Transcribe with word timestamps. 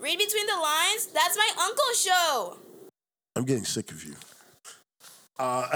Read 0.00 0.18
between 0.18 0.46
the 0.46 0.56
lines. 0.56 1.06
That's 1.12 1.36
my 1.36 1.50
uncle's 1.60 2.00
show. 2.00 2.56
I'm 3.36 3.44
getting 3.44 3.64
sick 3.64 3.90
of 3.90 4.02
you. 4.02 4.14
Uh, 5.38 5.66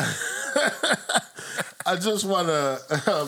I 1.86 1.96
just 1.96 2.24
want 2.24 2.48
to, 2.48 2.80
uh, 3.06 3.26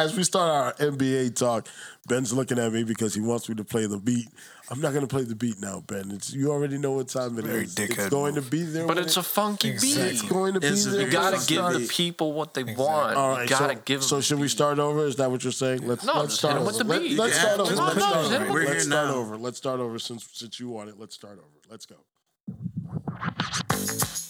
as 0.00 0.16
we 0.16 0.24
start 0.24 0.50
our 0.80 0.88
NBA 0.90 1.36
talk, 1.36 1.68
Ben's 2.08 2.32
looking 2.32 2.58
at 2.58 2.72
me 2.72 2.82
because 2.82 3.14
he 3.14 3.20
wants 3.20 3.48
me 3.48 3.54
to 3.56 3.64
play 3.64 3.86
the 3.86 3.98
beat. 3.98 4.28
I'm 4.70 4.80
not 4.80 4.92
going 4.92 5.06
to 5.06 5.12
play 5.12 5.24
the 5.24 5.34
beat 5.34 5.60
now, 5.60 5.80
Ben. 5.86 6.10
It's, 6.12 6.32
you 6.32 6.50
already 6.50 6.78
know 6.78 6.92
what 6.92 7.08
time 7.08 7.38
it 7.38 7.44
Very 7.44 7.64
is. 7.64 7.74
dickhead 7.74 7.90
It's 7.98 8.08
going 8.08 8.36
move. 8.36 8.44
to 8.44 8.50
be 8.50 8.62
there. 8.62 8.86
But 8.86 8.98
it's 8.98 9.16
it- 9.16 9.20
a 9.20 9.22
funky 9.22 9.70
It's 9.70 9.82
beat. 9.82 9.98
It's 9.98 10.22
going 10.22 10.54
to 10.54 10.60
be 10.60 10.68
It's 10.68 10.86
a 10.86 10.90
there. 10.90 11.06
You 11.06 11.10
gotta 11.12 11.44
give 11.46 11.64
the 11.72 11.86
people 11.90 12.32
what 12.32 12.54
they 12.54 12.62
want. 12.64 13.16
All 13.16 13.32
you 13.32 13.38
right, 13.40 13.48
gotta 13.48 13.74
so, 13.74 13.82
give 13.84 14.02
so 14.04 14.20
should 14.20 14.38
we 14.38 14.48
start 14.48 14.78
over? 14.78 15.04
Is 15.06 15.16
that 15.16 15.30
what 15.30 15.42
you're 15.44 15.52
saying? 15.52 15.86
Let's 15.86 16.04
No, 16.04 16.20
let's 16.20 16.34
start 16.34 16.56
over. 16.56 16.66
with 16.66 16.78
the 16.78 16.84
Let, 16.84 17.02
beat. 17.02 17.18
let's 17.18 17.34
Yeah, 17.36 17.40
start 17.42 17.60
over. 17.60 17.70
just 17.70 17.82
Let's 17.82 17.94
no, 17.96 18.00
start 18.00 18.14
just 18.16 18.30
hit 18.30 18.40
'em 18.40 18.42
over. 18.48 18.52
with 18.54 18.62
the 18.62 18.68
Let's 18.70 18.84
beat. 18.84 18.90
start 18.92 19.08
Now. 19.08 19.14
over. 19.14 19.36
Let's 19.36 19.58
start 19.58 19.80
over 19.80 19.98
since 19.98 20.28
since 20.32 20.60
you 20.60 20.68
want 20.68 20.88
it. 20.88 20.98
Let's 20.98 21.14
start 21.16 21.38
over. 21.38 21.46
Let's 21.68 21.86
go. 21.86 21.96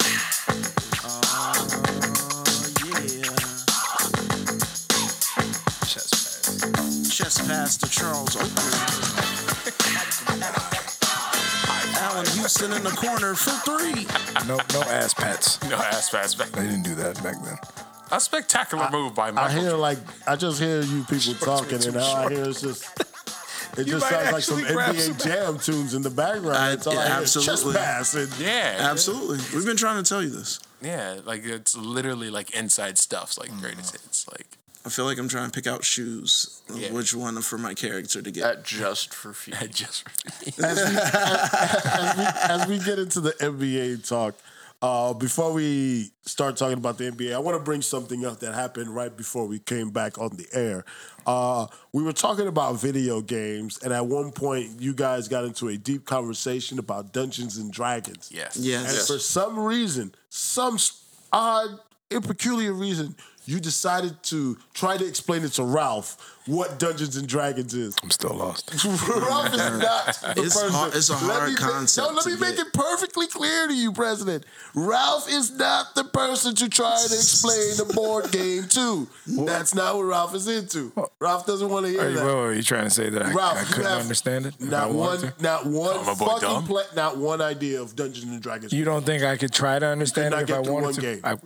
yeah. 0.03 1.50
Pass. 7.21 7.37
Chest 7.37 7.49
pass 7.49 7.77
to 7.77 7.91
Charles 7.91 8.37
Oakley. 8.37 8.51
Allan 12.01 12.27
Houston 12.39 12.73
in 12.73 12.83
the 12.83 12.91
corner 12.91 13.35
for 13.35 13.51
three. 13.69 14.07
No, 14.49 14.57
no 14.73 14.83
ass 14.91 15.13
pats. 15.15 15.63
No 15.69 15.77
ass 15.77 16.11
pass 16.11 16.35
back. 16.35 16.49
They 16.49 16.63
didn't 16.63 16.83
do 16.83 16.95
that 16.97 17.23
back 17.23 17.41
then. 17.43 17.59
A 18.11 18.19
spectacular 18.21 18.89
move 18.91 19.15
by 19.15 19.31
Michael. 19.31 19.59
I 19.59 19.61
hear 19.61 19.73
like 19.73 19.99
I 20.27 20.37
just 20.37 20.61
hear 20.61 20.81
you 20.83 21.05
people 21.05 21.35
talking, 21.35 21.85
and 21.85 21.97
all 21.97 22.17
I 22.17 22.31
hear 22.31 22.49
is 22.49 22.61
just. 22.63 22.85
It 23.79 23.87
You 23.87 23.93
just 23.95 24.09
sounds 24.09 24.33
like 24.33 24.43
some 24.43 24.59
actually 24.59 24.75
grab 24.75 24.95
NBA 24.97 25.25
Jam 25.25 25.59
tunes 25.59 25.95
in 25.95 26.03
the 26.03 26.11
background. 26.11 26.57
I- 26.57 26.71
That's 26.71 26.87
all 26.89 26.95
yeah, 26.95 27.01
I 27.01 27.05
hear. 27.05 27.21
Chest 27.21 27.37
absolutely. 27.49 27.81
pass 27.81 28.15
and 28.15 28.39
yeah, 28.41 28.77
Absolutely. 28.81 29.39
We've 29.55 29.65
been 29.65 29.77
trying 29.77 30.03
to 30.03 30.09
tell 30.09 30.23
you 30.23 30.31
this. 30.31 30.59
yeah. 30.83 31.21
Like 31.25 31.45
it's 31.45 31.77
literally 31.77 32.31
like 32.31 32.51
inside 32.51 32.99
stuff's 32.99 33.39
like 33.39 33.51
greatest 33.61 33.95
mm. 33.95 34.03
hits. 34.03 34.27
Like 34.29 34.59
I 34.85 34.89
feel 34.89 35.05
like 35.05 35.19
I'm 35.19 35.29
trying 35.29 35.51
to 35.51 35.53
pick 35.53 35.67
out 35.67 35.85
shoes. 35.85 36.63
Yeah. 36.75 36.93
Which 36.93 37.15
one 37.15 37.41
for 37.43 37.59
my 37.59 37.75
character 37.75 38.23
to 38.23 38.31
get? 38.31 38.45
At 38.45 38.65
just 38.65 39.13
for 39.13 39.33
feet. 39.35 39.55
just 39.71 40.05
as 40.59 40.59
we, 40.61 40.97
as, 40.97 42.17
we, 42.17 42.25
as 42.25 42.67
we 42.67 42.79
get 42.79 42.99
into 42.99 43.21
the 43.21 43.33
NBA 43.33 44.09
talk, 44.09 44.35
uh, 44.83 45.13
before 45.13 45.53
we 45.53 46.11
start 46.23 46.57
talking 46.57 46.79
about 46.79 46.97
the 46.97 47.11
NBA, 47.11 47.35
I 47.35 47.39
want 47.39 47.59
to 47.59 47.63
bring 47.63 47.83
something 47.83 48.25
up 48.25 48.41
that 48.41 48.55
happened 48.55 48.95
right 48.95 49.15
before 49.15 49.47
we 49.47 49.59
came 49.59 49.91
back 49.91 50.19
on 50.19 50.31
the 50.37 50.47
air. 50.55 50.87
Uh, 51.27 51.67
we 51.93 52.03
were 52.03 52.15
talking 52.15 52.47
about 52.47 52.81
video 52.81 53.21
games, 53.21 53.79
and 53.83 53.93
at 53.93 54.07
one 54.07 54.33
point, 54.33 54.81
you 54.81 54.95
guys 54.95 55.29
got 55.29 55.45
into 55.45 55.69
a 55.69 55.77
deep 55.77 56.07
conversation 56.07 56.79
about 56.79 57.13
Dungeons 57.13 57.59
and 57.59 57.71
Dragons. 57.71 58.31
yes, 58.33 58.57
yes. 58.57 58.89
And 58.99 59.07
for 59.07 59.19
some 59.21 59.59
reason, 59.59 60.15
some 60.31 60.79
odd 61.31 61.79
and 62.11 62.25
peculiar 62.25 62.73
reason, 62.73 63.15
you 63.47 63.59
decided 63.61 64.23
to 64.25 64.57
try 64.75 64.97
to 64.97 65.07
explain 65.07 65.43
it 65.45 65.53
to 65.53 65.65
Ralph 65.65 66.37
what 66.47 66.79
Dungeons 66.79 67.17
and 67.17 67.29
Dragons 67.29 67.75
is. 67.75 67.95
I'm 68.03 68.11
still 68.11 68.35
lost. 68.35 68.73
Ralph 68.85 69.53
is 69.53 69.79
not 69.79 70.07
the 70.37 70.43
It's 70.43 70.55
person. 70.55 70.71
hard- 70.73 70.95
it's 70.97 71.09
a 71.09 71.13
Let 71.13 71.23
hard 71.23 71.49
me 71.51 71.55
ma- 71.61 71.71
concept 71.71 72.09
No, 72.09 72.15
let 72.15 72.27
me 72.27 72.33
make 72.33 72.57
get. 72.57 72.67
it 72.67 72.73
perfectly 72.73 73.27
clear 73.29 73.69
to 73.69 73.75
you, 73.75 73.93
President. 73.93 74.45
Ralph 74.75 75.29
is 75.31 75.53
not 75.53 75.95
the 75.95 76.05
person 76.05 76.55
to 76.57 76.69
try 76.69 76.97
to 77.07 77.15
explain 77.15 77.77
the 77.77 77.93
board 77.95 78.33
game 78.33 78.65
to. 78.69 79.07
That's 79.27 79.75
not 79.75 79.97
what 79.97 80.03
Ralph 80.05 80.35
is 80.35 80.49
into. 80.49 80.93
Ralph 81.21 81.47
doesn't 81.47 81.69
want 81.69 81.87
to 81.87 81.93
hear 81.93 82.01
Are 82.03 82.09
you, 82.09 82.17
that. 82.17 82.25
well, 82.25 82.39
are 82.41 82.53
you 82.55 82.63
trying 82.63 82.85
to 82.85 82.91
say 82.91 83.11
that 83.11 83.23
I, 83.27 83.33
Ralph, 83.33 83.57
I 83.59 83.61
you 83.61 83.67
couldn't 83.75 83.87
understand 83.93 84.47
it? 84.47 84.61
Not 84.61 84.93
one, 84.93 85.33
not 85.41 85.67
one 85.67 85.95
Call 86.05 86.15
fucking 86.15 86.49
dumb. 86.49 86.67
play, 86.67 86.85
not 86.97 87.17
one 87.19 87.41
idea 87.41 87.81
of 87.81 87.95
Dungeons 87.95 88.25
and 88.25 88.43
Dragons. 88.43 88.73
You 88.73 88.85
don't 88.85 89.05
think 89.05 89.23
I 89.23 89.37
could 89.37 89.53
try 89.53 89.79
to 89.79 89.87
understand 89.87 90.35
it 90.35 90.41
if 90.41 90.47
get 90.49 90.57
I 90.57 90.61
wanted 90.61 90.85
one 90.85 90.95
to? 90.95 91.01
game. 91.01 91.21
I, 91.23 91.37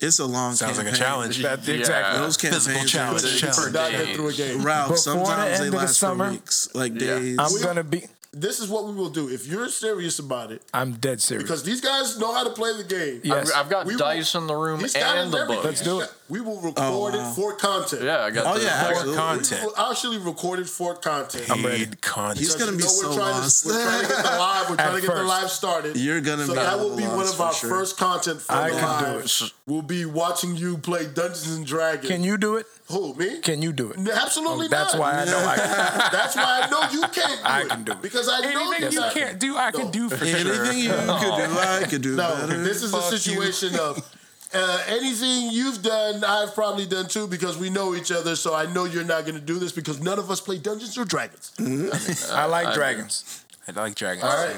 It's 0.00 0.18
a 0.18 0.26
long 0.26 0.52
sounds 0.54 0.76
like 0.76 0.86
a 0.88 0.90
campaign. 0.90 1.06
challenge. 1.06 1.42
that, 1.42 1.66
Yeah. 1.66 1.74
exactly. 1.74 2.18
Those 2.20 2.36
Physical 2.36 2.60
campaigns 2.74 2.92
challenge. 2.92 3.24
are- 3.24 3.38
challenge. 3.52 3.72
not 3.74 3.90
get 3.92 4.14
through 4.16 4.28
a 4.28 4.32
game. 4.34 4.62
Ralph, 4.62 4.88
Before 4.88 4.96
the 4.96 5.00
sometimes 5.24 5.50
end 5.52 5.62
they 5.62 5.66
of 5.68 5.72
the 5.72 5.78
last 5.78 5.96
summer? 5.96 6.26
for 6.26 6.30
weeks, 6.32 6.68
like 6.74 6.92
Yeah. 7.00 7.18
days. 7.18 7.36
I'm 7.38 7.62
gonna 7.62 7.84
be. 7.84 8.04
This 8.38 8.60
is 8.60 8.68
what 8.68 8.84
we 8.84 8.92
will 8.92 9.08
do. 9.08 9.30
If 9.30 9.46
you're 9.46 9.68
serious 9.70 10.18
about 10.18 10.52
it, 10.52 10.60
I'm 10.74 10.92
dead 10.92 11.22
serious. 11.22 11.42
because 11.44 11.62
these 11.62 11.80
guys 11.80 12.18
know 12.18 12.34
how 12.34 12.44
to 12.44 12.50
play 12.50 12.76
the 12.76 12.84
game. 12.84 13.22
Yes. 13.24 13.50
I've, 13.50 13.64
I've 13.64 13.70
got 13.70 13.86
We 13.86 13.94
will- 13.94 13.98
dice 14.00 14.34
in 14.34 14.46
the 14.46 14.54
room 14.54 14.80
He's 14.80 14.92
got 14.92 15.16
it 15.16 15.20
and 15.22 15.32
the 15.32 15.46
book. 15.46 15.64
Let's 15.64 15.80
do 15.80 16.00
it. 16.00 16.12
We 16.28 16.40
will 16.40 16.58
oh, 16.58 16.62
record 16.62 16.74
Oh, 16.78 16.98
wow. 17.18 17.30
it 17.30 17.34
for 17.34 17.54
content. 17.54 18.02
Yeah, 18.02 18.24
I 18.24 18.30
got 18.30 18.46
Oh, 18.46 18.58
the 18.58 18.64
yeah, 18.64 18.82
book. 18.82 18.90
absolutely. 18.92 19.16
content. 19.16 19.60
We 19.62 19.66
will 19.68 19.90
actually 19.90 20.18
record 20.18 20.58
it 20.58 20.68
for 20.68 20.94
content. 20.96 21.48
I'm 21.50 21.64
ready. 21.64 21.86
Paid 21.86 22.02
content. 22.02 22.38
He's 22.40 22.56
gonna 22.56 22.72
be 22.72 22.82
so 22.82 23.08
we're 23.08 23.14
trying 23.16 23.30
lost. 23.36 23.62
To, 23.62 23.68
we're 23.70 23.84
trying 23.84 24.02
to 24.02 24.08
get 24.08 24.16
the 24.24 24.30
live. 24.38 24.70
We're 24.70 24.76
trying 24.76 25.00
to 25.00 25.06
get 25.06 25.14
the 25.16 25.22
live 25.22 25.50
started. 25.50 25.96
You're 25.96 26.20
gonna 26.20 26.44
so 26.44 26.52
be 26.52 26.58
that 26.58 26.78
will 26.78 26.96
be 26.96 27.04
one 27.04 27.26
of 27.28 27.40
our 27.40 27.54
sure. 27.54 27.70
first 27.70 27.96
content 27.96 28.42
for 28.42 28.52
I 28.52 28.70
the 28.70 28.76
can 28.76 29.04
do 29.04 29.10
live. 29.18 29.24
it. 29.24 29.52
We'll 29.66 29.82
be 29.82 30.04
watching 30.04 30.56
you 30.56 30.76
play 30.78 31.06
Dungeons 31.06 31.54
and 31.56 31.64
Dragons. 31.66 32.08
Can 32.08 32.22
you 32.24 32.36
do 32.36 32.56
it? 32.56 32.66
Who 32.88 33.14
me? 33.14 33.40
Can 33.40 33.62
you 33.62 33.72
do 33.72 33.90
it? 33.90 33.98
No, 33.98 34.12
Absolutely 34.12 34.68
That's 34.68 34.92
not. 34.94 35.00
why 35.00 35.12
I 35.12 35.24
know 35.24 35.38
I 35.38 35.56
can. 35.56 35.66
That's 36.12 36.36
why 36.36 36.60
I 36.62 36.70
know 36.70 36.82
you 36.92 37.00
can't. 37.08 37.40
Do 37.40 37.44
I 37.44 37.64
can 37.68 37.82
do 37.84 37.92
it. 37.92 38.02
because 38.02 38.25
I 38.28 38.40
know 38.40 38.72
Anything 38.72 38.92
you 38.92 39.02
can't 39.12 39.38
do, 39.38 39.56
I 39.56 39.70
can 39.70 39.90
do 39.90 40.08
for 40.08 40.24
sure. 40.24 40.36
Anything 40.38 40.78
you 40.78 40.90
could 40.90 41.36
do, 41.36 41.58
I 41.58 41.84
could 41.88 42.02
do 42.02 42.16
No, 42.16 42.28
better. 42.46 42.62
this 42.62 42.82
is 42.82 42.92
a 42.92 43.00
Fuck 43.00 43.12
you. 43.12 43.18
situation 43.18 43.78
of 43.78 43.98
uh, 44.54 44.84
anything 44.88 45.50
you've 45.50 45.82
done, 45.82 46.22
I've 46.24 46.54
probably 46.54 46.86
done 46.86 47.08
too 47.08 47.26
because 47.26 47.56
we 47.58 47.68
know 47.70 47.94
each 47.94 48.10
other. 48.12 48.36
So 48.36 48.54
I 48.54 48.66
know 48.72 48.84
you're 48.84 49.04
not 49.04 49.22
going 49.24 49.34
to 49.34 49.40
do 49.44 49.58
this 49.58 49.72
because 49.72 50.00
none 50.00 50.18
of 50.18 50.30
us 50.30 50.40
play 50.40 50.58
Dungeons 50.58 50.96
or 50.96 51.04
Dragons. 51.04 51.52
I 52.32 52.46
like 52.46 52.72
dragons. 52.74 53.44
I 53.68 53.72
like 53.72 53.94
dragons. 53.94 54.24
All 54.24 54.46
right. 54.46 54.56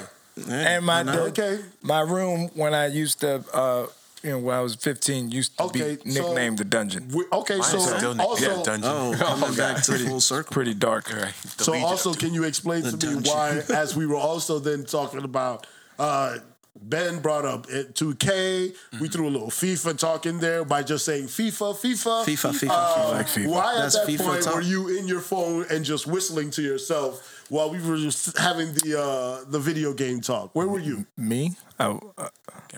And 0.49 0.85
my 0.87 1.01
I 1.01 1.03
know. 1.03 1.23
Okay. 1.27 1.59
my 1.83 2.01
room 2.01 2.49
when 2.55 2.73
I 2.75 2.87
used 2.87 3.21
to, 3.21 3.43
uh, 3.53 3.87
you 4.23 4.31
know, 4.31 4.39
when 4.39 4.57
I 4.57 4.61
was 4.61 4.75
15, 4.75 5.31
used 5.31 5.57
to 5.59 5.65
Okay, 5.65 5.97
be 6.03 6.11
so- 6.11 6.23
nicknamed 6.23 6.59
the 6.59 6.65
dungeon. 6.65 7.09
We, 7.13 7.25
okay. 7.33 7.61
So 7.61 7.79
still 7.79 8.21
also, 8.21 8.45
yeah, 8.57 8.63
dungeon. 8.63 8.91
Oh, 8.91 9.15
coming 9.19 9.57
back 9.57 9.83
to 9.85 9.93
full 9.99 10.21
circle. 10.21 10.53
Pretty 10.53 10.75
dark. 10.75 11.13
All 11.15 11.21
right. 11.21 11.35
The 11.57 11.65
so 11.65 11.73
Legion. 11.73 11.87
also, 11.89 12.15
can 12.15 12.35
you 12.35 12.45
explain 12.45 12.83
to 12.83 13.07
me 13.07 13.21
why, 13.25 13.63
as 13.75 13.95
we 13.97 14.07
were 14.07 14.17
also 14.17 14.59
then 14.59 14.85
talking 14.85 15.23
about, 15.25 15.67
uh, 15.99 16.39
Ben 16.81 17.19
brought 17.19 17.45
up 17.45 17.67
it- 17.69 17.95
2K. 17.97 18.73
We 19.01 19.09
threw 19.09 19.27
a 19.29 19.31
little 19.31 19.51
FIFA 19.51 19.99
talk 19.99 20.27
in 20.27 20.39
there 20.39 20.65
by 20.65 20.85
just 20.85 21.05
saying 21.05 21.25
FIFA, 21.25 21.75
FIFA, 21.77 22.25
FIFA, 22.25 22.51
FIFA, 22.53 22.69
Uh, 22.71 22.95
FIFA. 22.97 23.13
Like 23.13 23.27
FIFA. 23.27 23.47
Why 23.49 23.75
That's 23.75 23.97
at 23.97 24.07
that 24.07 24.13
FIFA 24.13 24.25
point 24.25 24.43
talk. 24.45 24.55
were 24.55 24.61
you 24.61 24.97
in 24.97 25.09
your 25.09 25.21
phone 25.21 25.67
and 25.71 25.85
just 25.85 26.07
whistling 26.07 26.51
to 26.53 26.63
yourself 26.63 27.45
while 27.49 27.69
we 27.71 27.81
were 27.83 27.97
just 27.97 28.39
having 28.39 28.75
the 28.75 28.97
uh, 29.01 29.45
the 29.51 29.59
video 29.59 29.93
game 29.93 30.21
talk? 30.21 30.55
Where 30.55 30.69
were 30.69 30.79
you? 30.79 31.05
Me? 31.17 31.57
Oh, 31.81 32.13
uh, 32.17 32.29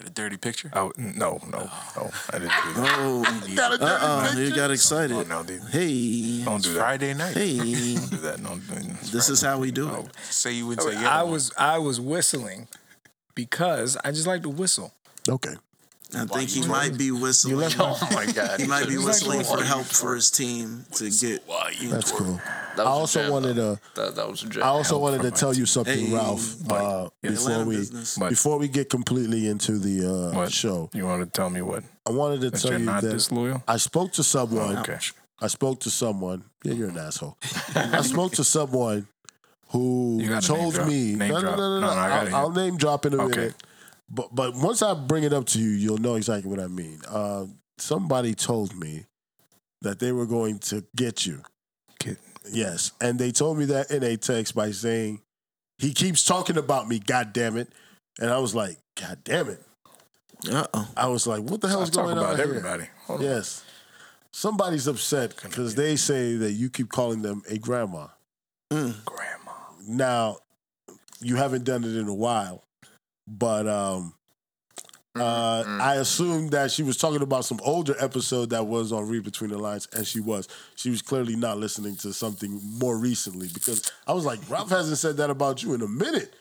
got 0.00 0.10
a 0.10 0.12
dirty 0.12 0.36
picture. 0.36 0.70
oh, 0.74 0.92
no, 0.96 1.38
no, 1.50 1.70
no. 1.96 2.10
I 2.30 2.38
didn't 2.38 2.52
do 2.64 2.72
that. 2.74 2.90
Oh, 3.02 3.22
Got 3.56 3.74
a 3.74 3.78
dirty 3.78 3.92
uh-uh, 3.92 4.26
picture? 4.26 4.44
you 4.44 4.54
got 4.54 4.70
excited. 4.70 5.16
Oh, 5.16 5.22
no, 5.22 5.42
dude. 5.42 5.62
Hey, 5.70 6.42
Don't 6.44 6.62
do 6.62 6.72
that. 6.74 6.78
Friday 6.80 7.14
night. 7.14 7.36
hey, 7.36 7.56
Don't 7.94 8.10
do 8.10 8.16
that. 8.18 8.42
Don't 8.42 8.66
do 8.66 8.74
that. 8.74 9.00
this 9.12 9.28
is 9.28 9.42
how 9.42 9.58
we 9.58 9.70
do 9.70 9.88
it. 9.88 9.94
Oh. 9.94 10.08
Say 10.22 10.52
you 10.52 10.66
wouldn't 10.66 10.86
oh, 10.86 10.90
say 10.90 11.00
yeah. 11.00 11.20
I 11.20 11.22
was 11.22 11.52
I 11.56 11.78
was 11.78 12.00
whistling 12.00 12.68
because 13.34 13.96
I 14.04 14.10
just 14.10 14.26
like 14.26 14.42
to 14.42 14.48
whistle. 14.48 14.92
Okay. 15.28 15.54
I 16.14 16.24
think 16.24 16.50
he 16.50 16.66
might 16.66 16.98
be 16.98 17.12
whistling. 17.12 17.70
Oh 17.78 18.08
my 18.12 18.26
god. 18.26 18.60
He 18.60 18.66
might 18.66 18.88
be 18.88 18.96
whistling 18.96 19.38
whistling. 19.38 19.60
for 19.60 19.64
help 19.64 19.86
for 19.86 20.14
his 20.14 20.30
team 20.30 20.84
to 20.94 21.10
get. 21.10 21.42
Why 21.46 21.72
you 21.78 21.90
That's 21.90 22.10
cool. 22.10 22.40
That 22.76 22.86
I 22.86 22.90
was 22.90 22.96
a 22.96 23.00
also 23.00 23.22
jam, 23.22 23.30
wanted 23.32 23.56
though. 23.56 23.74
to. 23.74 23.80
That, 23.94 24.14
that 24.16 24.28
was 24.30 24.42
a 24.42 24.48
jam. 24.48 24.62
I 24.62 24.66
also 24.68 24.98
wanted 24.98 25.18
to 25.18 25.22
from 25.24 25.30
my 25.32 25.36
tell 25.36 25.54
you 25.54 25.66
something, 25.66 26.06
Hey, 26.06 26.14
Ralph. 26.14 26.56
buddy. 26.66 26.84
Uh, 26.84 27.08
before 27.22 27.64
we 27.64 27.76
business. 27.76 28.18
Before 28.18 28.58
we 28.58 28.68
get 28.68 28.88
completely 28.90 29.48
into 29.48 29.78
the 29.78 30.06
uh, 30.08 30.36
What? 30.36 30.52
show, 30.52 30.88
You 30.92 31.06
want 31.06 31.22
to 31.24 31.30
tell 31.30 31.50
me 31.50 31.62
what? 31.62 31.82
I 32.06 32.12
wanted 32.12 32.40
to 32.42 32.50
That 32.50 32.60
tell 32.60 32.70
you're 32.72 32.80
you 32.80 32.86
not 32.86 33.02
that 33.02 33.12
disloyal? 33.12 33.62
I 33.68 33.76
spoke 33.76 34.12
to 34.12 34.22
someone. 34.22 34.78
Okay. 34.78 34.98
I 35.40 35.46
spoke 35.48 35.80
to 35.80 35.90
someone. 35.90 36.44
Yeah, 36.64 36.74
you're 36.74 36.88
an 36.90 36.98
asshole. 36.98 37.36
I 37.74 38.02
spoke 38.02 38.32
to 38.32 38.44
someone 38.44 39.06
who 39.68 40.18
You 40.20 40.28
gotta 40.28 40.52
name 40.52 40.72
told 40.72 40.86
me. 40.86 41.14
Name 41.14 41.32
no, 41.32 41.40
no, 41.40 41.56
no, 41.56 41.56
no, 41.56 41.80
No, 41.80 41.80
no. 41.80 41.94
no, 41.94 41.98
I 42.00 42.08
gotta 42.08 42.30
I'll, 42.30 42.36
I'll 42.46 42.50
name 42.52 42.76
drop 42.76 43.06
in 43.06 43.14
a 43.14 43.22
Okay. 43.24 43.36
minute. 43.36 43.54
But 44.10 44.34
but 44.34 44.54
once 44.56 44.82
I 44.82 44.94
bring 44.94 45.24
it 45.24 45.32
up 45.32 45.46
to 45.46 45.58
you, 45.60 45.70
you'll 45.70 45.98
know 45.98 46.16
exactly 46.16 46.50
what 46.50 46.60
I 46.60 46.66
mean. 46.66 47.00
Uh, 47.08 47.46
somebody 47.78 48.34
told 48.34 48.74
me 48.76 49.06
that 49.82 49.98
they 49.98 50.12
were 50.12 50.26
going 50.26 50.58
to 50.58 50.84
get 50.96 51.24
you. 51.24 51.40
Kid. 52.44 52.54
Yes, 52.54 52.92
and 53.00 53.18
they 53.18 53.32
told 53.32 53.58
me 53.58 53.66
that 53.66 53.90
in 53.90 54.02
a 54.02 54.16
text 54.16 54.54
by 54.54 54.70
saying, 54.70 55.20
"He 55.78 55.92
keeps 55.92 56.24
talking 56.24 56.56
about 56.56 56.88
me. 56.88 56.98
God 56.98 57.32
damn 57.32 57.56
it!" 57.56 57.68
And 58.18 58.30
I 58.30 58.38
was 58.38 58.54
like, 58.54 58.78
"God 59.00 59.18
damn 59.24 59.48
it!" 59.48 59.62
Uh 60.50 60.66
oh. 60.72 60.88
I 60.96 61.08
was 61.08 61.26
like, 61.26 61.42
"What 61.42 61.60
the 61.60 61.68
hell 61.68 61.82
is 61.82 61.90
talk 61.90 62.06
going 62.06 62.18
about 62.18 62.30
on 62.30 62.36
here?" 62.36 62.44
everybody. 62.46 62.84
Hold 63.06 63.20
on. 63.20 63.26
Yes. 63.26 63.64
Somebody's 64.32 64.86
upset 64.86 65.34
because 65.42 65.74
they 65.74 65.96
say 65.96 66.36
that 66.36 66.52
you 66.52 66.70
keep 66.70 66.88
calling 66.88 67.22
them 67.22 67.42
a 67.48 67.58
grandma. 67.58 68.06
Grandma. 68.70 68.94
Now, 69.88 70.38
you 71.20 71.34
haven't 71.36 71.64
done 71.64 71.82
it 71.82 71.96
in 71.96 72.06
a 72.06 72.14
while, 72.14 72.62
but 73.26 73.66
um, 73.66 74.14
Uh, 75.18 75.64
I 75.80 75.96
assumed 75.96 76.50
that 76.52 76.70
she 76.70 76.82
was 76.84 76.96
talking 76.96 77.20
about 77.22 77.44
some 77.44 77.58
older 77.64 77.96
episode 77.98 78.50
that 78.50 78.66
was 78.66 78.92
on 78.92 79.08
Read 79.08 79.24
Between 79.24 79.50
the 79.50 79.58
Lines, 79.58 79.88
and 79.92 80.06
she 80.06 80.20
was. 80.20 80.46
She 80.76 80.88
was 80.90 81.02
clearly 81.02 81.34
not 81.34 81.58
listening 81.58 81.96
to 81.96 82.12
something 82.12 82.60
more 82.78 82.96
recently 82.96 83.48
because 83.52 83.90
I 84.06 84.12
was 84.12 84.24
like, 84.24 84.38
Ralph 84.48 84.70
hasn't 84.70 84.98
said 84.98 85.16
that 85.16 85.28
about 85.28 85.62
you 85.64 85.74
in 85.74 85.82
a 85.82 85.88
minute. 85.88 86.32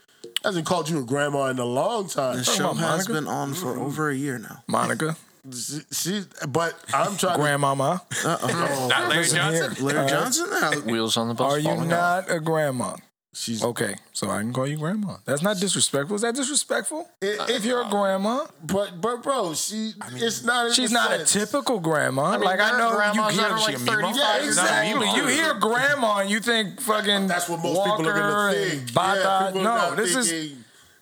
Hasn't 0.44 0.66
called 0.68 0.88
you 0.88 1.00
a 1.00 1.04
grandma 1.04 1.46
in 1.48 1.58
a 1.60 1.66
long 1.66 2.08
time. 2.08 2.38
The 2.38 2.44
show 2.44 2.74
has 2.74 3.08
been 3.08 3.28
on 3.28 3.54
for 3.56 3.78
over 3.80 4.10
a 4.10 4.16
year 4.16 4.38
now. 4.38 4.64
Monica, 4.68 5.18
She, 5.52 5.80
she- 5.92 6.24
but 6.48 6.76
I'm 6.94 7.18
trying 7.18 7.36
to. 7.38 7.42
grandmama, 7.42 8.04
Not 8.24 9.10
Larry 9.10 9.28
Johnson. 9.28 9.76
here. 9.76 9.86
Larry 9.86 10.00
Uh, 10.06 10.08
Johnson 10.08 10.48
now. 10.52 10.72
Wheels 10.82 11.18
on 11.18 11.30
the 11.30 11.34
bus. 11.34 11.54
Are 11.54 11.58
you 11.58 11.66
falling 11.66 11.92
off. 11.92 12.28
not 12.28 12.32
a 12.36 12.40
grandma? 12.40 12.96
She's 13.32 13.64
Okay, 13.64 13.96
so 14.12 14.30
I 14.32 14.40
can 14.40 14.52
call 14.52 14.66
you 14.66 14.78
grandma. 14.78 15.18
That's 15.24 15.44
not 15.44 15.60
disrespectful. 15.60 16.16
Is 16.16 16.24
that 16.24 16.34
disrespectful? 16.34 17.08
It- 17.22 17.40
if 17.50 17.64
you're 17.64 17.84
a 17.86 17.90
grandma, 17.90 18.46
But 18.64 19.00
but 19.00 19.22
bro, 19.22 19.54
she 19.54 19.94
it's 20.16 20.44
not. 20.44 20.68
in 20.68 20.74
she's 20.74 20.90
the 20.90 20.96
not 20.96 21.12
a 21.12 21.24
typical 21.26 21.80
grandma. 21.80 22.32
mean, 22.32 22.42
like 22.42 22.60
I 22.60 22.78
know 22.78 22.90
you 22.90 22.96
grandmas 22.96 23.34
hear 23.36 23.42
that 23.44 23.52
are 23.52 23.60
like 23.60 23.76
a 23.76 23.80
Mima? 23.80 23.92
35 24.02 24.16
Yeah, 24.16 24.46
exactly. 24.46 25.08
You 25.16 25.28
hear 25.28 25.54
grandma 25.54 26.18
and 26.20 26.30
you 26.32 26.40
think 26.40 26.82
fucking 26.82 27.28
That's 27.28 27.48
what 27.48 27.62
most 27.62 27.78
Walker 27.78 27.98
people 28.04 28.12
are 28.12 28.52
gonna 28.52 28.54
think. 28.54 28.94
Bata. 28.96 29.52
Yeah, 29.54 29.62
no, 29.62 29.62
not 29.64 29.96
this 29.98 30.16
is 30.16 30.54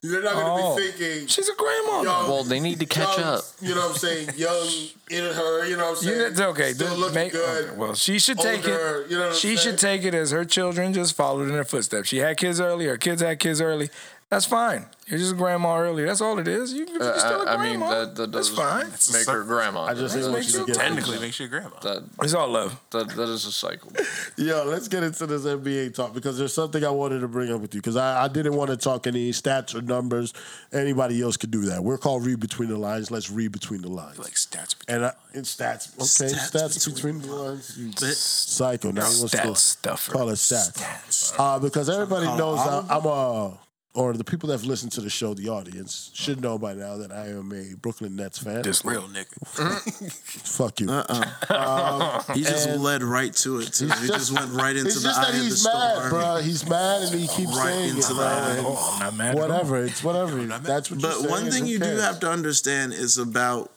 thinking, 0.01 0.11
They're 0.11 0.23
not 0.23 0.33
gonna 0.33 0.63
oh, 0.63 0.75
be 0.75 0.91
thinking. 0.91 1.27
she's 1.27 1.49
a 1.49 1.55
grandma. 1.55 2.01
young- 2.01 2.29
Well, 2.29 2.43
they 2.43 2.59
need 2.59 2.79
to 2.79 2.85
catch 2.85 3.17
young, 3.17 3.27
up. 3.35 3.43
You 3.61 3.75
know 3.75 3.81
what 3.81 3.91
I'm 3.91 3.97
saying? 3.97 4.29
Young 4.37 4.67
in 5.09 5.23
her. 5.33 5.65
You 5.65 5.77
know 5.77 5.91
what 5.91 5.97
I'm 5.99 6.07
You, 6.07 6.13
saying? 6.15 6.31
it's 6.31 6.39
okay. 6.41 6.73
Still 6.73 6.87
Just 6.87 6.99
looking 6.99 7.15
make- 7.15 7.31
good. 7.31 7.65
okay, 7.69 7.75
Well, 7.77 7.93
she 7.95 8.19
should 8.19 8.37
take 8.39 8.65
older, 8.67 9.01
it. 9.05 9.11
you 9.11 9.17
know 9.17 9.23
what 9.25 9.31
I'm 9.33 9.37
she 9.37 9.55
should 9.55 9.79
saying? 9.79 9.99
take 10.01 10.05
it 10.05 10.13
as 10.13 10.31
her 10.31 10.45
children 10.45 10.93
just 10.93 11.15
followed 11.15 11.49
in 11.49 11.55
her 11.55 11.63
footsteps. 11.63 12.07
She 12.09 12.17
had 12.17 12.37
kids 12.37 12.59
early. 12.61 12.85
Her 12.85 12.97
kids 12.97 13.21
had 13.21 13.39
kids 13.39 13.59
early. 13.61 13.89
That's 14.29 14.45
fine. 14.45 14.85
You're 15.07 15.19
just 15.19 15.31
a 15.31 15.35
grandma 15.35 15.77
early. 15.77 16.03
That's 16.03 16.19
all 16.19 16.37
it 16.37 16.49
is. 16.49 16.73
You, 16.73 16.85
you're 16.85 17.01
Uh, 17.01 17.17
still 17.17 17.43
a 17.43 17.45
I, 17.45 17.53
I 17.53 17.55
grandma. 17.55 17.63
mean, 17.63 17.89
that, 17.89 18.15
that 18.17 18.31
That's 18.33 18.49
fine. 18.49 18.87
make 19.13 19.25
her 19.25 19.41
grandma. 19.45 19.83
I 19.85 19.93
just 19.93 20.13
that, 20.13 20.21
think 20.21 20.33
makes 20.33 20.53
you 20.53 20.65
get 20.65 20.75
Technically, 20.75 21.17
makes 21.19 21.39
you 21.39 21.45
a 21.45 21.49
grandma. 21.49 21.79
that, 21.83 22.03
It's 22.21 22.33
all 22.33 22.49
love. 22.49 22.77
that, 22.91 23.07
that 23.15 23.29
is 23.29 23.45
a 23.45 23.53
cycle. 23.53 23.89
Yo, 24.37 24.65
let's 24.65 24.89
get 24.89 25.03
into 25.03 25.25
this 25.27 25.43
NBA 25.45 25.93
talk 25.95 26.13
because 26.13 26.37
there's 26.37 26.53
something 26.53 26.83
I 26.83 26.89
wanted 26.89 27.21
to 27.21 27.29
bring 27.29 27.53
up 27.53 27.61
with 27.61 27.73
you 27.73 27.79
because 27.79 27.95
I, 27.95 28.25
I 28.25 28.27
didn't 28.27 28.55
want 28.55 28.69
to 28.69 28.75
talk 28.75 29.07
any 29.07 29.31
stats 29.31 29.73
or 29.73 29.81
numbers. 29.81 30.33
Anybody 30.73 31.21
else 31.21 31.37
could 31.37 31.51
do 31.51 31.61
that. 31.61 31.81
We're 31.81 31.97
called 31.97 32.25
read 32.25 32.41
between 32.41 32.67
the 32.67 32.77
lines. 32.77 33.09
Let's 33.09 33.31
read 33.31 33.53
between 33.53 33.81
the 33.81 33.89
lines. 33.89 34.19
Like 34.19 34.33
stats. 34.33 34.77
between- 34.77 34.97
and 34.97 35.05
I, 35.05 35.13
it's 35.35 35.55
stats. 35.55 35.93
Okay, 35.95 36.33
Stats 36.33 36.51
stats, 36.75 36.93
between, 36.95 37.21
the 37.21 37.33
lines. 37.33 37.77
You 37.77 37.87
Bit- 37.91 38.17
psycho. 38.17 38.91
Now 38.91 39.03
he 39.09 39.19
wants 39.19 39.31
Stat 39.31 39.45
to 39.45 39.55
stuffer. 39.55 40.11
call 40.11 40.27
it 40.31 40.33
stats. 40.33 41.33
Uh, 41.39 41.59
because 41.59 41.89
everybody 41.89 42.25
knows 42.25 42.59
I, 42.59 42.63
Oliver? 42.67 42.87
I'm 42.93 43.05
a, 43.05 43.57
or 43.97 44.13
the 44.13 44.23
people 44.23 44.47
that 44.47 44.53
have 44.53 44.63
listened 44.65 44.91
to 44.91 45.01
the 45.01 45.09
show, 45.09 45.33
the 45.33 45.49
audience, 45.49 46.11
should 46.13 46.39
know 46.39 46.59
by 46.59 46.73
now 46.75 46.97
that 46.97 47.11
I 47.11 47.29
am 47.29 47.51
a 47.51 47.75
Brooklyn 47.75 48.15
Nets 48.15 48.37
fan. 48.37 48.61
This 48.61 48.85
Real 48.85 49.01
nigga. 49.09 49.33
Fuck 50.45 50.79
you. 50.81 50.89
Uh-uh. 50.91 52.23
Um, 52.29 52.35
he 52.35 52.43
just 52.43 52.67
And- 52.69 52.83
led 52.83 53.01
right 53.01 53.33
to 53.37 53.59
it 53.59 53.73
too. 53.73 53.87
He 53.87 54.07
just 54.07 54.31
went 54.31 54.51
right 54.51 54.75
into 54.75 54.87
It's 54.87 55.01
the 55.01 55.07
just 55.09 55.19
eye 55.19 55.29
of 55.29 55.35
the 55.35 55.43
he's 55.43 55.65
mad, 55.65 55.95
storm. 55.97 56.09
bro. 56.11 56.35
He's 56.37 56.69
mad 56.69 57.01
and 57.03 57.19
he 57.19 57.27
keeps 57.27 57.57
Right 57.57 57.73
saying 57.73 57.89
into 57.89 57.99
it, 58.01 58.07
the 58.07 58.13
bro. 58.13 58.23
eye. 58.25 58.55
And 58.57 58.65
Oh, 58.67 58.93
I'm 58.93 58.99
not 58.99 59.13
mad. 59.17 59.27
at 59.29 59.35
all. 59.41 59.47
Whatever. 59.49 59.83
It's 59.83 60.03
whatever. 60.03 60.43
That's 60.45 60.91
what 60.91 60.99
you're 61.01 61.09
But 61.09 61.17
saying. 61.19 61.29
one 61.31 61.51
thing 61.51 61.63
Who 61.65 61.71
you 61.71 61.79
do 61.79 61.85
cares? 61.85 62.01
have 62.03 62.19
to 62.19 62.29
understand 62.29 62.93
is 62.93 63.17
about 63.17 63.71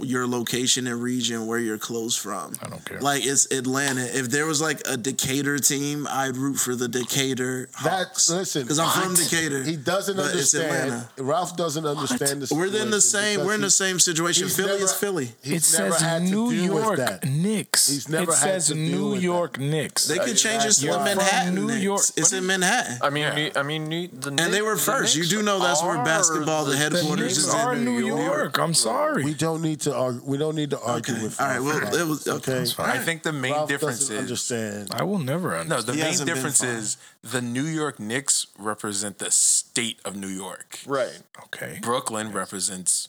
your 0.00 0.26
location 0.26 0.86
and 0.86 1.00
region 1.02 1.46
where 1.46 1.58
you're 1.58 1.78
close 1.78 2.16
from. 2.16 2.52
I 2.62 2.68
don't 2.68 2.84
care. 2.84 3.00
Like 3.00 3.24
it's 3.24 3.50
Atlanta. 3.52 4.02
If 4.02 4.30
there 4.30 4.46
was 4.46 4.60
like 4.60 4.80
a 4.86 4.96
Decatur 4.96 5.58
team, 5.58 6.06
I'd 6.10 6.36
root 6.36 6.56
for 6.56 6.74
the 6.74 6.88
Decatur 6.88 7.68
That's 7.82 8.04
Hawks. 8.08 8.30
listen. 8.30 8.62
because 8.62 8.78
I'm 8.78 8.90
from? 9.02 9.14
Decatur. 9.14 9.62
He 9.62 9.76
doesn't 9.76 10.16
but 10.16 10.34
it's 10.34 10.54
understand. 10.54 10.90
Atlanta. 10.92 11.08
Ralph 11.22 11.56
doesn't 11.56 11.86
understand 11.86 12.42
the 12.42 12.54
We're 12.54 12.66
in 12.66 12.90
the 12.90 13.00
same. 13.00 13.44
We're 13.44 13.54
in 13.54 13.60
the 13.60 13.70
same 13.70 13.98
situation. 13.98 14.48
Philly 14.48 14.72
never- 14.72 14.84
is 14.84 14.92
Philly. 14.92 15.30
He's 15.42 15.74
It 15.74 15.78
never 15.82 15.92
says 15.94 16.02
had 16.02 16.22
to 16.22 16.30
New 16.30 16.44
with 16.44 16.54
York 16.82 16.96
that. 16.98 17.24
Knicks. 17.24 17.88
He's 17.88 18.08
never 18.08 18.32
it 18.32 18.34
had 18.38 18.62
says 18.62 18.66
to 18.68 18.74
New 18.74 19.10
with 19.12 19.22
York 19.22 19.58
Knicks. 19.58 20.06
They 20.06 20.18
could 20.18 20.36
change 20.36 20.64
this 20.64 20.76
to 20.78 20.84
You're 20.86 20.94
the 20.94 20.98
from 21.06 21.16
Manhattan. 21.18 21.54
New 21.54 21.72
York. 21.72 22.02
It's 22.16 22.32
in 22.32 22.46
Manhattan. 22.46 22.98
I 23.02 23.10
mean, 23.10 23.34
New- 23.34 23.50
I 23.56 23.62
mean, 23.62 23.88
New- 23.88 24.08
the 24.08 24.28
and 24.30 24.52
they 24.52 24.62
were 24.62 24.76
first. 24.76 25.16
You 25.16 25.24
do 25.24 25.42
know 25.42 25.58
that's 25.58 25.82
where 25.82 25.96
basketball, 26.04 26.64
the 26.64 26.72
the 26.72 26.76
headquarters 26.76 27.38
is 27.38 27.52
in 27.54 27.84
New 27.84 28.06
York. 28.06 28.58
I'm 28.58 28.74
sorry. 28.74 29.24
We 29.24 29.34
don't 29.34 29.62
need 29.62 29.80
to 29.80 29.85
argue. 29.94 30.22
We 30.24 30.38
don't 30.38 30.54
need 30.56 30.70
to 30.70 30.80
argue 30.80 31.14
Okay. 31.14 31.22
with. 31.24 31.40
All 31.40 31.46
right. 31.46 31.60
Well, 31.60 31.94
it 31.94 32.06
was 32.06 32.26
okay. 32.26 32.52
Okay. 32.60 32.82
I 32.82 32.98
think 32.98 33.22
the 33.22 33.32
main 33.32 33.52
Ralph 33.52 33.68
difference 33.68 34.00
doesn't 34.00 34.16
is 34.16 34.22
understand. 34.22 34.88
I 34.92 35.02
will 35.04 35.18
never 35.18 35.56
understand. 35.56 35.86
no. 35.86 35.92
The 35.92 35.98
He 35.98 36.02
main 36.18 36.26
difference 36.26 36.62
is 36.62 36.96
the 37.22 37.42
New 37.42 37.64
York 37.64 37.98
Knicks 38.00 38.46
represent 38.58 39.18
the 39.18 39.30
state 39.30 39.98
of 40.04 40.16
New 40.16 40.28
York. 40.28 40.80
right. 40.86 41.18
Okay. 41.44 41.78
Brooklyn 41.82 42.32
represents 42.32 43.08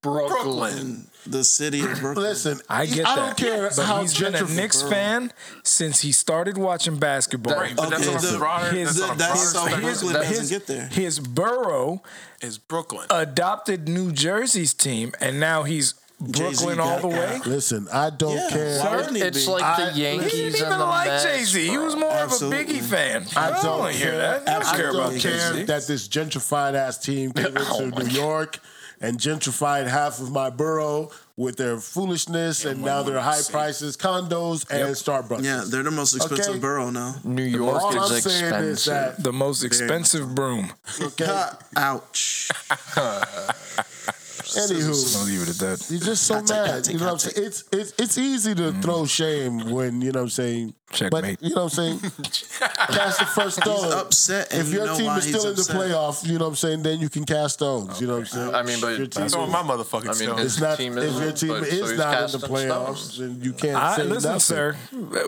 Brooklyn. 0.00 0.28
Brooklyn. 0.44 1.06
The 1.26 1.42
city 1.42 1.80
of 1.80 1.98
Brooklyn. 1.98 2.24
Listen, 2.24 2.60
I 2.68 2.86
get 2.86 3.04
I 3.04 3.16
that. 3.16 3.26
don't 3.26 3.36
care 3.36 3.68
but 3.76 3.84
how 3.84 4.00
he's 4.00 4.16
been 4.16 4.32
a 4.32 4.38
gentrified- 4.38 4.54
Knicks 4.56 4.82
fan 4.82 5.32
since 5.64 6.00
he 6.02 6.12
started 6.12 6.56
watching 6.56 6.98
basketball. 7.00 7.56
Right, 7.56 7.74
but 7.74 7.90
that's 7.90 8.06
Okay, 8.06 8.14
on 8.16 8.24
a 8.24 8.26
the- 8.28 8.38
broader. 8.38 8.70
his- 8.70 8.94
that's 8.96 9.00
on 9.10 9.16
a 9.16 9.18
That's 9.18 9.32
broader 9.32 9.44
so 9.50 9.58
spectrum. 9.66 9.82
Brooklyn 10.12 10.26
his, 10.28 10.50
get 10.50 10.66
there. 10.68 10.86
his 10.86 11.18
borough 11.18 12.00
is 12.40 12.58
Brooklyn. 12.58 13.08
adopted 13.10 13.88
New 13.88 14.12
Jersey's 14.12 14.72
team, 14.72 15.12
and 15.20 15.40
now 15.40 15.64
he's 15.64 15.94
Jay-Z 15.94 16.07
Brooklyn 16.20 16.80
all 16.80 16.98
the 17.00 17.08
way. 17.08 17.14
got- 17.38 17.46
Listen, 17.46 17.86
I 17.92 18.10
don't 18.10 18.34
Yeah, 18.36 18.48
care. 18.50 18.78
why 18.80 18.96
wouldn't 18.96 19.16
It's 19.18 19.46
like 19.46 19.62
I- 19.62 19.90
the 19.90 19.98
Yankees. 19.98 20.32
He 20.32 20.38
didn't 20.50 20.56
even 20.66 20.78
like 20.80 21.22
Jay 21.22 21.44
Z. 21.44 21.68
He 21.68 21.78
was 21.78 21.94
more 21.94 22.10
Absolutely. 22.10 22.60
of 22.60 22.68
a 22.68 22.72
Biggie 22.72 22.82
fan. 22.84 23.26
I 23.36 23.50
don't 23.50 23.62
don't 23.62 23.78
want 23.78 23.94
hear 23.94 24.10
care. 24.10 24.18
that. 24.18 24.48
I 24.48 24.52
don't 24.58 24.76
care 24.76 24.90
about 24.90 25.10
don't 25.10 25.18
Jay 25.20 25.30
care 25.30 25.52
Z. 25.54 25.62
that 25.64 25.86
this 25.86 26.08
gentrified 26.08 26.74
ass 26.74 26.98
team 26.98 27.32
came 27.32 27.46
into 27.56 27.64
Oh 27.70 27.84
New 27.86 28.06
York 28.08 28.58
and 29.00 29.16
gentrified 29.18 29.86
half 29.86 30.18
of 30.20 30.32
my 30.32 30.50
borough 30.50 31.10
with 31.36 31.56
their 31.56 31.78
foolishness 31.78 32.64
and 32.64 32.82
now 32.82 33.04
their 33.04 33.20
high 33.20 33.40
prices, 33.48 33.96
condos, 33.96 34.68
and 34.70 34.96
Starbucks. 34.96 35.44
Yeah, 35.44 35.62
they're 35.68 35.84
the 35.84 35.92
most 35.92 36.16
expensive 36.16 36.48
Okay. 36.54 36.58
borough 36.58 36.90
now. 36.90 37.14
New 37.22 37.44
York 37.44 37.80
All 37.80 37.90
is 37.96 38.10
I'm 38.12 38.20
saying 38.22 38.54
is 38.54 38.84
that 38.86 39.22
The 39.22 39.32
most 39.32 39.62
expensive 39.62 40.34
broom. 40.34 40.72
okay. 41.00 41.44
Ouch. 41.76 42.50
I'll 44.56 44.68
Anywho, 44.68 45.26
leave 45.26 45.42
it 45.42 45.48
at 45.50 45.56
that. 45.56 45.86
you're 45.90 46.00
just 46.00 46.24
so 46.24 46.34
Contact, 46.34 46.58
mad. 46.66 46.70
contact, 46.72 46.88
You 46.92 46.98
know 46.98 47.04
what 47.06 47.12
I'm 47.12 47.18
saying? 47.18 47.46
It's 47.46 47.64
it's 47.72 47.92
it's 47.98 48.18
easy 48.18 48.54
to 48.54 48.72
throw 48.80 49.04
shame 49.06 49.70
when 49.70 50.00
you 50.00 50.12
know 50.12 50.20
what 50.20 50.24
I'm 50.24 50.28
saying. 50.30 50.74
Checkmate. 50.90 51.38
But 51.38 51.42
you 51.46 51.54
know 51.54 51.64
what 51.64 51.78
I'm 51.78 51.98
saying? 51.98 51.98
cast 52.60 53.18
the 53.20 53.26
first 53.26 53.60
stone. 53.60 53.84
He's 53.84 53.92
upset, 53.92 54.52
and 54.52 54.62
if 54.62 54.68
you 54.68 54.78
your 54.78 54.86
know 54.86 54.96
team 54.96 55.10
is 55.12 55.24
still 55.28 55.46
in 55.48 55.54
the 55.54 55.60
upset. 55.60 55.76
playoffs, 55.76 56.26
you 56.26 56.38
know 56.38 56.44
what 56.46 56.50
I'm 56.50 56.56
saying, 56.56 56.82
then 56.82 56.98
you 57.00 57.10
can 57.10 57.24
cast 57.24 57.54
stones. 57.54 58.00
You 58.00 58.06
know 58.06 58.14
what 58.14 58.20
I'm 58.20 58.26
saying? 58.26 58.54
I 58.54 58.62
mean, 58.62 58.80
but 58.80 58.92
If 58.92 58.98
your 58.98 59.06
team 59.06 59.20
that's 59.22 59.32
So 59.34 59.46
my 59.46 59.62
motherfucking 59.62 60.04
I 60.04 60.06
mean, 60.06 60.14
stone. 60.14 60.38
it's 60.38 60.60
not 60.60 60.78
team 60.78 60.96
if 60.96 61.04
is, 61.04 61.20
your 61.20 61.32
team 61.32 61.48
but, 61.50 61.66
so 61.68 61.94
not 61.96 62.34
in 62.34 62.40
the 62.40 62.46
playoffs, 62.48 62.96
stones. 62.96 63.18
then 63.18 63.38
you 63.42 63.52
can't 63.52 63.76
I, 63.76 63.96
say 63.96 64.02
listen, 64.04 64.28
nothing. 64.30 64.40
sir. 64.40 64.76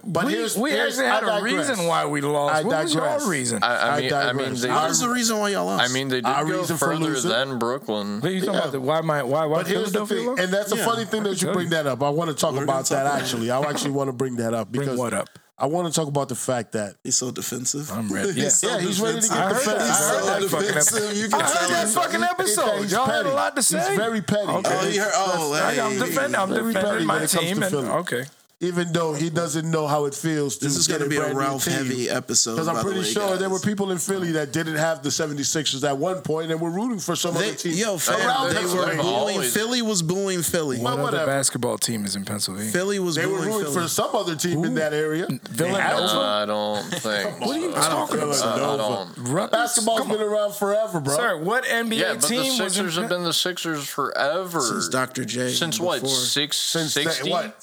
But 0.02 0.24
we, 0.26 0.32
here's- 0.32 0.56
we 0.56 0.70
here's- 0.70 0.98
actually 0.98 1.28
had 1.28 1.40
a 1.40 1.42
reason 1.42 1.86
why 1.86 2.06
we 2.06 2.22
lost. 2.22 2.54
I 2.54 2.62
what 2.66 2.82
was 2.82 2.94
your 2.94 3.28
reason? 3.30 3.62
I, 3.62 3.66
I 3.76 3.96
I 3.96 4.00
mean, 4.00 4.12
I 4.14 4.32
mean, 4.32 4.54
they, 4.54 4.70
I- 4.70 4.74
What 4.82 4.88
was 4.88 5.00
the 5.00 5.08
reason 5.10 5.38
why 5.38 5.50
y'all 5.50 5.66
lost? 5.66 5.88
I 5.90 5.92
mean, 5.92 6.08
they 6.08 6.16
did 6.22 6.24
Our 6.26 6.46
go 6.46 6.60
reason 6.60 6.78
for 6.78 6.86
further 6.86 7.04
losing? 7.04 7.30
than 7.30 7.58
Brooklyn. 7.58 8.20
what 8.20 8.30
are 8.30 8.32
you 8.34 8.40
talking 8.46 8.60
about? 8.70 8.80
Why 8.80 9.00
my 9.02 9.22
why 9.22 9.44
why 9.44 9.58
But 9.58 9.66
here's 9.66 9.92
the 9.92 10.06
Philadelphia 10.06 10.16
thing, 10.16 10.26
lost? 10.26 10.40
and 10.40 10.52
that's 10.54 10.72
a 10.72 10.76
funny 10.78 11.04
thing 11.04 11.22
that 11.24 11.42
you 11.42 11.52
bring 11.52 11.68
that 11.70 11.86
up. 11.86 12.02
I 12.02 12.08
want 12.08 12.30
to 12.30 12.34
talk 12.36 12.56
about 12.56 12.86
that 12.88 13.04
actually. 13.20 13.50
I 13.50 13.60
actually 13.60 13.90
want 13.90 14.08
to 14.08 14.12
bring 14.14 14.36
that 14.36 14.54
up 14.54 14.72
Bring 14.72 14.86
because 14.86 14.98
what 14.98 15.12
up? 15.12 15.28
I 15.60 15.66
want 15.66 15.92
to 15.92 15.92
talk 15.92 16.08
about 16.08 16.28
the 16.30 16.34
fact 16.34 16.72
that 16.72 16.94
He's 17.04 17.16
so 17.16 17.30
defensive. 17.30 17.90
I'm 17.92 18.08
ready. 18.10 18.32
He's 18.32 18.42
Yeah. 18.42 18.48
so 18.48 18.68
Yeah, 18.68 18.80
he's 18.80 19.00
ready 19.00 19.20
to 19.20 19.28
defensive. 19.28 19.36
get 19.36 19.44
I 19.44 19.48
heard 19.52 19.58
defensive. 19.58 19.78
that. 19.78 19.86
He's 19.86 19.90
I 19.90 20.08
heard 20.08 20.20
so 20.20 20.26
that 20.26 20.50
fucking 20.50 20.66
defensive. 20.66 21.16
You 21.16 21.28
can 21.28 21.34
I 21.40 21.44
heard 21.44 21.52
tell 21.58 21.68
that 21.68 21.88
fucking 21.88 22.22
episode. 22.22 22.90
Y'all 22.90 23.06
had 23.06 23.26
a 23.26 23.32
lot 23.32 23.56
to 23.56 23.62
say. 23.62 23.78
He's 23.88 23.98
very 23.98 24.20
petty. 24.22 24.42
Okay. 24.48 24.78
Oh, 24.80 24.88
you 24.88 25.00
heard? 25.02 25.12
Oh, 25.14 25.52
I- 25.52 25.80
I'm 25.80 25.98
defending. 25.98 26.40
I'm 26.40 26.48
defending 26.72 27.06
my 27.06 27.26
team. 27.26 27.62
And, 27.62 27.74
okay. 27.74 28.24
Even 28.62 28.92
though 28.92 29.14
he 29.14 29.30
doesn't 29.30 29.70
know 29.70 29.86
how 29.86 30.04
it 30.04 30.14
feels 30.14 30.58
to 30.58 30.66
This 30.66 30.76
is 30.76 30.86
going 30.86 31.00
to 31.00 31.08
be 31.08 31.16
a 31.16 31.20
brand 31.20 31.38
Ralph 31.38 31.64
team. 31.64 31.72
heavy 31.74 32.10
episode. 32.10 32.56
Because 32.56 32.68
I'm 32.68 32.74
by 32.74 32.80
the 32.80 32.84
pretty 32.84 33.00
way, 33.00 33.06
sure 33.06 33.36
there 33.38 33.48
were 33.48 33.58
people 33.58 33.90
in 33.90 33.96
Philly 33.96 34.32
that 34.32 34.52
didn't 34.52 34.76
have 34.76 35.02
the 35.02 35.08
76ers 35.08 35.82
at 35.88 35.96
one 35.96 36.20
point 36.20 36.50
and 36.50 36.60
were 36.60 36.68
rooting 36.70 36.98
for 36.98 37.16
some 37.16 37.32
They, 37.34 37.48
other 37.48 37.54
team. 37.56 37.72
yo, 37.72 37.96
fam, 37.96 38.20
around 38.20 38.48
they 38.50 38.54
Pennsylvania. 38.56 38.96
were 39.02 39.02
booing. 39.32 39.42
Philly 39.50 39.80
was 39.80 40.02
booing 40.02 40.42
Philly. 40.42 40.78
Well, 40.78 40.98
What 40.98 41.14
other 41.14 41.24
basketball 41.24 41.78
team 41.78 42.04
is 42.04 42.16
in 42.16 42.26
Pennsylvania? 42.26 42.70
Philly 42.70 42.98
was 42.98 43.14
They 43.14 43.24
were 43.24 43.38
booing 43.38 43.48
rooting 43.48 43.72
Philly. 43.72 43.82
for 43.84 43.88
some 43.88 44.14
other 44.14 44.36
team 44.36 44.62
in 44.64 44.74
that 44.74 44.92
area. 44.92 45.26
Villanova? 45.48 46.20
I 46.20 46.44
don't 46.44 46.82
think. 46.90 47.40
What 47.40 47.56
are 47.56 47.60
you 47.60 47.72
so. 47.72 47.80
talking 47.80 48.18
I, 48.20 48.22
about? 48.24 48.42
I 48.44 48.76
don't. 48.76 49.18
Rutgers? 49.30 49.50
Basketball's 49.52 50.06
been 50.06 50.20
around 50.20 50.54
forever, 50.54 51.00
bro. 51.00 51.16
Sir, 51.16 51.38
what 51.42 51.64
NBA 51.64 51.96
Yeah, 51.98 52.12
but 52.12 52.22
the 52.22 52.28
team 52.28 52.38
was 52.40 52.60
in 52.60 52.66
Sixers 52.68 52.96
have 52.96 53.08
been 53.08 53.24
the 53.24 53.32
Sixers 53.32 53.88
forever. 53.88 54.60
Since 54.60 54.88
Dr. 54.90 55.24
J. 55.24 55.52
Since 55.52 55.80
what? 55.80 56.06
Six 56.06 56.58
Since 56.58 56.92
the- 56.94 57.02
sixty. 57.04 57.30
what? 57.30 57.62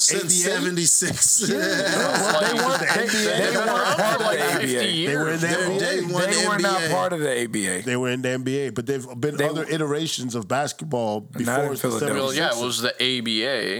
Since 0.87 1.49
88? 1.49 1.59
76. 1.61 2.47
They 2.47 2.53
weren't, 2.53 2.79
they, 2.79 3.05
they 3.07 3.37
They've 3.37 3.55
weren't 3.55 4.01
part 4.01 4.21
of 4.23 4.29
the 4.29 4.53
ABA. 4.53 4.67
They 5.05 5.15
were 5.17 5.29
in 5.29 5.39
the 5.39 5.47
They're 5.47 5.57
NBA. 5.69 5.79
day 5.79 6.01
one 6.01 6.29
They 6.31 6.47
were 6.47 6.57
not 6.59 6.89
part 6.91 7.13
of 7.13 7.19
the 7.19 7.43
ABA. 7.43 7.81
They 7.85 7.95
were 7.95 8.09
in 8.09 8.21
the 8.21 8.29
NBA, 8.29 8.73
but 8.75 8.85
they've 8.85 9.05
been 9.19 9.37
They- 9.37 9.47
other 9.49 9.63
iterations 9.65 10.35
of 10.35 10.47
basketball 10.47 11.27
in 11.35 11.45
before 11.45 11.69
the 11.69 11.77
Philadelphia. 11.77 12.13
Well, 12.15 12.31
76ers. 12.31 12.37
yeah, 12.37 12.57
it 12.59 12.63
was 12.63 12.81
the 12.81 12.93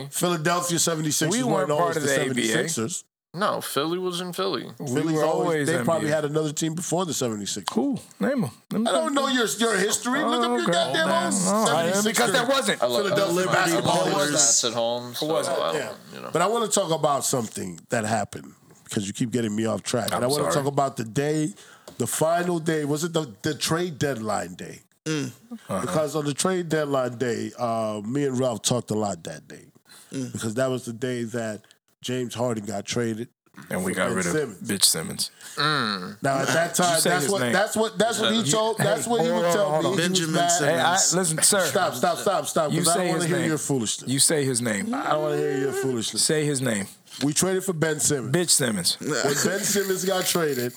ABA. 0.04 0.10
Philadelphia 0.12 0.78
76ers 0.78 1.32
We 1.32 1.44
weren't 1.44 1.50
weren't 1.56 1.70
part 1.70 1.82
always 1.82 1.98
of 1.98 2.04
the 2.04 2.10
the 2.10 2.54
ABA. 2.54 2.90
76ers. 3.38 3.40
No, 3.40 3.62
Philly 3.62 3.98
was 4.00 4.22
in 4.22 4.34
Philly. 4.34 4.70
Philly's 4.78 5.14
were 5.18 5.26
always, 5.26 5.46
always 5.46 5.68
they 5.68 5.84
probably 5.84 6.10
had 6.10 6.26
another 6.26 6.52
team 6.52 6.74
before 6.76 7.06
the 7.06 7.14
76ers. 7.14 7.66
Cool. 7.70 8.00
Name 8.20 8.42
them. 8.42 8.88
I 8.88 8.92
don't 8.92 9.14
know 9.14 9.28
your 9.28 9.48
your 9.60 9.78
history. 9.78 10.24
Look 10.24 10.44
up 10.44 10.50
your 10.52 10.62
Okay. 10.64 10.72
goddamn 10.72 11.08
Oh, 11.10 11.68
own 11.86 11.92
no, 11.92 12.02
because 12.04 12.32
there 12.32 12.46
wasn't. 12.48 12.82
I 12.82 12.86
lo- 12.88 13.04
Philadelphia 13.04 13.26
I 13.26 13.32
look- 13.36 13.50
I 13.50 13.54
basketball 13.54 14.06
look 14.06 14.14
at 14.18 14.34
stats 14.34 14.68
at 14.68 14.74
home. 14.74 15.14
So 15.16 15.26
wasn't. 15.28 15.58
I 15.60 15.74
Yeah. 15.74 15.94
you 16.14 16.22
know. 16.22 16.30
But 16.34 16.42
I 16.42 16.48
want 16.48 16.72
to 16.72 16.80
talk 16.80 16.92
about 16.92 17.26
something 17.26 17.80
that 17.90 18.06
happened 18.06 18.54
because 18.84 19.08
you 19.08 19.14
keep 19.14 19.32
getting 19.32 19.56
me 19.56 19.66
off 19.66 19.84
track. 19.84 20.06
and 20.08 20.16
I'm 20.16 20.24
I 20.24 20.28
want 20.28 20.52
to 20.52 20.58
talk 20.58 20.66
about 20.68 20.98
the 20.98 21.04
day, 21.04 21.54
the 21.98 22.08
final 22.08 22.60
day. 22.60 22.86
Was 22.86 23.04
it 23.04 23.14
the, 23.14 23.32
the 23.42 23.54
trade 23.54 23.98
deadline 24.00 24.56
day? 24.56 24.82
Uh-huh. 25.06 25.82
Because 25.82 26.16
on 26.16 26.26
the 26.26 26.34
trade 26.34 26.70
deadline 26.70 27.18
day, 27.18 27.52
uh, 27.58 28.02
me 28.06 28.26
and 28.26 28.38
Ralph 28.38 28.62
talked 28.62 28.92
a 28.92 28.96
lot 28.96 29.24
that 29.24 29.48
day. 29.48 29.66
Because 30.12 30.54
that 30.56 30.70
was 30.70 30.86
the 30.86 30.94
day 30.94 31.24
that 31.24 31.62
James 32.02 32.34
Harden 32.36 32.66
got 32.66 32.86
traded. 32.86 33.30
And 33.72 33.84
we 33.84 33.92
got 33.92 34.10
Ben 34.10 34.18
rid 34.18 34.26
of 34.28 34.32
Simmons. 34.34 34.62
bitch 34.62 34.84
Simmons. 34.84 35.32
Mm. 35.56 36.22
Now 36.22 36.38
at 36.42 36.48
that 36.50 36.76
time, 36.76 37.00
say 37.00 37.10
that's 37.10 37.28
what 37.28 37.40
that's 37.52 37.76
what 37.76 37.98
that's 37.98 38.20
what 38.20 38.32
he 38.32 38.44
told. 38.44 38.78
That's 38.78 39.06
Hey, 39.06 39.10
what 39.12 39.22
he 39.24 39.28
hold 39.30 39.40
would 39.42 39.48
on, 39.48 39.54
tell 39.56 39.72
hold 39.72 39.84
me. 39.84 39.90
on. 39.90 39.94
He 39.98 39.98
was 39.98 40.08
Benjamin. 40.10 40.50
Simmons. 40.50 40.60
Hey, 40.60 40.80
I, 40.80 40.92
listen, 40.94 41.42
sir. 41.42 41.66
Stop, 41.66 41.96
stop, 41.96 42.18
stop, 42.20 42.46
stop. 42.46 42.72
You 42.72 42.82
Because 42.82 42.90
I 42.90 42.94
say 42.94 43.00
don't 43.00 43.08
want 43.10 43.22
his 43.24 43.24
to 43.24 43.30
hear 43.30 43.40
name. 43.40 43.50
your 43.50 43.58
foolishness. 43.58 44.12
You 44.12 44.20
say 44.20 44.46
his 44.46 44.62
name. 44.62 44.94
I 44.94 45.10
don't 45.10 45.22
want 45.24 45.34
to 45.34 45.40
hear 45.40 45.58
your 45.58 45.72
foolishness. 45.72 46.22
Say 46.24 46.46
his 46.46 46.62
name. 46.62 46.86
We 47.24 47.34
traded 47.34 47.64
for 47.64 47.74
Ben 47.74 48.00
Simmons. 48.00 48.36
Bitch 48.36 48.52
Simmons. 48.52 48.96
when 49.00 49.10
Ben 49.24 49.60
Simmons 49.64 50.06
got 50.06 50.24
traded 50.28 50.74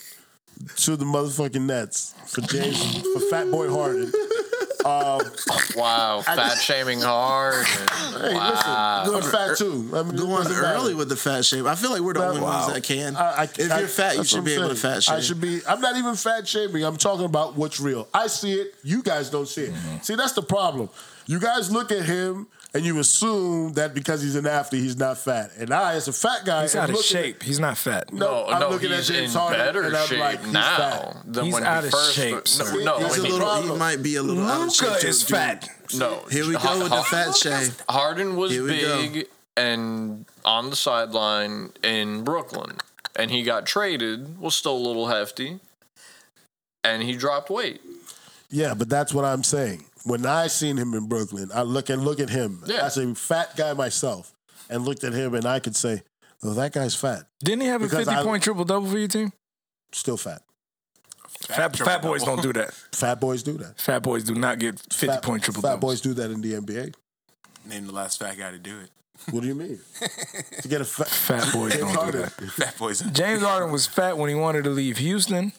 to 0.76 0.96
the 0.96 1.04
motherfucking 1.04 1.60
Nets 1.66 2.14
for 2.28 2.40
James 2.40 3.02
for 3.12 3.20
Fat 3.28 3.50
Boy 3.50 3.68
Harden. 3.68 4.10
Wow, 4.84 6.22
fat 6.24 6.58
shaming 6.58 7.00
hard. 7.00 7.64
Hey, 8.20 8.34
wow. 8.34 9.02
listen, 9.06 9.14
I'm 9.14 9.30
fat 9.30 9.56
too. 9.56 9.90
I 9.94 10.02
mean, 10.02 10.14
it 10.14 10.18
Going 10.18 10.46
early 10.48 10.94
with 10.94 11.08
the 11.08 11.16
fat 11.16 11.42
shame. 11.44 11.66
I 11.66 11.74
feel 11.74 11.90
like 11.90 12.02
we're 12.02 12.12
the 12.12 12.22
only 12.26 12.40
Wow. 12.42 12.60
ones 12.66 12.74
that 12.74 12.82
can. 12.82 13.16
I- 13.16 13.42
I- 13.42 13.42
if 13.44 13.70
I- 13.72 13.78
you're 13.78 13.88
fat, 13.88 14.16
you 14.16 14.24
should 14.24 14.44
be 14.44 14.54
I'm 14.54 14.60
able 14.64 14.68
to 14.70 14.74
fat 14.74 15.02
shame. 15.04 15.16
I 15.16 15.20
should 15.20 15.40
be. 15.40 15.60
I'm 15.66 15.80
not 15.80 15.96
even 15.96 16.14
fat 16.16 16.46
shaming. 16.46 16.84
I'm 16.84 16.98
talking 16.98 17.24
about 17.24 17.56
what's 17.56 17.80
real. 17.80 18.08
I 18.12 18.26
see 18.26 18.52
it. 18.52 18.74
You 18.82 19.02
guys 19.02 19.30
don't 19.30 19.48
see 19.48 19.62
it. 19.62 19.72
Mm-hmm. 19.72 19.98
See, 20.02 20.16
that's 20.16 20.32
the 20.32 20.42
problem. 20.42 20.90
You 21.26 21.40
guys 21.40 21.70
look 21.72 21.90
at 21.92 22.04
him 22.04 22.48
and 22.72 22.84
you 22.84 22.98
assume 22.98 23.72
that 23.74 23.94
because 23.94 24.22
he's 24.22 24.36
an 24.36 24.46
athlete, 24.46 24.82
he's 24.82 24.96
not 24.96 25.18
fat. 25.18 25.50
And 25.58 25.72
I, 25.72 25.94
as 25.94 26.06
a 26.08 26.12
fat 26.12 26.44
guy, 26.44 26.62
He's 26.62 26.74
am 26.76 26.82
out 26.84 26.88
of 26.90 26.96
looking 26.96 27.08
shape. 27.08 27.42
He's 27.42 27.58
not 27.58 27.76
fat. 27.76 28.12
No, 28.12 28.44
No, 28.44 28.46
I'm 28.48 28.60
no, 28.60 28.70
looking 28.70 28.90
at 28.92 28.98
he's 28.98 29.08
James 29.08 29.34
in 29.34 29.40
Harden, 29.40 29.58
better 29.60 29.82
and 29.82 29.96
I'm 29.96 30.06
shape 30.06 30.20
like, 30.20 30.42
he's 30.44 30.52
now 30.52 30.76
fat. 30.76 31.16
than 31.26 31.44
He's 31.46 31.54
when 31.54 31.64
out 31.64 31.82
he 31.82 31.86
of 31.88 31.92
first. 31.92 32.14
shape, 32.14 32.44
no, 32.84 32.84
no, 32.84 32.98
He's 32.98 33.14
He's 33.16 33.16
a 33.16 33.20
a 33.20 33.22
when 33.22 33.32
he- 33.32 33.38
little. 33.38 33.72
He 33.74 33.78
might 33.78 34.02
be 34.02 34.16
a 34.16 34.22
little 34.22 34.44
out 34.44 34.54
of 34.54 34.60
Luka 34.60 34.72
shape. 34.74 35.00
to 35.00 35.08
is 35.08 35.22
fat. 35.22 35.68
no. 35.94 36.20
Here 36.30 36.46
we 36.46 36.52
go 36.54 36.78
with 36.82 36.90
the 36.90 37.02
fat 37.02 37.34
shame. 37.36 37.70
Harden 37.88 38.36
was 38.36 38.52
Here 38.52 38.66
go. 38.66 38.72
big 39.02 39.26
and 39.56 40.24
on 40.44 40.70
the 40.70 40.76
sideline 40.76 41.72
in 41.82 42.22
Brooklyn, 42.24 42.76
and 43.16 43.30
he 43.30 43.42
got 43.42 43.66
traded. 43.66 44.38
Was 44.38 44.54
still 44.54 44.76
a 44.76 44.78
little 44.86 45.08
hefty, 45.08 45.58
and 46.84 47.02
he 47.02 47.16
dropped 47.16 47.50
weight. 47.50 47.80
Yeah, 48.48 48.74
but 48.74 48.88
that's 48.88 49.12
what 49.12 49.24
I'm 49.24 49.42
saying. 49.44 49.84
When 50.04 50.24
I 50.26 50.46
seen 50.46 50.76
him 50.76 50.94
in 50.94 51.06
Brooklyn, 51.08 51.50
I 51.54 51.62
look 51.62 51.90
and 51.90 52.02
look 52.04 52.20
at 52.20 52.30
him 52.30 52.62
Yeah. 52.66 52.84
as 52.86 52.96
a 52.96 53.14
fat 53.14 53.56
guy 53.56 53.72
myself, 53.74 54.32
and 54.68 54.84
looked 54.84 55.04
at 55.04 55.12
him, 55.12 55.34
and 55.34 55.44
I 55.44 55.60
could 55.60 55.76
say, 55.76 56.02
"Oh, 56.42 56.54
that 56.54 56.72
guy's 56.72 56.94
fat. 56.94 57.26
Didn't 57.44 57.62
he 57.62 57.66
have 57.68 57.82
a 57.82 57.88
50 57.88 58.08
I- 58.10 58.22
point 58.22 58.42
triple 58.42 58.64
double 58.64 58.88
for 58.90 58.98
your 58.98 59.08
team? 59.08 59.32
Still 59.92 60.16
fat. 60.16 60.42
Fat, 61.46 61.76
fat 61.76 62.02
boys 62.02 62.22
don't 62.22 62.42
do 62.42 62.52
that. 62.52 62.72
Fat 62.92 63.18
boys 63.20 63.42
do 63.42 63.52
that. 63.58 63.80
Fat 63.80 64.00
boys 64.02 64.24
do 64.24 64.34
not 64.34 64.58
get 64.58 64.78
50 64.92 65.06
fat, 65.06 65.22
point 65.22 65.42
triple 65.42 65.62
Fat 65.62 65.70
doubles. 65.76 65.80
boys 65.94 66.00
do 66.00 66.14
that 66.14 66.30
in 66.30 66.40
the 66.42 66.52
NBA. 66.54 66.94
Name 67.66 67.86
the 67.86 67.92
last 67.92 68.18
fat 68.18 68.36
guy 68.36 68.50
to 68.50 68.58
do 68.58 68.78
it. 68.80 68.90
What 69.32 69.40
do 69.42 69.46
you 69.48 69.54
mean? 69.54 69.78
to 70.62 70.68
get 70.68 70.80
a 70.80 70.84
fat, 70.84 71.08
Fat 71.08 71.52
boys 71.52 71.72
James 71.72 71.82
don't 71.82 71.90
do 71.92 71.98
Harden. 71.98 72.20
that. 72.22 72.32
Fat 72.52 72.78
boys. 72.78 73.00
James 73.12 73.42
Harden 73.42 73.70
was 73.72 73.86
fat 73.86 74.16
when 74.18 74.28
he 74.28 74.34
wanted 74.34 74.64
to 74.64 74.70
leave 74.70 74.98
Houston. 74.98 75.52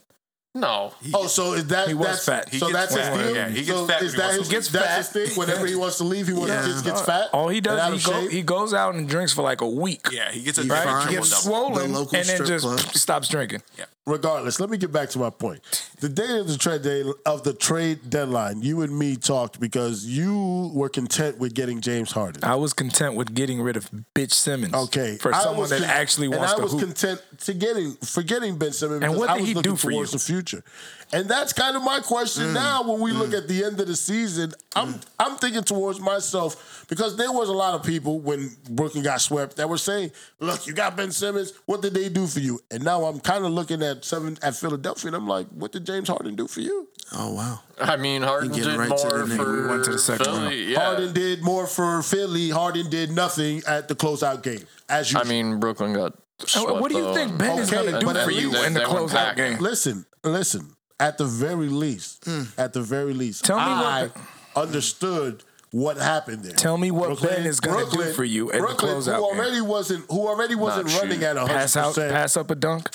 No, 0.54 0.92
Oh, 1.14 1.28
so 1.28 1.54
is 1.54 1.68
that 1.68 1.88
He 1.88 1.94
was 1.94 2.08
that's, 2.08 2.26
fat. 2.26 2.50
He 2.50 2.60
so 2.60 2.68
gets 2.72 2.94
that's 2.94 2.96
his 3.10 3.18
deal. 3.26 3.36
Yeah, 3.36 3.48
he 3.48 3.56
gets 3.64 3.68
so 3.70 3.88
fat 3.88 4.02
Is 4.02 4.12
when 4.12 4.12
he 4.12 4.18
that 4.18 4.24
wants 4.36 4.50
his, 4.50 4.68
to 4.68 4.74
leave. 4.74 4.84
that's 4.84 5.14
Gets 5.14 5.14
his 5.14 5.30
thing? 5.30 5.40
Whenever 5.40 5.66
he 5.66 5.76
wants 5.76 5.98
to 6.00 6.04
leave, 6.04 6.28
he 6.28 6.34
wants 6.34 6.50
Yeah. 6.50 6.66
gets, 6.68 6.82
gets 6.82 7.02
uh, 7.02 7.06
fat. 7.06 7.30
All 7.32 7.48
he 7.48 7.62
does, 7.62 8.04
he, 8.06 8.12
go, 8.12 8.28
he 8.28 8.42
goes 8.42 8.74
out 8.74 8.96
and 8.96 9.08
drinks 9.08 9.32
for 9.32 9.44
like 9.44 9.62
a 9.62 9.70
week. 9.70 10.08
Yeah, 10.12 10.30
he 10.30 10.42
gets 10.44 10.58
a 10.58 10.64
He 10.64 10.70
Right? 10.70 10.84
finds 10.84 11.12
Gets 11.14 11.30
the 11.30 11.36
swollen 11.38 11.94
local 11.94 12.18
and 12.18 12.28
then 12.28 12.46
just 12.46 12.66
club. 12.66 12.80
stops 12.80 13.30
drinking. 13.30 13.62
Regardless, 14.08 14.60
let 14.60 14.70
me 14.70 14.78
get 14.78 14.92
back 14.92 15.10
to 15.10 15.20
my 15.20 15.30
point. 15.30 15.62
The 16.00 16.10
day 16.10 16.40
of 16.40 16.48
the 16.48 16.58
trade 16.58 16.82
day 16.82 17.04
of 17.26 17.44
the 17.44 17.54
trade 17.54 18.10
deadline, 18.10 18.62
you 18.62 18.82
and 18.82 18.98
me 18.98 19.16
talked 19.16 19.60
because 19.60 20.06
you 20.06 20.72
were 20.74 20.90
content 20.90 21.38
with 21.40 21.54
getting 21.54 21.82
James 21.82 22.12
Harden. 22.12 22.44
I 22.44 22.56
was 22.56 22.74
content 22.74 23.16
with 23.16 23.34
getting 23.34 23.62
rid 23.62 23.78
of 23.78 23.90
bitch 24.16 24.32
Simmons. 24.34 24.74
Okay, 24.74 25.18
For 25.18 25.34
I 25.34 25.44
someone 25.44 25.70
that 25.70 25.82
con- 25.82 25.90
actually 25.90 26.28
and 26.28 26.36
wants 26.38 26.54
I 26.54 26.58
to 26.58 26.64
was 26.64 26.72
hoop. 26.74 26.82
content 26.82 27.22
to 27.42 27.54
getting 27.54 27.94
for 27.96 28.24
getting 28.24 28.58
Ben 28.58 28.72
Simmons. 28.72 29.04
And 29.04 29.16
what 29.16 29.30
I 29.30 29.38
did 29.38 29.48
he 29.48 29.54
do 29.54 29.76
for 29.76 29.92
towards 29.92 30.14
you? 30.14 30.20
the 30.20 30.24
future, 30.26 30.64
and 31.14 31.28
that's 31.28 31.54
kind 31.54 31.76
of 31.76 31.84
my 31.84 32.00
question 32.00 32.46
mm. 32.46 32.54
now. 32.54 32.84
When 32.84 33.02
we 33.02 33.12
mm. 33.12 33.20
look 33.20 33.34
at 33.34 33.48
the 33.48 33.64
end 33.64 33.80
of 33.80 33.88
the 33.88 33.96
season, 33.96 34.54
I'm 34.76 34.94
mm. 34.94 35.06
I'm 35.20 35.38
thinking 35.38 35.64
towards 35.64 36.00
myself 36.00 36.86
because 36.88 37.18
there 37.18 37.32
was 37.32 37.50
a 37.50 37.54
lot 37.54 37.74
of 37.74 37.86
people 37.86 38.20
when 38.20 38.52
Brooklyn 38.70 39.04
got 39.04 39.22
swept 39.22 39.58
that 39.58 39.70
were 39.70 39.78
saying, 39.78 40.12
"Look, 40.40 40.68
you 40.68 40.74
got 40.74 40.96
Ben 40.96 41.12
Simmons. 41.12 41.54
What 41.66 41.82
did 41.82 41.94
they 41.94 42.10
do 42.10 42.28
for 42.28 42.40
you?" 42.40 42.60
And 42.72 42.84
now 42.84 43.06
I'm 43.06 43.20
kind 43.20 43.46
of 43.46 43.52
looking 43.52 43.84
at 43.84 44.06
seven 44.06 44.38
at 44.42 44.56
Philadelphia, 44.56 45.08
and 45.08 45.16
I'm 45.16 45.28
like, 45.28 45.48
"What 45.50 45.72
did 45.72 45.86
James 45.86 46.08
Harden 46.08 46.36
do 46.36 46.48
for 46.48 46.62
you?" 46.62 46.88
Oh 47.14 47.34
wow. 47.34 47.60
I 47.80 47.98
mean 47.98 48.22
Harden 48.22 48.50
getting 48.50 48.70
did 48.72 48.78
right 48.80 48.98
to 48.98 49.10
more 49.10 49.26
the 49.26 49.36
for 49.36 49.62
We 49.64 49.68
went 49.68 49.86
to 49.86 49.92
the 49.92 50.00
second 50.00 50.26
Philly. 50.26 50.40
round. 50.40 50.56
Yeah. 50.56 50.80
Harden 50.80 51.14
did 51.14 51.42
more 51.44 51.68
for 51.68 52.02
Philly. 52.04 52.50
Harden 52.50 52.90
did 52.90 53.12
nothing 53.12 53.62
at 53.68 53.88
the 53.88 53.96
closeout 53.96 54.44
game, 54.44 54.66
as 54.88 55.12
you. 55.12 55.20
I 55.20 55.24
mean 55.24 55.60
Brooklyn 55.60 55.94
got. 55.94 56.14
Uh, 56.14 56.48
swept, 56.48 56.82
what 56.82 56.92
do 56.92 56.98
you 56.98 57.04
though, 57.04 57.14
think 57.14 57.32
and- 57.32 57.40
Ben 57.40 57.60
is 57.60 57.72
Okay, 57.72 57.82
going 57.84 57.94
to 57.94 58.00
do 58.00 58.06
but 58.06 58.24
for 58.24 58.32
you 58.32 58.56
in 58.64 58.74
the 58.74 58.80
They 58.80 58.86
went 58.86 59.10
closeout 59.10 59.36
game? 59.36 59.58
Listen, 59.60 60.06
listen. 60.24 60.76
At 61.02 61.18
the 61.18 61.26
very 61.26 61.68
least, 61.68 62.24
hmm. 62.26 62.44
at 62.58 62.74
the 62.74 62.82
very 62.82 63.14
least, 63.14 63.44
Tell 63.44 63.58
me 63.58 63.64
I 63.64 64.04
what 64.04 64.18
understood 64.56 65.44
what 65.72 65.98
happened 65.98 66.44
there. 66.44 66.54
Tell 66.56 66.78
me 66.78 66.92
what 66.92 67.20
Ben 67.22 67.46
is 67.46 67.60
gonna 67.60 67.90
do 67.90 68.14
for 68.14 68.24
you 68.24 68.50
at 68.52 68.54
the 68.54 68.60
Brooklyn, 68.60 68.96
closeout 68.98 69.16
who 69.16 69.32
game. 69.32 69.40
already 69.40 69.62
wasn't, 69.62 70.06
who 70.12 70.28
already 70.28 70.56
wasn't 70.56 70.88
Not 70.88 71.02
running 71.02 71.20
shoot. 71.20 71.26
at 71.26 71.38
hundred 71.38 71.54
pass 71.54 71.76
out, 71.78 71.96
percent. 71.96 72.12
pass 72.14 72.38
up 72.38 72.52
a 72.52 72.56
dunk. 72.56 72.90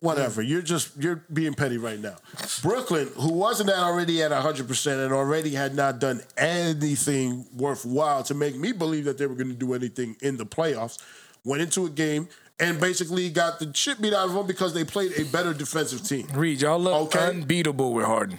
Whatever. 0.00 0.42
Hmm. 0.42 0.48
You're 0.48 0.62
just 0.62 0.90
you're 0.98 1.22
being 1.32 1.54
petty 1.54 1.76
right 1.76 1.98
now. 2.00 2.16
Brooklyn, 2.62 3.08
who 3.16 3.32
wasn't 3.32 3.70
at 3.70 3.76
already 3.78 4.22
at 4.22 4.32
hundred 4.32 4.68
percent 4.68 5.00
and 5.00 5.12
already 5.12 5.50
had 5.50 5.74
not 5.74 5.98
done 5.98 6.22
anything 6.36 7.46
worthwhile 7.54 8.22
to 8.24 8.34
make 8.34 8.56
me 8.56 8.72
believe 8.72 9.04
that 9.04 9.18
they 9.18 9.26
were 9.26 9.34
going 9.34 9.48
to 9.48 9.54
do 9.54 9.74
anything 9.74 10.16
in 10.22 10.36
the 10.36 10.46
playoffs, 10.46 10.98
went 11.44 11.62
into 11.62 11.84
a 11.84 11.90
game 11.90 12.28
and 12.60 12.80
basically 12.80 13.28
got 13.30 13.58
the 13.58 13.70
shit 13.74 14.00
beat 14.00 14.14
out 14.14 14.28
of 14.28 14.34
them 14.34 14.46
because 14.46 14.74
they 14.74 14.84
played 14.84 15.12
a 15.18 15.24
better 15.24 15.52
defensive 15.52 16.02
team. 16.06 16.26
Reed, 16.34 16.60
y'all 16.60 16.78
look 16.78 17.14
Okay. 17.14 17.26
unbeatable 17.28 17.92
with 17.92 18.04
Harden. 18.06 18.38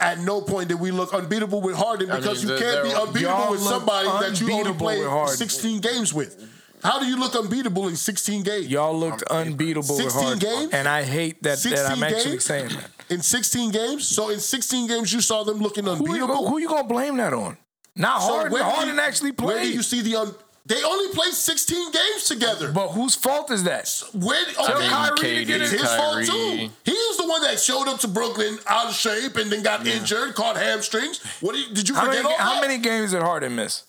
At 0.00 0.20
no 0.20 0.40
point 0.40 0.68
did 0.68 0.80
we 0.80 0.90
look 0.92 1.12
unbeatable 1.12 1.60
with 1.60 1.74
Harden 1.76 2.10
I 2.10 2.20
because 2.20 2.44
mean, 2.44 2.52
you 2.54 2.58
can't 2.60 2.84
be 2.84 2.94
unbeatable 2.94 3.50
with 3.50 3.60
look 3.60 3.70
somebody 3.70 4.08
that 4.08 4.40
you 4.40 4.46
only 4.52 4.70
unbeatable 4.70 5.08
played 5.24 5.28
16 5.30 5.80
games 5.80 6.14
with. 6.14 6.48
How 6.82 7.00
do 7.00 7.06
you 7.06 7.16
look 7.18 7.34
unbeatable 7.34 7.88
in 7.88 7.96
16 7.96 8.44
games? 8.44 8.68
Y'all 8.68 8.96
looked 8.96 9.22
unbeatable 9.24 9.96
with 9.96 10.04
16 10.04 10.22
Harden. 10.22 10.38
games? 10.38 10.72
And 10.72 10.86
I 10.86 11.02
hate 11.02 11.42
that, 11.42 11.58
that 11.58 11.90
I'm 11.90 12.02
actually 12.04 12.30
games? 12.32 12.44
saying 12.44 12.68
that. 12.68 12.90
In 13.10 13.20
16 13.20 13.70
games? 13.72 14.06
So 14.06 14.30
in 14.30 14.38
16 14.38 14.86
games, 14.86 15.12
you 15.12 15.20
saw 15.20 15.42
them 15.42 15.58
looking 15.58 15.84
Who 15.86 15.90
you, 15.90 15.96
unbeatable? 15.96 16.48
who 16.48 16.56
are 16.56 16.60
you 16.60 16.68
gonna 16.68 16.84
blame 16.84 17.16
that 17.16 17.32
on? 17.34 17.58
Not 17.96 18.20
Harden. 18.22 18.52
where 18.52 18.62
do 18.62 18.68
Harden 18.70 18.94
you- 18.94 19.00
actually 19.00 19.32
Where 19.32 19.56
do 19.56 19.60
played. 19.62 19.74
you 19.74 19.82
see 19.82 20.02
the 20.02 20.14
un- 20.16 20.34
They 20.68 20.82
only 20.84 21.12
played 21.14 21.32
16 21.32 21.92
games 21.92 22.24
together. 22.24 22.70
but 22.70 22.88
whose 22.88 23.14
fault 23.14 23.50
is 23.50 23.64
that? 23.64 23.88
Where? 24.14 24.44
Tell 24.52 24.76
Okay, 24.76 24.88
Kyrie 24.88 25.34
to 25.36 25.44
get 25.46 25.62
it's 25.62 25.70
his 25.70 25.82
fault 25.82 26.24
too. 26.26 26.68
He 26.84 26.92
was 26.92 27.16
the 27.16 27.26
one 27.26 27.42
that 27.42 27.58
showed 27.58 27.88
up 27.88 28.00
to 28.00 28.08
Brooklyn 28.08 28.58
out 28.66 28.86
of 28.88 28.94
shape 28.94 29.36
and 29.36 29.50
then 29.50 29.62
got 29.62 29.86
injured, 29.86 30.34
caught 30.34 30.56
hamstrings. 30.56 31.20
What 31.40 31.54
do 31.54 31.58
you, 31.60 31.74
did 31.74 31.88
you 31.88 31.94
How 31.94 32.04
forget 32.04 32.22
many, 32.22 32.34
how 32.36 32.60
that? 32.60 32.68
many 32.68 32.78
games 32.78 33.12
did 33.12 33.22
Harden 33.22 33.56
miss? 33.56 33.84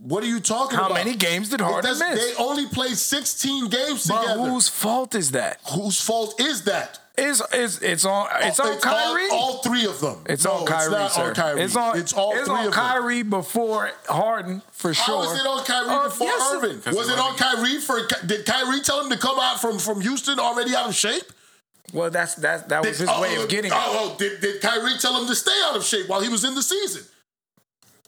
What 0.00 0.22
are 0.22 0.26
you 0.26 0.38
talking 0.38 0.76
How 0.78 0.86
about? 0.86 0.98
How 0.98 1.04
many 1.04 1.16
games 1.16 1.48
did 1.48 1.60
Harden 1.60 1.98
miss? 1.98 1.98
They 2.36 2.42
only 2.42 2.66
played 2.66 2.96
16 2.96 3.68
games 3.70 4.06
But 4.06 4.20
together. 4.22 4.50
whose 4.50 4.68
fault 4.68 5.14
is 5.14 5.32
that? 5.32 5.60
Whose 5.72 6.00
fault 6.00 6.40
is 6.40 6.62
that? 6.64 7.00
It's 7.16 7.40
it's 7.52 7.78
it's 7.80 8.04
on 8.04 8.26
it's 8.40 8.58
on 8.58 8.80
Kyrie. 8.80 9.28
All, 9.30 9.38
all 9.38 9.62
three 9.62 9.86
of 9.86 10.00
them. 10.00 10.24
it's 10.26 10.44
no, 10.44 10.50
on 10.52 10.66
Kyrie, 10.66 10.82
it's 10.86 10.90
not 10.90 11.12
sir. 11.12 11.22
on 11.28 11.34
Kyrie. 11.34 11.60
It's 11.62 11.76
on 11.76 11.98
It's 11.98 12.12
all 12.12 12.32
it's 12.32 12.44
three 12.46 12.52
on 12.54 12.66
of 12.66 12.72
them. 12.72 12.72
Kyrie 12.72 13.22
before 13.22 13.90
Harden 14.08 14.62
for 14.72 14.92
How 14.92 15.22
sure. 15.22 15.32
is 15.34 15.40
it 15.40 15.46
on 15.46 15.64
Kyrie 15.64 15.88
Uh, 15.90 16.04
before 16.04 16.26
yes, 16.26 16.52
it- 16.52 16.56
Irving? 16.56 16.76
Because 16.78 16.96
Was 16.96 17.08
it 17.08 17.12
it 17.12 17.18
on 17.20 17.32
wasn't- 17.34 17.38
Kyrie 17.38 17.80
for? 17.80 18.26
Did 18.26 18.44
Kyrie 18.44 18.80
tell 18.80 19.00
him 19.00 19.10
to 19.10 19.16
come 19.16 19.38
out 19.38 19.60
from 19.60 19.78
from 19.78 20.00
Houston 20.00 20.40
already 20.40 20.74
out 20.74 20.88
of 20.88 20.94
shape? 20.96 21.22
Well, 21.92 22.10
that's 22.10 22.34
that 22.36 22.68
that 22.70 22.82
was 22.82 22.98
Did- 22.98 23.08
his 23.08 23.20
way 23.20 23.36
oh, 23.38 23.42
of 23.44 23.48
getting. 23.48 23.70
Oh, 23.72 23.76
it. 23.76 23.80
oh, 24.12 24.16
did, 24.18 24.40
did 24.40 24.60
Kyrie 24.60 24.98
tell 24.98 25.16
him 25.20 25.28
to 25.28 25.36
stay 25.36 25.56
out 25.66 25.76
of 25.76 25.84
shape 25.84 26.08
while 26.08 26.20
he 26.20 26.28
was 26.28 26.42
in 26.42 26.56
the 26.56 26.62
season? 26.64 27.02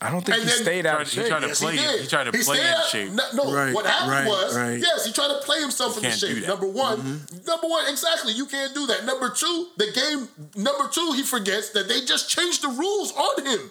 I 0.01 0.11
don't 0.11 0.21
think 0.21 0.37
and 0.39 0.45
he 0.45 0.51
then- 0.55 0.63
stayed 0.63 0.85
out 0.87 1.01
of 1.01 1.09
He 1.09 1.17
shape. 1.21 1.29
tried 1.29 1.41
to 1.41 1.47
Yes, 1.49 1.59
play- 1.61 1.77
he 1.77 1.83
did. 1.83 2.01
he 2.03 2.07
tried 2.07 2.25
to 2.25 2.33
play 2.33 2.43
stayed 2.43 2.59
in 2.61 2.67
out- 2.67 2.87
shape. 2.87 3.11
No, 3.13 3.25
no, 3.33 3.51
Right, 3.53 3.73
what 3.75 3.87
happened 3.87 4.11
right, 4.11 4.27
was, 4.29 4.55
right. 4.55 4.79
yes, 4.79 5.07
he 5.07 5.13
tried 5.13 5.29
to 5.29 5.39
play 5.41 5.59
himself 5.61 5.97
into 5.97 6.09
can't 6.09 6.21
shape. 6.21 6.47
Number 6.47 6.67
one, 6.67 6.99
Mm-hmm. 6.99 7.47
number 7.47 7.67
one, 7.67 7.87
exactly. 7.87 8.35
You 8.35 8.45
can't 8.45 8.75
do 8.75 8.87
that. 8.89 9.05
Number 9.07 9.31
two, 9.31 9.69
the 9.79 9.91
game. 9.93 10.29
Number 10.55 10.89
two, 10.89 11.13
he 11.13 11.23
forgets 11.23 11.71
that 11.71 11.89
they 11.89 12.05
just 12.05 12.29
changed 12.29 12.61
the 12.63 12.69
rules 12.69 13.13
on 13.13 13.47
him. 13.47 13.71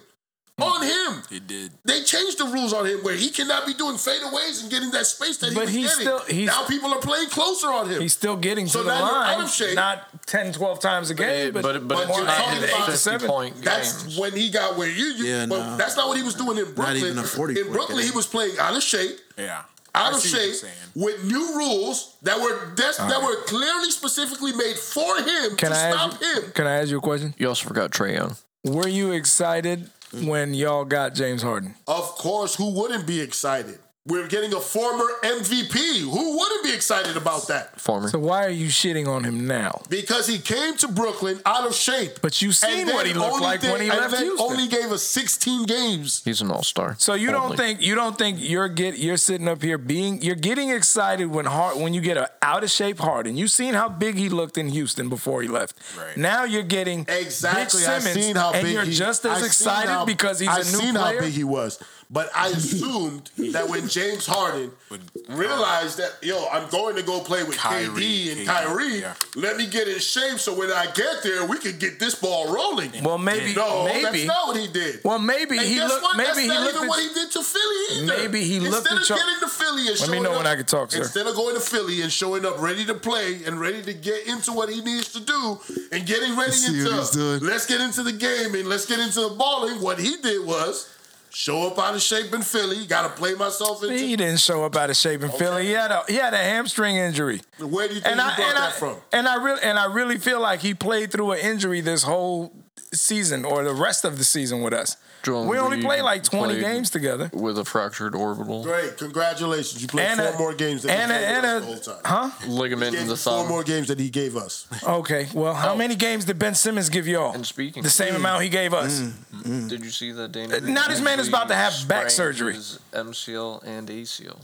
Hmm. 0.57 0.63
on 0.63 0.81
him. 0.83 1.21
He 1.29 1.39
did. 1.41 1.71
They 1.83 2.01
changed 2.03 2.37
the 2.37 2.45
rules 2.45 2.71
on 2.71 2.85
him 2.85 2.99
where 3.03 3.15
he 3.15 3.29
cannot 3.29 3.65
be 3.65 3.73
doing 3.73 3.95
fadeaways 3.95 4.61
and 4.61 4.71
getting 4.71 4.89
that 4.91 5.05
space 5.05 5.35
that 5.39 5.49
he 5.49 5.55
But 5.55 5.65
was 5.65 5.73
he's 5.73 5.89
getting. 5.89 6.01
still- 6.03 6.19
he's- 6.33 6.47
now 6.47 6.63
people 6.65 6.93
are 6.93 6.99
playing 7.01 7.27
closer 7.29 7.67
on 7.67 7.89
him. 7.89 7.99
He's 8.01 8.13
still 8.13 8.37
getting 8.37 8.67
So 8.67 8.79
to 8.79 8.85
the 8.85 8.91
now 8.93 8.99
you're 8.99 9.23
out 9.23 9.37
line, 9.37 9.41
of 9.45 9.51
shape. 9.51 9.75
not 9.75 10.25
10, 10.27 10.53
12 10.53 10.79
times 10.79 11.09
a 11.09 11.13
game, 11.13 11.51
but, 11.51 11.61
but 11.63 11.73
but, 11.73 11.87
but 11.89 12.07
it's 12.09 12.17
you're 12.17 12.25
talking 12.25 12.57
in 12.63 12.69
about 12.69 12.93
seven. 12.97 13.27
point 13.27 13.61
That's 13.61 14.03
games. 14.03 14.17
when 14.17 14.31
he 14.31 14.49
got 14.49 14.77
where 14.77 14.87
you. 14.89 15.05
you 15.07 15.25
Yeah, 15.25 15.45
but 15.45 15.59
no. 15.59 15.77
that's 15.77 15.97
not 15.97 16.07
what 16.07 16.15
he 16.17 16.23
was 16.23 16.35
doing 16.35 16.57
in 16.57 16.71
Brooklyn. 16.73 16.97
even 16.97 17.17
a 17.17 17.23
40 17.23 17.59
in 17.59 17.71
Brooklyn, 17.73 17.97
game. 17.99 18.07
he 18.11 18.15
was 18.15 18.25
playing 18.25 18.57
out 18.57 18.75
of 18.77 18.81
shape. 18.83 19.19
Yeah. 19.37 19.63
Out 19.93 20.13
I 20.13 20.15
of 20.15 20.21
see 20.21 20.31
what 20.37 20.41
you're 20.45 20.53
shape 20.55 20.69
with 20.95 21.23
new 21.25 21.55
rules 21.57 22.15
that 22.21 22.39
were 22.39 22.65
des- 22.75 22.97
that 22.97 23.21
were 23.21 23.43
clearly 23.43 23.91
specifically 23.91 24.51
made 24.53 24.77
for 24.77 25.17
him 25.17 25.55
can 25.57 25.71
to 25.71 25.77
I 25.77 25.91
stop 25.91 26.11
ask 26.13 26.21
you, 26.21 26.33
him. 26.43 26.51
can 26.53 26.67
I 26.67 26.79
ask 26.81 26.89
you 26.89 26.97
a 26.97 27.01
question? 27.01 27.33
You 27.37 27.49
also 27.49 27.67
forgot 27.67 27.91
Trae 27.91 28.13
Young. 28.15 28.37
Were 28.65 28.87
you 28.87 29.11
excited 29.11 29.89
when 30.13 30.53
y'all 30.53 30.85
got 30.85 31.13
James 31.13 31.41
Harden? 31.41 31.75
Of 31.87 32.03
course, 32.15 32.55
who 32.55 32.71
wouldn't 32.71 33.05
be 33.07 33.21
excited? 33.21 33.79
We're 34.07 34.27
getting 34.27 34.53
a 34.53 34.59
former 34.59 35.05
MVP. 35.23 36.01
Who 36.01 36.37
wouldn't 36.37 36.63
be 36.63 36.71
excited 36.71 37.17
about 37.17 37.47
that? 37.47 37.81
Former. 37.81 38.07
So 38.09 38.19
why 38.19 38.45
are 38.45 38.51
you 38.51 38.67
shitting 38.67 39.07
on 39.07 39.23
him 39.23 39.47
now? 39.47 39.81
Because 39.89 40.27
he 40.27 40.37
came 40.37 40.77
to 40.77 40.87
Brooklyn 40.87 41.41
out 41.43 41.65
of 41.65 41.73
shape. 41.73 42.19
But 42.21 42.39
you 42.39 42.51
seen 42.51 42.81
and 42.87 42.91
what 42.93 43.07
he 43.07 43.15
looked 43.15 43.33
only 43.33 43.41
like 43.47 43.61
did- 43.61 43.71
when 43.71 43.81
he 43.81 43.89
and 43.89 43.97
left 43.99 44.11
then 44.13 44.25
Houston. 44.25 44.45
Only 44.51 44.67
gave 44.67 44.91
us 44.91 45.01
16 45.01 45.63
games. 45.65 46.21
He's 46.23 46.39
an 46.39 46.51
all 46.51 46.61
star. 46.61 46.95
So 46.99 47.15
you 47.15 47.31
don't 47.31 47.57
think 47.57 47.81
you 47.81 47.95
don't 47.95 48.15
think 48.15 48.37
you're 48.39 48.67
get 48.67 48.99
you're 48.99 49.17
sitting 49.17 49.47
up 49.47 49.63
here 49.63 49.79
being 49.79 50.21
you're 50.21 50.35
getting 50.35 50.69
excited 50.69 51.25
when 51.25 51.45
Hard 51.45 51.77
when 51.77 51.95
you 51.95 52.01
get 52.01 52.15
a 52.17 52.29
out 52.43 52.63
of 52.63 52.69
shape 52.69 52.99
Harden. 52.99 53.35
You 53.37 53.47
seen 53.47 53.73
how 53.73 53.89
big 53.89 54.17
he 54.17 54.29
looked 54.29 54.59
in 54.59 54.67
Houston 54.69 55.09
before 55.09 55.41
he 55.41 55.47
left. 55.47 55.77
Right. 55.97 56.15
Now 56.15 56.43
you're 56.43 56.61
getting 56.61 57.07
Exactly. 57.09 57.81
Big 57.81 57.89
I 57.89 57.97
Simmons, 57.99 58.23
seen 58.25 58.35
how 58.35 58.51
and 58.51 58.61
big 58.63 58.73
you're 58.73 58.83
he, 58.83 58.93
just 58.93 59.25
I 59.25 59.31
as 59.31 59.37
seen 59.39 59.45
excited 59.47 59.89
how- 59.89 60.05
because 60.05 60.37
he's 60.39 60.47
I 60.49 60.59
a 60.59 60.63
new 60.63 60.69
player. 60.69 60.79
I 60.79 60.85
seen 60.85 60.95
how 60.95 61.19
big 61.21 61.33
he 61.33 61.43
was, 61.43 61.79
but 62.09 62.29
I 62.35 62.47
assumed 62.59 63.29
that 63.53 63.67
when 63.69 63.87
James 63.87 64.25
Harden 64.27 64.71
uh, 64.91 64.97
realized 65.29 65.97
that 65.97 66.11
yo, 66.21 66.47
I'm 66.51 66.69
going 66.69 66.95
to 66.95 67.01
go 67.03 67.19
play 67.21 67.43
with 67.43 67.57
Kyrie, 67.57 67.87
KD 67.89 68.31
and 68.31 68.39
KD, 68.41 68.45
Kyrie. 68.45 68.99
yeah. 69.01 69.13
Let 69.35 69.57
me 69.57 69.67
get 69.67 69.87
in 69.87 69.99
shape 69.99 70.39
so 70.39 70.57
when 70.57 70.71
I 70.71 70.85
get 70.93 71.23
there, 71.23 71.45
we 71.45 71.57
can 71.57 71.77
get 71.79 71.99
this 71.99 72.15
ball 72.15 72.53
rolling. 72.53 72.91
Well, 73.03 73.17
maybe 73.17 73.53
no, 73.55 73.85
that's 73.85 74.03
maybe 74.03 74.27
not 74.27 74.47
what 74.47 74.57
he 74.57 74.67
did. 74.67 75.01
well 75.03 75.19
maybe 75.19 75.57
And 75.57 75.67
he 75.67 75.75
guess 75.75 75.89
looked 75.89 76.03
what? 76.03 76.17
maybe 76.17 76.27
That's 76.27 76.39
he 76.41 76.47
not 76.47 76.61
looked 76.61 76.75
even 76.75 76.83
at, 76.83 76.89
what 76.89 77.01
he 77.01 77.13
did 77.13 77.31
to 77.31 77.41
Philly 77.43 77.85
either. 78.03 78.17
Maybe 78.17 78.43
he 78.43 78.55
Instead 78.57 78.71
looked 78.71 78.91
at 78.91 79.01
of 79.01 79.09
y'all- 79.09 79.17
getting 79.17 79.39
to 79.41 79.47
Philly 79.49 79.87
and 79.87 79.99
Let 80.01 80.09
me 80.11 80.19
know 80.19 80.31
up, 80.31 80.37
when 80.37 80.47
I 80.47 80.55
can 80.55 80.65
talk, 80.65 80.91
sir. 80.91 80.99
Instead 80.99 81.27
of 81.27 81.35
going 81.35 81.55
to 81.55 81.61
Philly 81.61 82.01
and 82.01 82.11
showing 82.11 82.45
up 82.45 82.59
ready 82.61 82.85
to 82.85 82.93
play 82.93 83.43
and 83.45 83.59
ready 83.59 83.81
to 83.81 83.93
get 83.93 84.27
into 84.27 84.51
what 84.51 84.69
he 84.69 84.81
needs 84.81 85.11
to 85.13 85.19
do 85.19 85.59
and 85.91 86.05
getting 86.05 86.37
ready 86.37 86.51
See 86.51 86.71
what 86.71 86.79
into 86.87 86.95
he's 86.97 87.09
doing. 87.11 87.39
let's 87.41 87.65
get 87.65 87.81
into 87.81 88.03
the 88.03 88.11
game 88.13 88.53
and 88.55 88.67
let's 88.67 88.85
get 88.85 88.99
into 88.99 89.21
the 89.21 89.35
balling. 89.35 89.81
What 89.81 89.99
he 89.99 90.17
did 90.17 90.45
was 90.45 90.89
show 91.35 91.67
up 91.67 91.77
out 91.77 91.93
of 91.93 92.01
shape 92.01 92.33
in 92.33 92.41
Philly. 92.41 92.85
Got 92.85 93.03
to 93.03 93.09
play 93.09 93.33
myself 93.35 93.83
into. 93.83 93.97
he 93.97 94.15
didn't 94.15 94.39
show 94.39 94.63
up 94.63 94.75
out 94.75 94.89
of 94.89 94.95
shape 94.95 95.21
in 95.21 95.29
Philly. 95.31 95.65
He 95.65 95.71
had 95.73 95.91
a 95.91 96.03
he 96.07 96.15
had 96.15 96.33
a 96.33 96.37
hamstring 96.37 96.95
injury. 96.95 97.41
Where 97.59 97.87
do 97.89 97.95
you 97.95 97.99
think 98.01 98.13
and 98.17 98.21
he 98.21 98.25
I 98.25 98.35
brought 98.35 98.55
that 98.55 98.67
I, 98.69 98.71
from? 98.71 98.97
and 99.11 99.27
I 99.27 99.35
really 99.35 99.61
and 99.61 99.77
I 99.77 99.85
really 99.85 100.17
feel 100.17 100.39
like 100.39 100.61
he 100.61 100.73
played 100.73 101.11
through 101.11 101.33
an 101.33 101.39
injury 101.39 101.81
this 101.81 102.03
whole 102.03 102.53
season 102.95 103.45
or 103.45 103.63
the 103.63 103.73
rest 103.73 104.05
of 104.05 104.17
the 104.17 104.23
season 104.23 104.61
with 104.61 104.73
us. 104.73 104.97
Joel 105.23 105.47
we 105.47 105.57
only 105.57 105.77
Embiid 105.77 105.85
played 105.85 106.01
like 106.03 106.23
twenty 106.23 106.59
games 106.59 106.89
together. 106.91 107.31
with 107.33 107.57
a 107.57 107.65
fractured 107.65 108.13
orbital 108.13 108.63
Great, 108.63 108.95
congratulations! 108.97 109.81
You 109.81 109.87
played 109.87 110.05
And 110.05 110.19
four 110.19 110.29
a- 110.33 110.37
more 110.37 110.53
games 110.53 110.83
than 110.83 110.91
and 110.91 111.11
he 111.11 111.17
a- 111.17 111.19
played 111.19 111.29
and 111.35 111.43
with 111.43 111.51
a- 111.51 111.59
the 111.59 111.65
whole 111.65 112.01
time. 112.01 112.29
Huh? 112.43 112.47
ligament 112.47 112.93
He 112.93 113.01
in 113.01 113.07
the 113.07 113.13
you 113.13 113.17
four 113.17 113.47
more 113.47 113.63
games 113.63 113.87
that 113.87 113.99
he 113.99 114.09
gave 114.11 114.35
us. 114.37 114.67
Okay. 114.83 115.27
Well, 115.33 115.55
how 115.55 115.73
oh. 115.73 115.77
many 115.77 115.95
games 115.95 116.25
did 116.25 116.37
Ben 116.37 116.53
Simmons 116.53 116.89
give 116.89 117.07
y'all? 117.07 117.33
And 117.33 117.45
speaking 117.45 117.81
the 117.81 117.89
same 117.89 118.13
of- 118.13 118.19
amount 118.21 118.43
he 118.43 118.49
gave 118.49 118.73
us. 118.73 118.99
Mm, 119.01 119.11
mm. 119.43 119.69
Did 119.69 119.83
you 119.83 119.89
see 119.89 120.11
that 120.11 120.31
Dana? 120.31 120.59
Now 120.61 120.87
this 120.87 121.01
man 121.01 121.19
is 121.19 121.27
about 121.27 121.47
to 121.47 121.55
have 121.55 121.73
back 121.87 122.11
surgery. 122.11 122.53
his 122.53 122.79
MCL 122.93 123.63
and 123.65 123.87
ACL. 123.89 124.37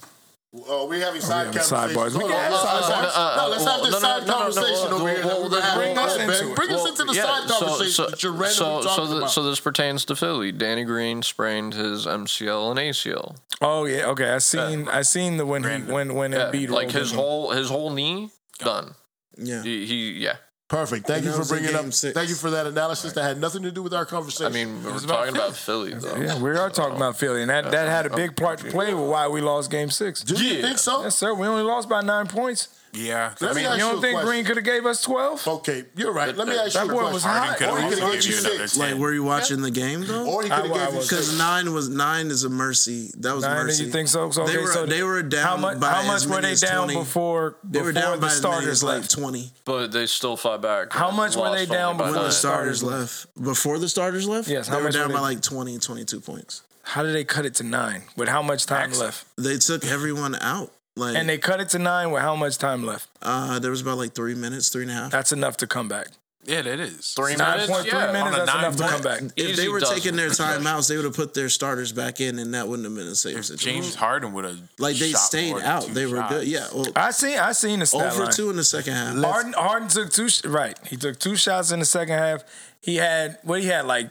Oh, 0.53 0.85
we're 0.85 0.99
having 0.99 1.21
oh, 1.21 1.25
side 1.25 1.47
having 1.47 1.61
conversations. 1.61 1.95
sidebars. 1.97 2.13
We 2.17 2.27
can 2.27 2.31
have 2.31 2.51
let's- 2.51 2.63
let's- 2.65 2.85
sidebars. 3.15 3.37
No, 3.37 3.47
let's 3.47 3.63
have 3.63 3.81
this 3.81 3.91
no, 3.91 3.99
no, 3.99 3.99
side 3.99 4.27
conversation 4.27 4.93
over 4.93 5.09
here. 5.09 5.25
well, 5.25 5.47
that 5.49 5.77
we're 5.77 5.95
gonna 5.95 5.95
bring 5.95 5.97
us 5.97 6.17
into 6.17 6.51
it. 6.51 6.55
Bring 6.57 6.71
us 6.71 6.89
into 6.89 7.03
the 7.05 7.13
side 7.13 7.47
conversation 7.49 7.91
so- 7.91 8.07
that 8.09 8.23
you're 8.23 8.31
randomly 8.33 8.53
so, 8.53 8.81
so, 8.81 8.87
talking 8.95 9.17
about. 9.17 9.31
so 9.31 9.43
this 9.43 9.59
pertains 9.61 10.03
to 10.05 10.15
Philly. 10.15 10.51
Danny 10.51 10.83
Green 10.83 11.23
sprained 11.23 11.73
his 11.73 12.05
MCL 12.05 12.69
and 12.71 12.79
ACL. 12.79 13.37
Oh 13.61 13.85
yeah. 13.85 14.07
Okay. 14.07 14.29
I 14.29 14.39
seen 14.39 14.89
I 14.89 15.03
seen 15.03 15.37
the 15.37 15.45
when 15.45 15.63
he 15.63 15.89
when 15.91 16.15
when 16.15 16.33
Yeah, 16.33 16.51
Embiid 16.51 16.69
like 16.69 16.91
his 16.91 17.11
in. 17.13 17.17
whole 17.17 17.51
his 17.51 17.69
whole 17.69 17.91
knee 17.91 18.31
done. 18.59 18.95
Yeah. 19.37 19.63
He, 19.63 19.85
he 19.85 20.11
yeah. 20.11 20.35
Perfect. 20.71 21.05
Thank 21.05 21.17
And 21.17 21.25
you 21.25 21.31
for 21.33 21.39
was 21.39 21.51
in 21.51 21.57
bringing 21.57 21.75
up. 21.75 21.91
six. 21.91 22.13
Thank 22.13 22.29
you 22.29 22.35
for 22.35 22.49
that 22.51 22.65
analysis 22.65 23.11
that 23.11 23.23
had 23.23 23.37
nothing 23.41 23.63
to 23.63 23.71
do 23.71 23.83
with 23.83 23.93
our 23.93 24.05
conversation. 24.05 24.45
I 24.45 24.55
mean, 24.55 24.81
we're 24.81 24.91
about 24.91 25.01
talking 25.07 25.35
about 25.35 25.53
Philly 25.53 25.93
though. 25.93 26.15
Yeah, 26.15 26.41
we 26.41 26.51
are 26.51 26.69
talking 26.69 26.95
about 26.95 27.17
Philly, 27.17 27.41
and 27.41 27.49
that, 27.49 27.71
that 27.71 27.89
had 27.89 28.05
a 28.05 28.15
big 28.15 28.37
part 28.37 28.59
to 28.59 28.71
play 28.71 28.93
with 28.93 29.09
why 29.09 29.27
we 29.27 29.41
lost 29.41 29.69
Game 29.69 29.89
Six. 29.89 30.23
do 30.23 30.41
you 30.41 30.61
think 30.61 30.77
so? 30.77 31.03
Yes, 31.03 31.17
sir. 31.17 31.33
We 31.33 31.45
only 31.45 31.63
lost 31.63 31.89
by 31.89 31.99
nine 31.99 32.27
points. 32.27 32.69
Yeah. 32.93 33.33
Let 33.39 33.51
I 33.51 33.53
me 33.53 33.61
mean, 33.61 33.65
ask 33.71 33.77
You 33.79 33.85
you 33.85 33.91
don't 33.91 33.97
a 33.97 34.01
think 34.01 34.13
question. 34.15 34.29
Green 34.31 34.45
could 34.45 34.55
have 34.57 34.65
gave 34.65 34.85
us 34.85 35.01
twelve? 35.01 35.47
Okay, 35.47 35.85
you're 35.95 36.11
right. 36.11 36.35
Let 36.35 36.47
me 36.47 36.55
ask 36.57 36.73
That 36.73 36.85
you 36.85 36.91
a 36.91 36.93
boy 36.93 36.99
question. 36.99 37.13
was 37.13 37.23
Harden 37.23 37.53
hot. 37.53 37.61
Or 37.71 37.77
he 37.81 37.83
could've 37.89 37.99
given 37.99 38.21
you 38.23 38.31
you 38.33 38.39
another 38.39 38.57
six. 38.67 38.77
10. 38.77 38.91
Like, 38.91 38.99
were 39.01 39.13
you 39.13 39.23
watching 39.23 39.61
the 39.61 39.71
game 39.71 40.05
though? 40.05 40.25
Or 40.25 40.43
he 40.43 40.49
could 40.49 40.57
have 40.65 40.71
I 40.71 40.85
gave 40.85 40.93
you 40.95 41.01
Because 41.01 41.37
nine 41.37 41.73
was 41.73 41.89
nine 41.89 42.27
is 42.27 42.43
a 42.43 42.49
mercy. 42.49 43.11
That 43.17 43.33
was 43.33 43.43
Nine, 43.43 43.65
mercy. 43.67 43.85
you 43.85 43.91
think 43.91 44.07
so? 44.09 44.29
So, 44.31 44.45
they 44.45 44.57
were 44.57 44.67
so 44.67 44.85
they 44.85 45.03
were 45.03 45.23
down 45.23 45.43
how 45.47 45.57
much, 45.57 45.79
by 45.79 45.89
how 45.91 46.03
much 46.07 46.25
were 46.25 46.41
they 46.41 46.55
down 46.55 46.87
20. 46.87 46.99
before 46.99 47.55
They 47.63 47.81
were 47.81 47.91
down 47.93 48.19
the 48.19 48.27
by 48.27 48.33
starters 48.33 48.67
as 48.67 48.83
like 48.83 49.07
twenty 49.07 49.51
But 49.65 49.91
they 49.91 50.05
still 50.05 50.35
fought 50.35 50.61
back. 50.61 50.91
How 50.91 51.11
much 51.11 51.35
were 51.35 51.55
they 51.55 51.65
down 51.65 51.97
by 51.97 52.05
when 52.05 52.13
before 52.13 52.25
the 52.25 52.31
starters 52.31 52.83
left. 52.83 53.27
Before 53.41 53.79
the 53.79 53.87
starters 53.89 54.27
left, 54.27 54.47
Yes, 54.49 54.67
they 54.67 54.81
were 54.81 54.91
down 54.91 55.11
by 55.13 55.19
like 55.19 55.41
20, 55.41 55.77
22 55.79 56.19
points. 56.19 56.63
How 56.83 57.03
did 57.03 57.13
they 57.15 57.23
cut 57.23 57.45
it 57.45 57.55
to 57.55 57.63
nine? 57.63 58.03
With 58.17 58.27
how 58.27 58.41
much 58.41 58.65
time 58.65 58.91
left? 58.93 59.25
They 59.37 59.57
took 59.57 59.85
everyone 59.85 60.35
out. 60.35 60.73
Like, 60.97 61.15
And 61.15 61.29
they 61.29 61.37
cut 61.37 61.59
it 61.61 61.69
to 61.69 61.79
nine 61.79 62.11
with 62.11 62.21
how 62.21 62.35
much 62.35 62.57
time 62.57 62.85
left? 62.85 63.07
uh, 63.21 63.59
there 63.59 63.71
was 63.71 63.81
about 63.81 63.97
like 63.97 64.13
three 64.13 64.35
minutes, 64.35 64.69
three 64.69 64.83
and 64.83 64.91
a 64.91 64.93
half. 64.95 65.11
That's 65.11 65.31
enough 65.31 65.57
to 65.57 65.67
come 65.67 65.87
back. 65.87 66.07
Yeah, 66.43 66.63
that 66.63 66.79
is. 66.79 67.13
Three 67.13 67.35
Nine 67.35 67.51
minutes. 67.51 67.71
point 67.71 67.83
three 67.87 67.99
yeah. 67.99 68.11
minutes. 68.11 68.23
on 68.25 68.33
a 68.33 68.45
That's 68.45 68.57
enough 68.57 68.75
to 68.77 68.87
come 68.87 69.01
back. 69.03 69.19
point- 69.19 69.33
if 69.37 69.55
they 69.57 69.69
were 69.69 69.79
taking 69.79 70.15
their 70.15 70.29
possessions. 70.29 70.65
timeouts, 70.65 70.89
they 70.89 70.95
would 70.95 71.05
have 71.05 71.15
put 71.15 71.35
their 71.35 71.49
starters 71.49 71.91
back 71.91 72.19
in, 72.19 72.39
and 72.39 72.55
that 72.55 72.67
wouldn't 72.67 72.87
have 72.87 72.95
been 72.95 73.05
a 73.07 73.13
safe 73.15 73.45
situation. 73.45 73.83
James 73.83 73.93
Harden 73.93 74.33
would 74.33 74.45
have 74.45 74.57
like 74.79 74.97
they 74.97 75.11
shot 75.11 75.19
stayed 75.19 75.51
more 75.51 75.59
than 75.59 75.67
out. 75.69 75.83
two 75.83 75.93
They 75.93 76.07
were 76.07 76.17
shots. 76.17 76.33
good. 76.33 76.47
Yeah. 76.47 76.67
Well, 76.73 76.87
I 76.95 77.11
seen 77.11 77.37
I 77.37 77.51
seen 77.51 77.77
the 77.79 77.85
stat 77.85 78.11
over 78.13 78.23
line. 78.23 78.33
two 78.33 78.49
in 78.49 78.55
the 78.55 78.63
second 78.63 78.93
half. 78.93 79.15
Harden, 79.23 79.53
Harden 79.53 79.87
took 79.87 80.09
two. 80.11 80.29
sh- 80.29 80.43
Right, 80.43 80.75
he 80.87 80.97
took 80.97 81.19
two 81.19 81.35
shots 81.35 81.71
in 81.71 81.77
the 81.77 81.85
second 81.85 82.17
half. 82.17 82.43
He 82.81 82.95
had 82.95 83.37
what 83.43 83.61
he 83.61 83.67
had 83.67 83.85
like 83.85 84.09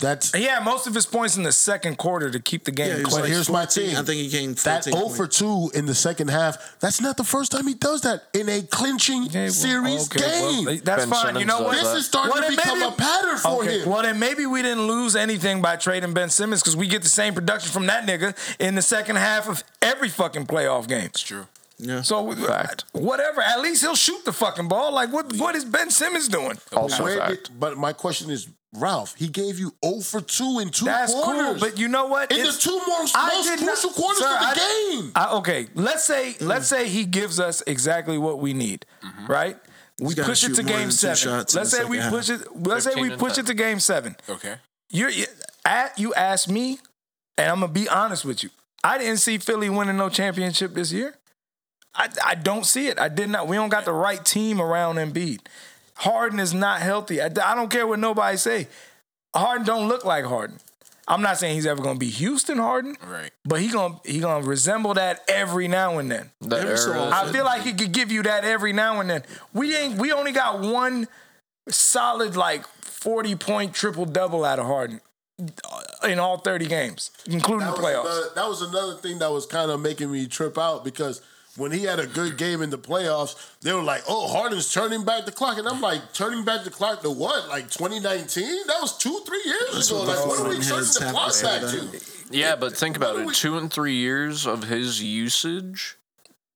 That's 0.00 0.34
he 0.34 0.44
had 0.44 0.64
most 0.64 0.86
of 0.86 0.94
his 0.94 1.06
points 1.06 1.36
in 1.38 1.42
the 1.44 1.50
second 1.52 1.96
quarter 1.96 2.30
to 2.30 2.38
keep 2.38 2.64
the 2.64 2.70
game 2.70 2.98
Yeah, 2.98 3.02
close. 3.02 3.20
like 3.20 3.30
here's 3.30 3.48
my 3.48 3.60
14. 3.64 3.86
thing. 3.88 3.96
I 3.96 4.02
think 4.02 4.20
he 4.20 4.28
came 4.28 4.54
14 4.54 4.62
that 4.64 4.84
0 4.84 4.96
points. 5.00 5.16
for 5.16 5.26
2 5.26 5.70
in 5.74 5.86
the 5.86 5.94
second 5.94 6.28
half. 6.28 6.76
That's 6.78 7.00
not 7.00 7.16
the 7.16 7.24
first 7.24 7.50
time 7.52 7.66
he 7.66 7.72
does 7.74 8.02
that 8.02 8.24
in 8.34 8.48
a 8.50 8.60
clinching 8.62 9.24
Okay, 9.26 9.44
well, 9.44 9.50
series 9.52 10.06
okay, 10.14 10.20
well, 10.42 10.64
game. 10.66 10.80
that's 10.84 11.02
Ben 11.02 11.08
fine. 11.10 11.26
Simmons 11.26 11.40
you 11.40 11.46
know 11.46 11.62
what? 11.62 11.78
Uh, 11.78 11.82
this 11.82 11.94
is 12.00 12.06
starting 12.06 12.32
Well, 12.34 12.42
to 12.50 12.56
become 12.56 12.78
maybe- 12.80 12.92
a 12.92 12.96
pattern 12.96 13.38
for 13.38 13.62
Okay, 13.62 13.80
him. 13.80 13.88
well 13.88 14.02
then 14.02 14.18
maybe 14.18 14.44
we 14.46 14.60
didn't 14.62 14.86
lose 14.86 15.16
anything 15.16 15.62
by 15.62 15.76
trading 15.76 16.12
Ben 16.12 16.28
Simmons 16.28 16.60
because 16.62 16.76
we 16.76 16.86
get 16.86 17.02
the 17.02 17.08
same 17.08 17.32
production 17.34 17.72
from 17.72 17.86
that 17.86 18.06
nigga 18.06 18.36
in 18.58 18.74
the 18.74 18.82
second 18.82 19.16
half 19.16 19.48
of 19.48 19.64
every 19.80 20.10
fucking 20.10 20.46
playoff 20.46 20.86
game. 20.86 21.06
It's 21.06 21.22
true. 21.22 21.46
Yeah. 21.78 22.02
So 22.02 22.32
Fact. 22.34 22.84
whatever, 22.92 23.40
at 23.40 23.60
least 23.60 23.82
he'll 23.82 23.94
shoot 23.94 24.24
the 24.24 24.32
fucking 24.32 24.68
ball. 24.68 24.92
Like 24.92 25.12
what? 25.12 25.32
What 25.34 25.54
is 25.54 25.64
Ben 25.64 25.90
Simmons 25.90 26.28
doing? 26.28 26.58
Also 26.72 27.04
Where 27.04 27.18
fact. 27.18 27.30
did- 27.50 27.60
but 27.60 27.76
my 27.78 27.92
question 27.92 28.30
is, 28.30 28.48
Ralph, 28.74 29.14
he 29.16 29.28
gave 29.28 29.58
you 29.58 29.72
0 29.84 30.00
for 30.00 30.20
2 30.20 30.58
in 30.58 30.70
two 30.70 30.84
That's 30.84 31.12
cool, 31.14 31.22
quarters. 31.22 31.60
but 31.60 31.78
you 31.78 31.88
know 31.88 32.06
what? 32.06 32.30
in 32.32 32.44
the 32.44 32.52
two 32.52 32.78
most, 32.86 33.16
I 33.16 33.28
most 33.28 33.46
did 33.48 33.60
not- 33.60 33.68
crucial 33.68 33.90
quarters 33.90 34.18
Sir, 34.18 34.26
of 34.34 34.40
the 34.40 34.46
I- 34.46 34.54
game. 35.00 35.12
I, 35.14 35.30
okay, 35.36 35.68
let's 35.74 36.04
say 36.04 36.34
Mm. 36.38 36.46
let's 36.48 36.66
say 36.68 36.88
he 36.88 37.04
gives 37.04 37.38
us 37.40 37.62
exactly 37.66 38.18
what 38.18 38.40
we 38.40 38.52
need, 38.52 38.84
right? 39.28 39.56
We 40.00 40.14
push 40.14 40.44
it 40.44 40.54
to 40.56 40.62
game 40.62 40.90
seven. 40.90 41.44
Let's 41.54 41.70
say 41.70 41.84
we 41.84 41.96
second 41.98 42.10
push 42.10 42.28
it. 42.28 42.56
Let's 42.66 42.84
say 42.84 42.94
we 42.94 43.10
push 43.16 43.34
10. 43.34 43.44
it 43.44 43.46
to 43.48 43.54
game 43.54 43.80
seven. 43.80 44.16
Okay. 44.28 44.56
You're 44.90 45.10
you, 45.10 45.26
at, 45.64 45.98
you 45.98 46.12
asked 46.14 46.48
me, 46.48 46.78
and 47.36 47.50
I'm 47.50 47.60
gonna 47.60 47.72
be 47.72 47.88
honest 47.88 48.24
with 48.24 48.42
you. 48.42 48.50
I 48.84 48.96
didn't 48.98 49.16
see 49.18 49.38
Philly 49.38 49.68
winning 49.68 49.96
no 49.96 50.08
championship 50.08 50.72
this 50.74 50.92
year. 50.92 51.14
I, 51.98 52.08
I 52.24 52.34
don't 52.36 52.64
see 52.64 52.86
it. 52.86 52.98
I 52.98 53.08
did 53.08 53.28
not. 53.28 53.48
We 53.48 53.56
don't 53.56 53.68
got 53.68 53.84
the 53.84 53.92
right 53.92 54.24
team 54.24 54.60
around 54.60 54.96
Embiid. 54.96 55.40
Harden 55.96 56.38
is 56.38 56.54
not 56.54 56.80
healthy. 56.80 57.20
I, 57.20 57.26
I 57.26 57.54
don't 57.56 57.70
care 57.70 57.86
what 57.86 57.98
nobody 57.98 58.36
say. 58.36 58.68
Harden 59.34 59.66
don't 59.66 59.88
look 59.88 60.04
like 60.04 60.24
Harden. 60.24 60.58
I'm 61.08 61.22
not 61.22 61.38
saying 61.38 61.54
he's 61.54 61.66
ever 61.66 61.82
gonna 61.82 61.98
be 61.98 62.10
Houston 62.10 62.58
Harden, 62.58 62.96
Right. 63.06 63.30
but 63.44 63.60
he 63.60 63.68
gonna 63.68 63.98
he 64.04 64.20
gonna 64.20 64.46
resemble 64.46 64.94
that 64.94 65.24
every 65.26 65.66
now 65.66 65.98
and 65.98 66.10
then. 66.10 66.30
That 66.42 66.60
Every 66.60 66.76
so 66.76 67.10
I 67.12 67.32
feel 67.32 67.44
like 67.46 67.62
he 67.62 67.72
could 67.72 67.92
give 67.92 68.12
you 68.12 68.22
that 68.24 68.44
every 68.44 68.72
now 68.74 69.00
and 69.00 69.08
then. 69.10 69.22
We 69.54 69.74
ain't 69.74 69.98
we 69.98 70.12
only 70.12 70.32
got 70.32 70.60
one 70.60 71.08
solid 71.68 72.36
like 72.36 72.66
40 72.82 73.34
point 73.36 73.74
triple 73.74 74.04
double 74.04 74.44
out 74.44 74.58
of 74.58 74.66
Harden 74.66 75.00
uh, 75.40 76.06
in 76.06 76.18
all 76.18 76.38
30 76.38 76.66
games, 76.66 77.10
including 77.26 77.66
That 77.66 77.76
the 77.76 77.82
playoffs. 77.82 78.04
another, 78.04 78.28
that 78.34 78.48
was 78.48 78.62
another 78.62 78.94
thing 78.96 79.18
that 79.20 79.32
was 79.32 79.46
kind 79.46 79.70
of 79.70 79.80
making 79.80 80.12
me 80.12 80.26
trip 80.26 80.58
out 80.58 80.84
because 80.84 81.22
when 81.58 81.72
he 81.72 81.82
had 81.84 81.98
a 82.00 82.06
good 82.06 82.38
game 82.38 82.62
in 82.62 82.70
the 82.70 82.78
playoffs, 82.78 83.34
they 83.60 83.72
were 83.72 83.82
like, 83.82 84.02
"Oh, 84.08 84.28
Harden's 84.28 84.72
turning 84.72 85.04
back 85.04 85.26
the 85.26 85.32
clock," 85.32 85.58
and 85.58 85.68
I'm 85.68 85.80
like, 85.80 86.12
"Turning 86.14 86.44
back 86.44 86.64
the 86.64 86.70
clock 86.70 87.02
to 87.02 87.10
what? 87.10 87.48
Like 87.48 87.70
2019? 87.70 88.66
That 88.66 88.78
was 88.80 88.96
two, 88.96 89.20
three 89.26 89.42
years 89.44 89.74
That's 89.74 89.90
ago. 89.90 89.98
what 90.00 90.08
Like, 90.08 90.26
what 90.26 90.38
are 90.40 90.48
we 90.48 90.60
turning 90.60 90.84
the 90.84 91.08
clock 91.10 91.32
back 91.42 91.60
that. 91.60 91.70
to?" 92.30 92.36
Yeah, 92.36 92.56
but 92.56 92.76
think 92.76 92.96
about 92.96 93.16
it. 93.18 93.26
we- 93.26 93.34
Two 93.34 93.58
and 93.58 93.72
three 93.72 93.96
years 93.96 94.46
of 94.46 94.64
his 94.64 95.02
usage. 95.02 95.96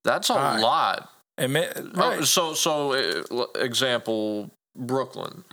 That's 0.03 0.29
a 0.29 0.33
Right. 0.35 0.59
lot. 0.59 1.09
And 1.37 1.53
ma- 1.53 1.65
Oh, 1.95 2.21
so, 2.23 2.53
so 2.53 2.93
uh, 2.93 3.23
l- 3.31 3.51
example, 3.55 4.51
Brooklyn. 4.75 5.43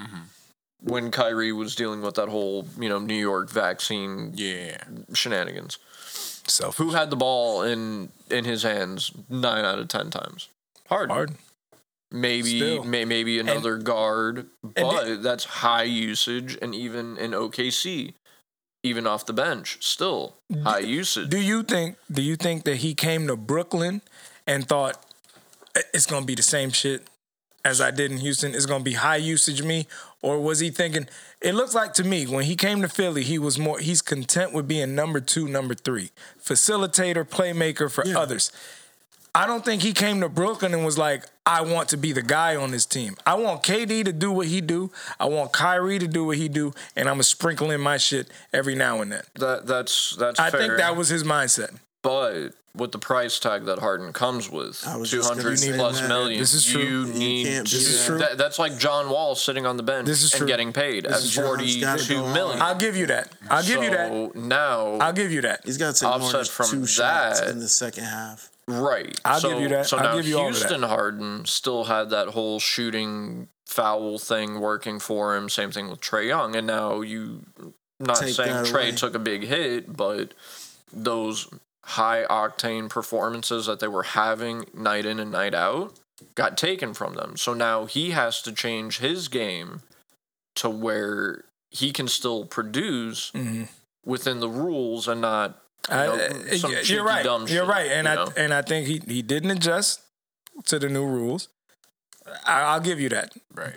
When 0.82 1.10
Kyrie 1.10 1.52
was 1.52 1.74
dealing 1.74 2.00
with 2.02 2.14
that 2.14 2.28
whole, 2.28 2.66
you 2.78 2.88
know, 2.88 2.98
New 2.98 3.14
York 3.14 3.50
vaccine 3.50 4.32
Yeah. 4.34 4.78
shenanigans, 5.14 5.78
Self. 6.46 6.76
who 6.78 6.90
had 6.90 7.10
the 7.10 7.16
ball 7.16 7.62
in 7.62 8.10
in 8.32 8.44
his 8.44 8.62
hands 8.62 9.12
nine 9.28 9.64
out 9.64 9.78
of 9.78 9.88
ten 9.88 10.10
times? 10.10 10.48
Hard. 10.88 11.10
Harden. 11.10 11.38
Maybe 12.12 12.80
may, 12.80 13.04
maybe 13.04 13.38
another 13.38 13.76
guard, 13.76 14.48
and 14.64 14.74
but 14.74 15.22
that's 15.22 15.44
high 15.44 15.84
usage, 15.84 16.58
and 16.60 16.74
even 16.74 17.16
in 17.16 17.30
OKC, 17.30 18.14
even 18.82 19.06
off 19.06 19.26
the 19.26 19.32
bench, 19.32 19.78
still 19.80 20.34
high 20.64 20.80
usage. 20.80 21.28
Do 21.30 21.38
you 21.38 21.62
think? 21.62 21.96
Do 22.10 22.20
you 22.20 22.34
think 22.34 22.64
that 22.64 22.78
he 22.78 22.94
came 22.94 23.28
to 23.28 23.36
Brooklyn 23.36 24.02
and 24.44 24.66
thought 24.66 25.04
it's 25.94 26.06
gonna 26.06 26.26
be 26.26 26.34
the 26.34 26.42
same 26.42 26.70
shit 26.70 27.06
as 27.64 27.80
I 27.80 27.90
did 27.90 28.10
in 28.10 28.18
Houston? 28.18 28.54
is 28.54 28.66
gonna 28.66 28.84
be 28.84 28.94
high 28.94 29.16
usage 29.16 29.62
me, 29.62 29.86
or 30.22 30.40
was 30.40 30.60
he 30.60 30.70
thinking? 30.70 31.08
It 31.40 31.54
looks 31.54 31.74
like 31.74 31.92
to 31.94 32.04
me 32.04 32.26
when 32.26 32.44
he 32.44 32.56
came 32.56 32.82
to 32.82 32.88
Philly, 32.88 33.22
he 33.22 33.38
was 33.38 33.58
more. 33.58 33.78
He's 33.78 34.02
content 34.02 34.52
with 34.52 34.66
being 34.68 34.94
number 34.94 35.20
two, 35.20 35.48
number 35.48 35.74
three, 35.74 36.10
facilitator, 36.42 37.24
playmaker 37.28 37.90
for 37.90 38.04
Yeah. 38.06 38.18
others. 38.18 38.50
I 39.32 39.46
don't 39.46 39.64
think 39.64 39.82
he 39.82 39.92
came 39.92 40.20
to 40.22 40.28
Brooklyn 40.28 40.74
and 40.74 40.84
was 40.84 40.98
like, 40.98 41.24
I 41.46 41.60
want 41.60 41.88
to 41.90 41.96
be 41.96 42.10
the 42.12 42.20
guy 42.22 42.56
on 42.56 42.72
this 42.72 42.84
team. 42.84 43.16
I 43.24 43.34
want 43.34 43.62
KD 43.62 44.04
to 44.04 44.12
do 44.12 44.32
what 44.32 44.48
he 44.48 44.60
do. 44.60 44.90
I 45.20 45.26
want 45.26 45.52
Kyrie 45.52 46.00
to 46.00 46.08
do 46.08 46.24
what 46.24 46.36
he 46.36 46.48
do, 46.48 46.72
and 46.96 47.08
I'm 47.08 47.14
gonna 47.14 47.22
sprinkle 47.22 47.70
in 47.70 47.80
my 47.80 47.96
shit 47.96 48.28
every 48.52 48.74
now 48.74 49.00
and 49.02 49.12
then. 49.12 49.22
that 49.36 49.66
that's 49.68 50.16
that's. 50.16 50.40
I 50.40 50.50
fair. 50.50 50.60
think 50.60 50.76
that 50.78 50.96
was 50.96 51.08
his 51.08 51.22
mindset. 51.22 51.76
But 52.02 52.54
with 52.74 52.92
the 52.92 52.98
price 52.98 53.38
tag 53.40 53.64
that 53.64 53.78
Harden 53.80 54.12
comes 54.12 54.48
with, 54.48 54.86
I 54.86 54.96
was 54.96 55.10
two 55.10 55.16
just 55.18 55.28
gonna 55.28 55.42
hundred 55.42 55.58
say 55.58 55.72
plus 55.76 56.00
that. 56.00 56.08
million, 56.08 56.38
This 56.38 56.54
is 56.54 56.64
true. 56.64 56.80
you 56.82 57.06
You 57.06 57.12
need. 57.14 57.46
can't 57.46 57.64
be 57.64 57.70
This 57.70 57.88
is 57.88 58.06
true. 58.06 58.18
That, 58.18 58.38
that's 58.38 58.58
like 58.60 58.78
John 58.78 59.10
Wall 59.10 59.34
sitting 59.34 59.66
on 59.66 59.76
the 59.76 59.82
bench 59.82 60.06
This 60.06 60.22
is 60.22 60.32
and 60.34 60.46
getting 60.46 60.72
paid 60.72 61.04
at 61.06 61.12
is 61.18 61.32
true. 61.34 61.56
John's 61.56 61.76
gotta 61.80 61.98
forty-two 62.04 62.14
go 62.22 62.32
million. 62.32 62.58
hard. 62.58 62.72
I'll 62.74 62.80
give 62.80 62.96
you 62.96 63.06
that. 63.06 63.32
I'll 63.50 63.62
give 63.64 63.82
you 63.82 63.90
that. 63.90 64.08
So 64.08 64.32
now, 64.36 64.86
I'll 65.00 65.12
give 65.12 65.32
you 65.32 65.40
that. 65.42 65.62
He's 65.64 65.78
got 65.78 65.94
to 65.94 66.00
take 66.00 66.08
more 66.08 66.20
Offset 66.20 66.46
from 66.48 66.70
two 66.70 66.86
shots 66.86 67.40
that- 67.40 67.48
in 67.50 67.58
the 67.58 67.68
second 67.68 68.04
half. 68.04 68.50
right? 68.68 69.18
I'll 69.24 69.40
so, 69.40 69.50
give 69.50 69.60
you 69.62 69.68
that. 69.70 69.86
So 69.86 69.96
I'll 69.98 70.04
now 70.04 70.16
give 70.16 70.28
you 70.28 70.38
all 70.38 70.46
of 70.48 70.54
that. 70.54 70.60
Houston 70.60 70.82
Harden 70.84 71.44
still 71.46 71.84
had 71.84 72.10
that 72.10 72.28
whole 72.28 72.60
shooting 72.60 73.48
foul 73.66 74.18
thing 74.18 74.60
working 74.60 75.00
for 75.00 75.34
him. 75.36 75.48
Same 75.48 75.72
thing 75.72 75.90
with 75.90 76.00
Trae 76.00 76.28
Young, 76.28 76.54
and 76.54 76.66
now 76.68 77.00
you. 77.00 77.42
Not 77.98 78.16
Take 78.16 78.34
saying 78.34 78.64
Trae 78.64 78.70
away. 78.72 78.92
took 78.92 79.14
a 79.14 79.18
big 79.18 79.42
hit, 79.44 79.94
but 79.94 80.32
those 80.92 81.46
high 81.90 82.24
octane 82.30 82.88
performances 82.88 83.66
that 83.66 83.80
they 83.80 83.88
were 83.88 84.02
having 84.02 84.64
night 84.74 85.04
in 85.06 85.18
and 85.18 85.30
night 85.30 85.54
out 85.54 85.98
got 86.34 86.56
taken 86.58 86.94
from 86.94 87.14
them. 87.14 87.36
So 87.36 87.54
now 87.54 87.86
he 87.86 88.10
has 88.10 88.42
to 88.42 88.52
change 88.52 88.98
his 88.98 89.28
game 89.28 89.80
to 90.56 90.68
where 90.68 91.44
he 91.70 91.92
can 91.92 92.08
still 92.08 92.44
produce 92.44 93.32
within 94.04 94.40
the 94.40 94.48
rules 94.48 95.08
and 95.08 95.20
not 95.20 95.60
you 95.88 95.96
I- 95.96 96.06
know, 96.06 96.12
uh, 96.14 96.56
some 96.56 96.72
you're 96.84 97.04
right. 97.04 97.24
You're 97.24 97.46
shit, 97.46 97.66
right, 97.66 97.90
and 97.90 98.06
you 98.06 98.12
I 98.12 98.14
know? 98.16 98.32
and 98.36 98.52
I 98.54 98.62
think 98.62 98.86
he 98.86 99.00
he 99.06 99.22
didn't 99.22 99.50
adjust 99.50 100.00
to 100.66 100.78
the 100.78 100.88
new 100.88 101.06
rules. 101.06 101.48
I, 102.46 102.60
I'll 102.62 102.80
give 102.80 103.00
you 103.00 103.08
that. 103.10 103.32
Right. 103.54 103.76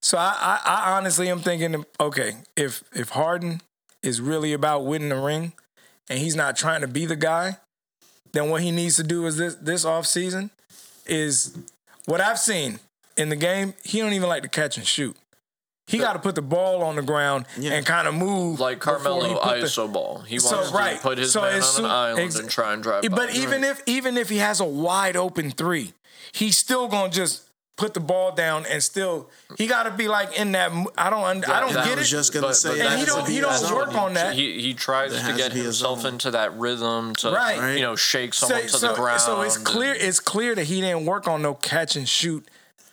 So 0.00 0.18
I, 0.18 0.34
I, 0.40 0.60
I 0.90 0.96
honestly 0.96 1.28
am 1.30 1.40
thinking, 1.40 1.84
okay, 2.00 2.32
if 2.56 2.82
if 2.94 3.10
Harden 3.10 3.60
is 4.02 4.20
really 4.20 4.52
about 4.52 4.84
winning 4.84 5.08
the 5.10 5.16
ring, 5.16 5.52
and 6.08 6.18
he's 6.18 6.36
not 6.36 6.56
trying 6.56 6.80
to 6.82 6.88
be 6.88 7.06
the 7.06 7.16
guy, 7.16 7.58
then 8.32 8.50
what 8.50 8.62
he 8.62 8.70
needs 8.70 8.96
to 8.96 9.02
do 9.02 9.26
is 9.26 9.36
this 9.36 9.54
this 9.56 9.84
off 9.84 10.06
season 10.06 10.50
is 11.06 11.56
what 12.06 12.20
I've 12.20 12.38
seen 12.38 12.80
in 13.16 13.28
the 13.28 13.36
game. 13.36 13.74
He 13.84 14.00
don't 14.00 14.12
even 14.12 14.28
like 14.28 14.42
to 14.42 14.48
catch 14.48 14.76
and 14.76 14.86
shoot. 14.86 15.16
He 15.88 15.98
got 15.98 16.14
to 16.14 16.18
put 16.18 16.34
the 16.34 16.42
ball 16.42 16.82
on 16.82 16.96
the 16.96 17.02
ground 17.02 17.46
Yeah. 17.56 17.74
and 17.74 17.86
kind 17.86 18.08
of 18.08 18.14
move 18.14 18.58
like 18.58 18.80
before 18.80 18.94
Carmelo 18.96 19.28
he 19.28 19.34
put 19.34 19.60
the- 19.72 19.86
ball. 19.86 20.18
He 20.26 20.40
So, 20.40 20.56
wants 20.56 20.72
right. 20.72 20.96
to 20.96 21.00
put 21.02 21.18
his 21.18 21.30
So 21.32 21.42
man 21.42 21.54
on 21.56 21.62
soon- 21.62 21.84
an 21.84 21.90
island 21.92 22.20
ex- 22.26 22.34
and 22.36 22.50
try 22.50 22.72
and 22.72 22.82
drive. 22.82 23.02
But 23.02 23.28
by. 23.28 23.30
even 23.34 23.62
if 23.62 23.82
even 23.86 24.16
if 24.16 24.28
he 24.28 24.38
has 24.38 24.58
a 24.58 24.64
wide 24.64 25.16
open 25.16 25.52
three, 25.52 25.94
he's 26.32 26.58
still 26.58 26.88
gonna 26.88 27.08
just 27.12 27.42
put 27.76 27.92
the 27.92 28.00
ball 28.00 28.32
down 28.32 28.64
and 28.66 28.82
still 28.82 29.28
he 29.58 29.66
got 29.66 29.82
to 29.82 29.90
be 29.90 30.08
like 30.08 30.38
in 30.38 30.52
that. 30.52 30.72
I 30.96 31.10
don't. 31.10 31.22
un- 31.24 31.44
I 31.44 31.60
don't 31.60 31.74
that 31.74 31.84
get 31.84 31.92
I 31.98 32.00
was 32.00 32.08
it. 32.08 32.10
just 32.10 32.32
gonna 32.32 32.46
But- 32.48 32.56
say, 32.56 32.70
but 32.78 32.86
and 32.86 32.98
he 33.00 33.04
don't 33.06 33.28
he 33.28 33.40
don't 33.40 33.72
work 33.74 33.94
on 33.94 34.14
that. 34.14 34.34
he 34.34 34.60
he 34.62 34.72
tries 34.74 35.12
There 35.12 35.30
to 35.30 35.36
get 35.36 35.52
to 35.52 35.58
himself 35.58 36.04
into 36.04 36.30
that 36.30 36.56
rhythm 36.56 37.14
to 37.16 37.30
Right. 37.30 37.76
you 37.76 37.82
know 37.82 37.94
shake 37.94 38.32
someone 38.34 38.62
to 38.62 38.68
so, 38.70 38.88
the 38.88 38.94
ground. 38.94 39.20
so 39.20 39.42
it's 39.42 39.56
and- 39.56 39.64
clear. 39.66 39.92
It's 39.94 40.20
clear 40.20 40.54
that 40.54 40.64
he 40.64 40.80
didn't 40.80 41.04
work 41.04 41.28
on 41.28 41.42
no 41.42 41.54
catch 41.54 41.96
and 41.96 42.08
shoot 42.08 42.46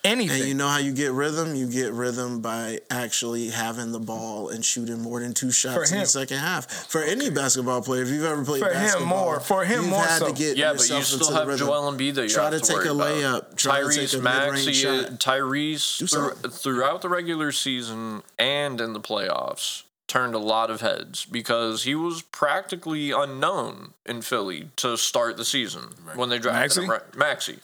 anything. 0.04 0.40
And 0.42 0.48
you 0.50 0.54
know 0.56 0.68
how 0.68 0.78
you 0.78 0.94
get 0.94 1.12
rhythm? 1.12 1.56
You 1.56 1.68
get 1.68 1.94
rhythm 1.94 2.42
by 2.42 2.80
actually 2.90 3.50
having 3.50 3.92
the 3.92 4.00
ball 4.00 4.50
and 4.50 4.64
shooting 4.64 5.02
more 5.02 5.20
than 5.20 5.34
two 5.34 5.52
shots 5.52 5.92
in 5.92 6.00
the 6.00 6.06
second 6.06 6.38
half. 6.38 6.68
Oh, 6.70 6.86
For 6.90 7.02
any 7.04 7.30
basketball 7.30 7.82
player, 7.82 8.04
if 8.04 8.10
you've 8.10 8.26
ever 8.26 8.44
played 8.44 8.62
basketball, 8.62 8.92
For 8.92 9.00
him 9.00 9.08
more. 9.08 9.40
For 9.40 9.66
him 9.66 9.82
you've 9.82 9.90
more 9.90 10.04
had 10.04 10.20
so. 10.20 10.28
to 10.28 10.34
get 10.34 10.58
Yeah, 10.58 10.74
but 10.74 10.90
you 10.90 10.96
yourself 10.96 11.04
still 11.04 11.20
into 11.20 11.32
the 11.34 11.40
have 11.40 11.48
rhythm. 11.48 11.68
Joel 11.68 11.92
Embiid 11.92 12.14
that 12.16 12.24
you 12.24 12.30
Try 12.30 12.44
have 12.46 12.54
to 12.54 12.60
to 12.60 12.66
take 12.66 12.76
worry 12.78 12.88
a 12.88 12.92
layup. 12.92 13.56
Try 13.56 13.80
to 13.82 13.86
Tyrese 13.88 14.12
take 14.12 14.14
a 14.14 14.24
mid-range 14.24 14.66
Maxey, 14.66 14.74
shot. 14.74 15.06
Tyrese 15.20 16.00
Do 16.00 16.08
through, 16.08 16.50
throughout 16.52 17.02
the 17.02 17.10
regular 17.10 17.52
season 17.52 18.24
and 18.38 18.80
in 18.82 18.94
the 18.94 19.02
playoffs 19.02 19.84
turned 20.14 20.36
a 20.36 20.40
lot 20.40 20.70
of 20.70 20.80
heads 20.82 21.26
because 21.26 21.84
he 21.84 21.96
was 21.96 22.22
practically 22.22 23.10
unknown 23.10 23.94
in 24.06 24.22
Philly 24.22 24.70
to 24.76 24.96
start 24.96 25.38
the 25.38 25.44
season 25.46 25.86
when 26.14 26.30
they 26.30 26.38
drafted 26.38 26.62
Maxey? 26.62 26.82
him. 26.84 26.90
Right, 26.92 27.16
Maxey. 27.16 27.60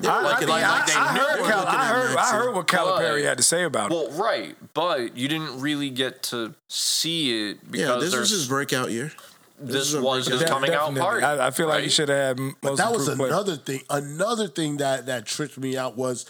They 0.00 0.08
were 0.08 0.12
I, 0.14 0.18
I, 0.18 0.22
looking 0.32 0.48
like- 0.48 0.64
I- 0.64 0.70
like 0.78 0.86
they 0.86 0.92
I 0.92 1.06
heard, 1.16 1.46
Cal, 1.50 1.66
I 1.66 1.86
heard, 1.86 2.16
I 2.18 2.30
heard 2.32 2.54
what 2.54 2.66
Calipari 2.66 3.22
But- 3.22 3.24
had 3.28 3.38
to 3.38 3.42
say 3.42 3.64
about 3.64 3.90
it. 3.90 3.94
Well, 3.94 4.10
right, 4.22 4.54
but 4.74 5.16
you 5.16 5.28
didn't 5.28 5.58
really 5.62 5.88
get 5.88 6.22
to 6.24 6.54
see 6.68 7.50
it 7.50 7.70
because 7.70 7.88
Yeah, 7.88 7.96
this 7.96 8.14
was 8.14 8.28
his 8.28 8.48
breakout 8.48 8.90
year. 8.90 9.10
this 9.58 9.86
is 9.88 9.94
a 9.94 10.02
was 10.02 10.26
his 10.26 10.40
Def- 10.40 10.48
coming 10.50 10.74
out 10.74 10.94
party. 10.94 11.24
I, 11.24 11.46
I 11.46 11.50
feel 11.52 11.68
like 11.68 11.84
he 11.84 11.88
should 11.88 12.10
have 12.10 12.18
had 12.36 12.38
m- 12.38 12.54
most 12.62 12.76
that 12.76 12.92
was 12.92 13.08
improved 13.08 13.18
player. 13.18 13.32
another 13.32 13.56
thing. 13.56 13.80
Another 13.88 14.46
thing 14.48 14.76
that 14.76 15.06
that 15.06 15.24
tricked 15.24 15.56
me 15.56 15.74
out 15.74 15.96
was 15.96 16.26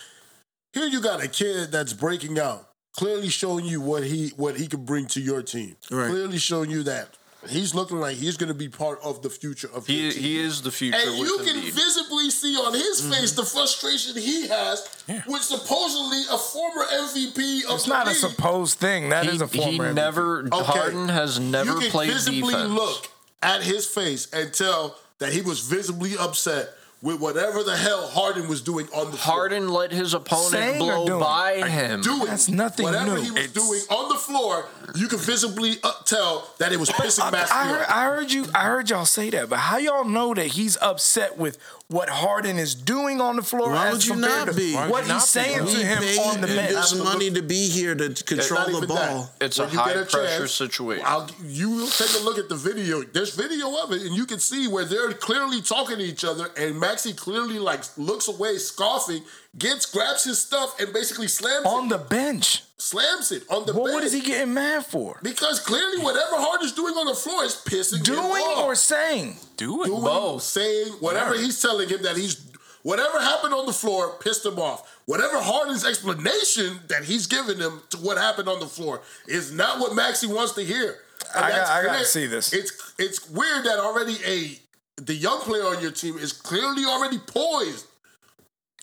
here 0.72 0.86
you 0.86 1.00
got 1.00 1.20
a 1.20 1.26
kid 1.26 1.72
that's 1.72 1.92
breaking 1.92 2.38
out, 2.38 2.68
clearly 2.96 3.28
showing 3.28 3.64
you 3.64 3.80
what 3.80 4.04
he 4.04 4.30
what 4.36 4.56
he 4.56 4.66
can 4.66 4.84
bring 4.84 5.06
to 5.08 5.20
your 5.20 5.42
team. 5.42 5.76
Right. 5.90 6.10
Clearly 6.10 6.38
showing 6.38 6.70
you 6.70 6.82
that 6.84 7.08
he's 7.48 7.74
looking 7.74 7.98
like 8.00 8.16
he's 8.16 8.36
going 8.38 8.48
to 8.48 8.54
be 8.54 8.68
part 8.68 8.98
of 9.04 9.20
the 9.22 9.28
future 9.28 9.68
of 9.74 9.86
He 9.86 10.02
your 10.04 10.12
team. 10.12 10.22
he 10.22 10.40
is 10.40 10.62
the 10.62 10.70
future. 10.70 10.96
and 10.98 11.18
you 11.18 11.38
can 11.44 11.56
Embiid. 11.56 11.72
visibly 11.72 12.30
see 12.30 12.56
on 12.56 12.72
his 12.72 13.02
Mm-hmm. 13.02 13.12
face 13.12 13.32
the 13.32 13.44
frustration 13.44 14.16
he 14.16 14.48
has 14.48 14.88
with 15.26 15.42
supposedly 15.42 16.22
a 16.30 16.38
former 16.38 16.84
MVP 16.84 17.64
of 17.66 17.74
It's 17.74 17.84
the 17.84 17.90
not 17.90 18.08
a 18.08 18.14
supposed 18.14 18.78
thing. 18.78 19.10
That 19.10 19.26
is 19.26 19.40
he, 19.40 19.44
a 19.44 19.48
former. 19.48 19.70
he 19.88 19.90
MVP. 19.90 19.94
never 19.94 20.38
Okay. 20.50 20.62
Harden 20.64 21.08
has 21.08 21.38
never 21.38 21.72
you 21.74 21.80
can 21.80 21.90
played 21.90 22.10
visibly 22.12 22.40
defense. 22.54 22.70
look 22.70 23.08
at 23.42 23.62
his 23.62 23.86
face 23.86 24.32
and 24.32 24.52
tell 24.54 24.96
that 25.18 25.32
he 25.34 25.42
was 25.42 25.60
visibly 25.60 26.16
upset 26.18 26.70
with 27.04 27.20
whatever 27.20 27.62
the 27.62 27.76
hell 27.76 28.08
Harden 28.08 28.48
was 28.48 28.62
doing 28.62 28.86
on 28.94 29.10
the 29.12 29.16
floor. 29.18 29.36
Harden 29.36 29.68
let 29.68 29.92
his 29.92 30.14
opponent 30.14 30.50
Saying 30.52 30.82
or 30.82 30.86
blow 30.94 31.06
doing? 31.06 31.20
by 31.20 31.68
him. 31.68 32.00
doing 32.00 32.24
That's 32.24 32.48
nothing 32.48 32.84
whatever 32.86 33.14
new. 33.16 33.20
he 33.22 33.30
was 33.30 33.44
It's- 33.44 33.52
doing 33.52 33.80
on 33.90 34.08
the 34.08 34.14
floor, 34.18 34.64
you 34.94 35.06
could 35.08 35.20
visibly 35.20 35.76
uh, 35.84 35.92
tell 36.06 36.50
that 36.58 36.72
it 36.72 36.80
was 36.80 36.88
pissing 36.90 37.24
I, 37.26 37.30
Maxey 37.30 37.54
I 37.54 37.64
heard. 37.68 37.86
I 37.88 38.04
heard 38.06 38.32
you. 38.32 38.46
I 38.54 38.64
heard 38.64 38.88
y'all 38.90 39.04
say 39.04 39.28
that, 39.30 39.50
but 39.50 39.58
how 39.58 39.76
y'all 39.76 40.04
know 40.06 40.32
that 40.34 40.46
he's 40.46 40.76
upset 40.80 41.36
with 41.36 41.58
what 41.88 42.08
Harden 42.08 42.58
is 42.58 42.74
doing 42.74 43.20
on 43.20 43.36
the 43.36 43.42
floor? 43.42 43.70
Why 43.70 43.88
as 43.88 43.94
would 43.94 44.06
you 44.06 44.12
compared 44.14 44.46
not 44.46 44.52
to 44.52 44.54
be? 44.54 44.74
What 44.74 45.00
he's 45.00 45.08
not 45.08 45.16
be? 45.20 45.26
saying 45.26 45.58
to 45.58 45.64
He 45.66 45.82
him 45.82 45.98
paid 45.98 46.18
on 46.18 46.40
the 46.40 46.46
his 46.46 46.92
bench. 46.92 47.04
money 47.04 47.30
to 47.30 47.42
be 47.42 47.68
here 47.68 47.94
to 47.94 48.08
control 48.24 48.80
the 48.80 48.86
ball. 48.86 49.30
that. 49.38 49.44
It's 49.46 49.58
a 49.58 49.62
When 49.64 49.72
you 49.72 49.76
get 49.78 49.84
high 49.86 49.92
pressure 50.04 50.38
chance, 50.38 50.52
situation. 50.52 51.04
I'll, 51.06 51.30
you 51.44 51.70
will 51.70 51.86
take 51.88 52.14
a 52.18 52.24
look 52.24 52.38
at 52.38 52.48
the 52.48 52.56
video. 52.56 53.02
There's 53.02 53.34
video 53.34 53.68
of 53.82 53.92
it, 53.92 54.02
and 54.02 54.16
you 54.16 54.24
can 54.26 54.38
see 54.40 54.66
where 54.66 54.84
they're 54.84 55.12
clearly 55.12 55.60
talking 55.60 55.98
to 55.98 56.04
each 56.04 56.24
other, 56.24 56.50
and 56.56 56.80
Maxey 56.80 57.12
clearly 57.12 57.58
like 57.58 57.82
looks 57.98 58.28
away, 58.28 58.56
scoffing, 58.58 59.22
gets 59.58 59.86
grabs 59.86 60.24
his 60.24 60.40
stuff, 60.40 60.80
and 60.80 60.92
basically 60.92 61.28
slams 61.28 61.66
on 61.66 61.86
it, 61.86 61.88
the 61.90 61.98
bench. 61.98 62.62
Slams 62.76 63.30
it 63.30 63.44
on 63.50 63.66
the 63.66 63.72
What, 63.72 63.84
bench. 63.86 63.94
what 63.94 64.04
is 64.04 64.12
he 64.12 64.20
getting 64.20 64.52
mad 64.52 64.84
for? 64.84 65.18
Because 65.22 65.60
clearly, 65.60 66.02
whatever 66.02 66.32
Harden's 66.36 66.72
doing 66.72 66.94
on 66.94 67.06
the 67.06 67.14
floor 67.14 67.44
is 67.44 67.54
pissing 67.54 67.98
him 67.98 68.02
Doing 68.16 68.42
off. 68.42 68.64
or 68.64 68.74
saying? 68.74 69.36
Do 69.56 69.82
it. 69.84 69.86
doing, 69.86 70.02
Both. 70.02 70.42
saying 70.42 70.88
whatever 71.00 71.34
he's 71.34 71.60
telling 71.62 71.88
him 71.88 72.02
that 72.02 72.16
he's 72.16 72.44
whatever 72.82 73.20
happened 73.20 73.54
on 73.54 73.66
the 73.66 73.72
floor 73.72 74.16
pissed 74.20 74.44
him 74.44 74.58
off. 74.58 74.90
Whatever 75.06 75.40
Harden's 75.40 75.84
explanation 75.86 76.80
that 76.88 77.04
he's 77.04 77.26
giving 77.28 77.58
him 77.58 77.80
to 77.90 77.96
what 77.98 78.18
happened 78.18 78.48
on 78.48 78.58
the 78.58 78.66
floor 78.66 79.02
is 79.28 79.52
not 79.52 79.78
what 79.78 79.94
Maxey 79.94 80.26
wants 80.26 80.52
to 80.54 80.64
hear. 80.64 80.96
And 81.34 81.44
I 81.44 81.50
got, 81.50 81.68
I 81.68 81.84
got 81.84 81.98
to 81.98 82.04
see 82.04 82.26
this. 82.26 82.52
It's 82.52 82.92
it's 82.98 83.30
weird 83.30 83.64
that 83.66 83.78
already 83.78 84.16
a 84.26 84.58
the 85.00 85.14
young 85.14 85.38
player 85.40 85.62
on 85.64 85.80
your 85.80 85.92
team 85.92 86.18
is 86.18 86.32
clearly 86.32 86.84
already 86.84 87.18
poised 87.18 87.86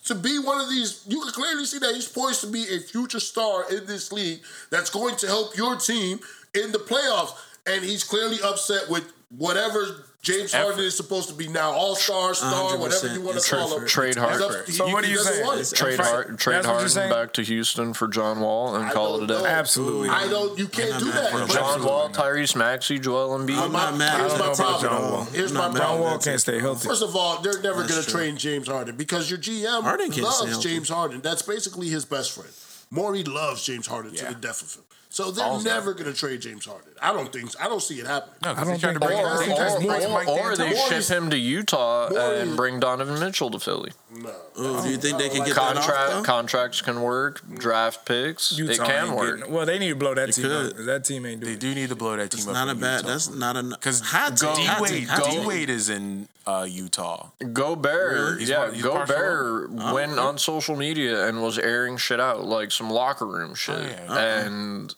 to 0.06 0.16
be 0.16 0.40
one 0.40 0.60
of 0.60 0.70
these. 0.70 1.04
You 1.08 1.22
can 1.22 1.32
clearly 1.32 1.66
see 1.66 1.80
that 1.80 1.94
he's 1.94 2.08
poised 2.08 2.42
to 2.42 2.48
be 2.48 2.64
a 2.64 2.80
future 2.80 3.20
star 3.20 3.72
in 3.72 3.86
this 3.86 4.12
league 4.12 4.42
that's 4.70 4.90
going 4.90 5.16
to 5.18 5.28
help 5.28 5.56
your 5.56 5.76
team 5.76 6.20
in 6.54 6.72
the 6.72 6.80
playoffs. 6.80 7.34
And 7.68 7.84
he's 7.84 8.04
clearly 8.04 8.38
upset 8.44 8.90
with 8.90 9.12
whatever 9.30 10.06
James 10.22 10.54
Harden 10.54 10.82
is 10.82 10.96
supposed 10.96 11.30
to 11.30 11.34
be 11.36 11.48
now, 11.48 11.72
all 11.72 11.96
star, 11.96 12.36
star, 12.36 12.78
whatever 12.78 13.08
you 13.12 13.22
want 13.22 13.40
to 13.42 13.56
call 13.56 13.76
him. 13.80 13.88
Trade 13.88 14.18
Harden. 14.18 14.68
So 14.72 14.86
he 14.86 14.94
what 14.94 15.04
are 15.04 15.08
you 15.08 15.16
doesn't 15.16 15.34
saying? 15.34 15.46
want 15.48 15.58
it. 15.58 15.62
It's- 15.62 15.72
Trade, 15.74 15.98
That's 15.98 16.10
Har- 16.12 16.24
trade 16.26 16.36
That's 16.58 16.68
what 16.68 16.80
you're 16.80 16.90
Harden 16.90 17.10
back 17.10 17.34
to 17.34 17.42
Houston 17.42 17.94
for 17.96 18.08
John 18.08 18.40
Wall 18.40 18.76
and 18.76 18.86
I 18.86 18.92
call 18.94 19.18
it 19.18 19.24
a 19.24 19.28
day. 19.28 19.44
Absolutely. 19.46 20.10
I 20.10 20.28
don't. 20.28 20.60
You 20.60 20.68
can't 20.68 21.00
do 21.00 21.06
not 21.06 21.16
that. 21.16 21.34
mad 21.34 21.42
for 21.42 21.48
But 21.48 21.54
John 21.56 21.84
Wall, 21.84 22.10
Tyrese 22.10 22.56
Maxey, 22.56 23.00
Joel 23.00 23.40
Embiid. 23.40 23.58
I'm 23.58 23.72
not 23.72 23.98
mad. 23.98 24.20
Here's 24.20 24.34
I 24.34 24.38
my 24.38 24.46
don't 24.46 24.60
know 24.60 24.66
about 24.66 24.80
problem. 24.82 24.92
John 25.02 25.12
Wall. 25.12 25.24
Here's 25.26 25.52
my 25.54 25.60
problem. 25.62 25.82
John 25.82 26.00
Wall 26.02 26.20
can't 26.20 26.40
stay 26.42 26.60
healthy. 26.60 26.88
First 26.88 27.02
of 27.04 27.16
all, 27.16 27.42
they're 27.42 27.62
never 27.62 27.78
going 27.88 27.88
to 27.88 28.04
true. 28.04 28.14
train 28.20 28.38
James 28.38 28.68
Harden 28.68 28.96
because 28.96 29.28
your 29.28 29.40
GM 29.40 29.82
Harden 29.82 30.12
loves. 30.22 30.60
James 30.60 30.90
Harden. 30.90 31.22
That's 31.22 31.42
basically 31.42 31.88
his 31.90 32.06
best 32.06 32.32
friend. 32.34 32.52
Morey 32.92 33.24
loves 33.24 33.64
James 33.64 33.88
Harden 33.88 34.12
to 34.14 34.18
Yeah. 34.24 34.30
the 34.30 34.36
death 34.36 34.62
of 34.62 34.76
him. 34.76 34.84
So 35.14 35.30
they're 35.30 35.46
All's 35.46 35.66
never 35.66 35.94
going 35.94 36.06
to 36.06 36.14
trade 36.14 36.40
James 36.40 36.66
Harden. 36.66 36.94
I 37.02 37.12
don't 37.12 37.34
think. 37.34 37.52
I 37.62 37.68
don't 37.68 37.82
see 37.82 38.00
it 38.00 38.08
happening. 38.08 38.36
No, 38.44 38.52
I 38.52 38.64
don't 38.64 38.68
they 38.68 38.78
tried 38.80 38.94
to 38.94 39.00
think- 39.00 39.12
bring 39.12 39.20
Or, 39.20 39.28
I 39.28 39.38
think 39.40 39.50
him 39.50 39.58
that's 39.58 40.06
or, 40.06 40.10
more 40.10 40.24
or, 40.26 40.52
or 40.52 40.56
they 40.56 40.70
D'Antoni. 40.74 40.90
ship 41.08 41.18
him 41.18 41.30
to 41.32 41.38
Utah 41.38 42.08
Morey- 42.10 42.40
and 42.40 42.56
bring 42.56 42.80
Donovan 42.80 43.20
Mitchell 43.20 43.52
to 43.52 43.60
Philly. 43.60 43.92
No. 44.16 44.30
Ooh, 44.60 44.82
do 44.84 44.90
you 44.90 44.96
think 44.98 45.18
they 45.18 45.28
can 45.28 45.44
get 45.44 45.54
Contract 45.56 45.88
that 45.88 46.14
off, 46.20 46.26
contracts 46.26 46.82
can 46.82 47.02
work. 47.02 47.42
Draft 47.58 48.06
picks 48.06 48.52
Utah 48.58 48.72
it 48.72 48.80
can 48.88 49.16
work. 49.16 49.40
getting- 49.40 49.54
well, 49.54 49.66
they 49.66 49.80
need 49.80 49.90
to 49.90 49.96
blow 49.96 50.14
that 50.16 50.32
team 50.34 50.46
could. 50.46 50.68
up. 50.72 50.78
'cause 50.78 50.86
That 50.86 51.04
team 51.04 51.26
ain't 51.26 51.42
They 51.42 51.46
doing 51.48 51.58
it. 51.58 51.60
do 51.60 51.76
need 51.76 51.90
to 51.90 51.96
blow 51.96 52.16
that 52.16 52.32
team 52.32 52.40
It's 52.40 52.48
up. 52.48 52.54
not 52.54 52.70
a 52.70 52.76
bad. 52.76 53.02
Utah. 53.02 53.08
That's 53.10 53.30
not 53.30 53.58
a 53.58 53.64
Because 53.64 54.00
hot 54.02 54.38
take. 54.38 54.56
D 54.56 54.64
hot 54.66 54.82
Wade, 54.82 55.10
D. 55.30 55.40
Wade 55.46 55.70
is 55.70 55.90
in 55.90 56.30
uh, 56.48 56.66
Utah. 56.70 57.28
Gobert, 57.54 58.40
He's 58.40 58.50
yeah, 58.50 58.58
part- 58.58 58.74
he's 58.74 58.82
partial 58.84 59.06
Gobert 59.16 59.72
went 59.94 60.18
on 60.18 60.38
social 60.38 60.76
media 60.76 61.28
and 61.28 61.42
was 61.42 61.58
airing 61.60 61.98
shit 61.98 62.20
out, 62.20 62.44
like 62.46 62.72
some 62.72 62.90
locker 62.90 63.26
room 63.28 63.56
shit, 63.56 63.76
and 64.10 64.94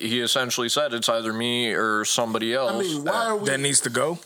he 0.00 0.20
essentially 0.20 0.68
said 0.68 0.94
it's 0.94 1.08
either 1.08 1.32
me 1.32 1.72
or 1.72 2.04
somebody 2.04 2.54
else. 2.54 2.72
I 2.72 2.78
mean, 2.78 3.04
why 3.04 3.26
are 3.26 3.36
we? 3.36 3.46
That 3.46 3.60
needs 3.60 3.80
to 3.82 3.90
go. 3.90 4.18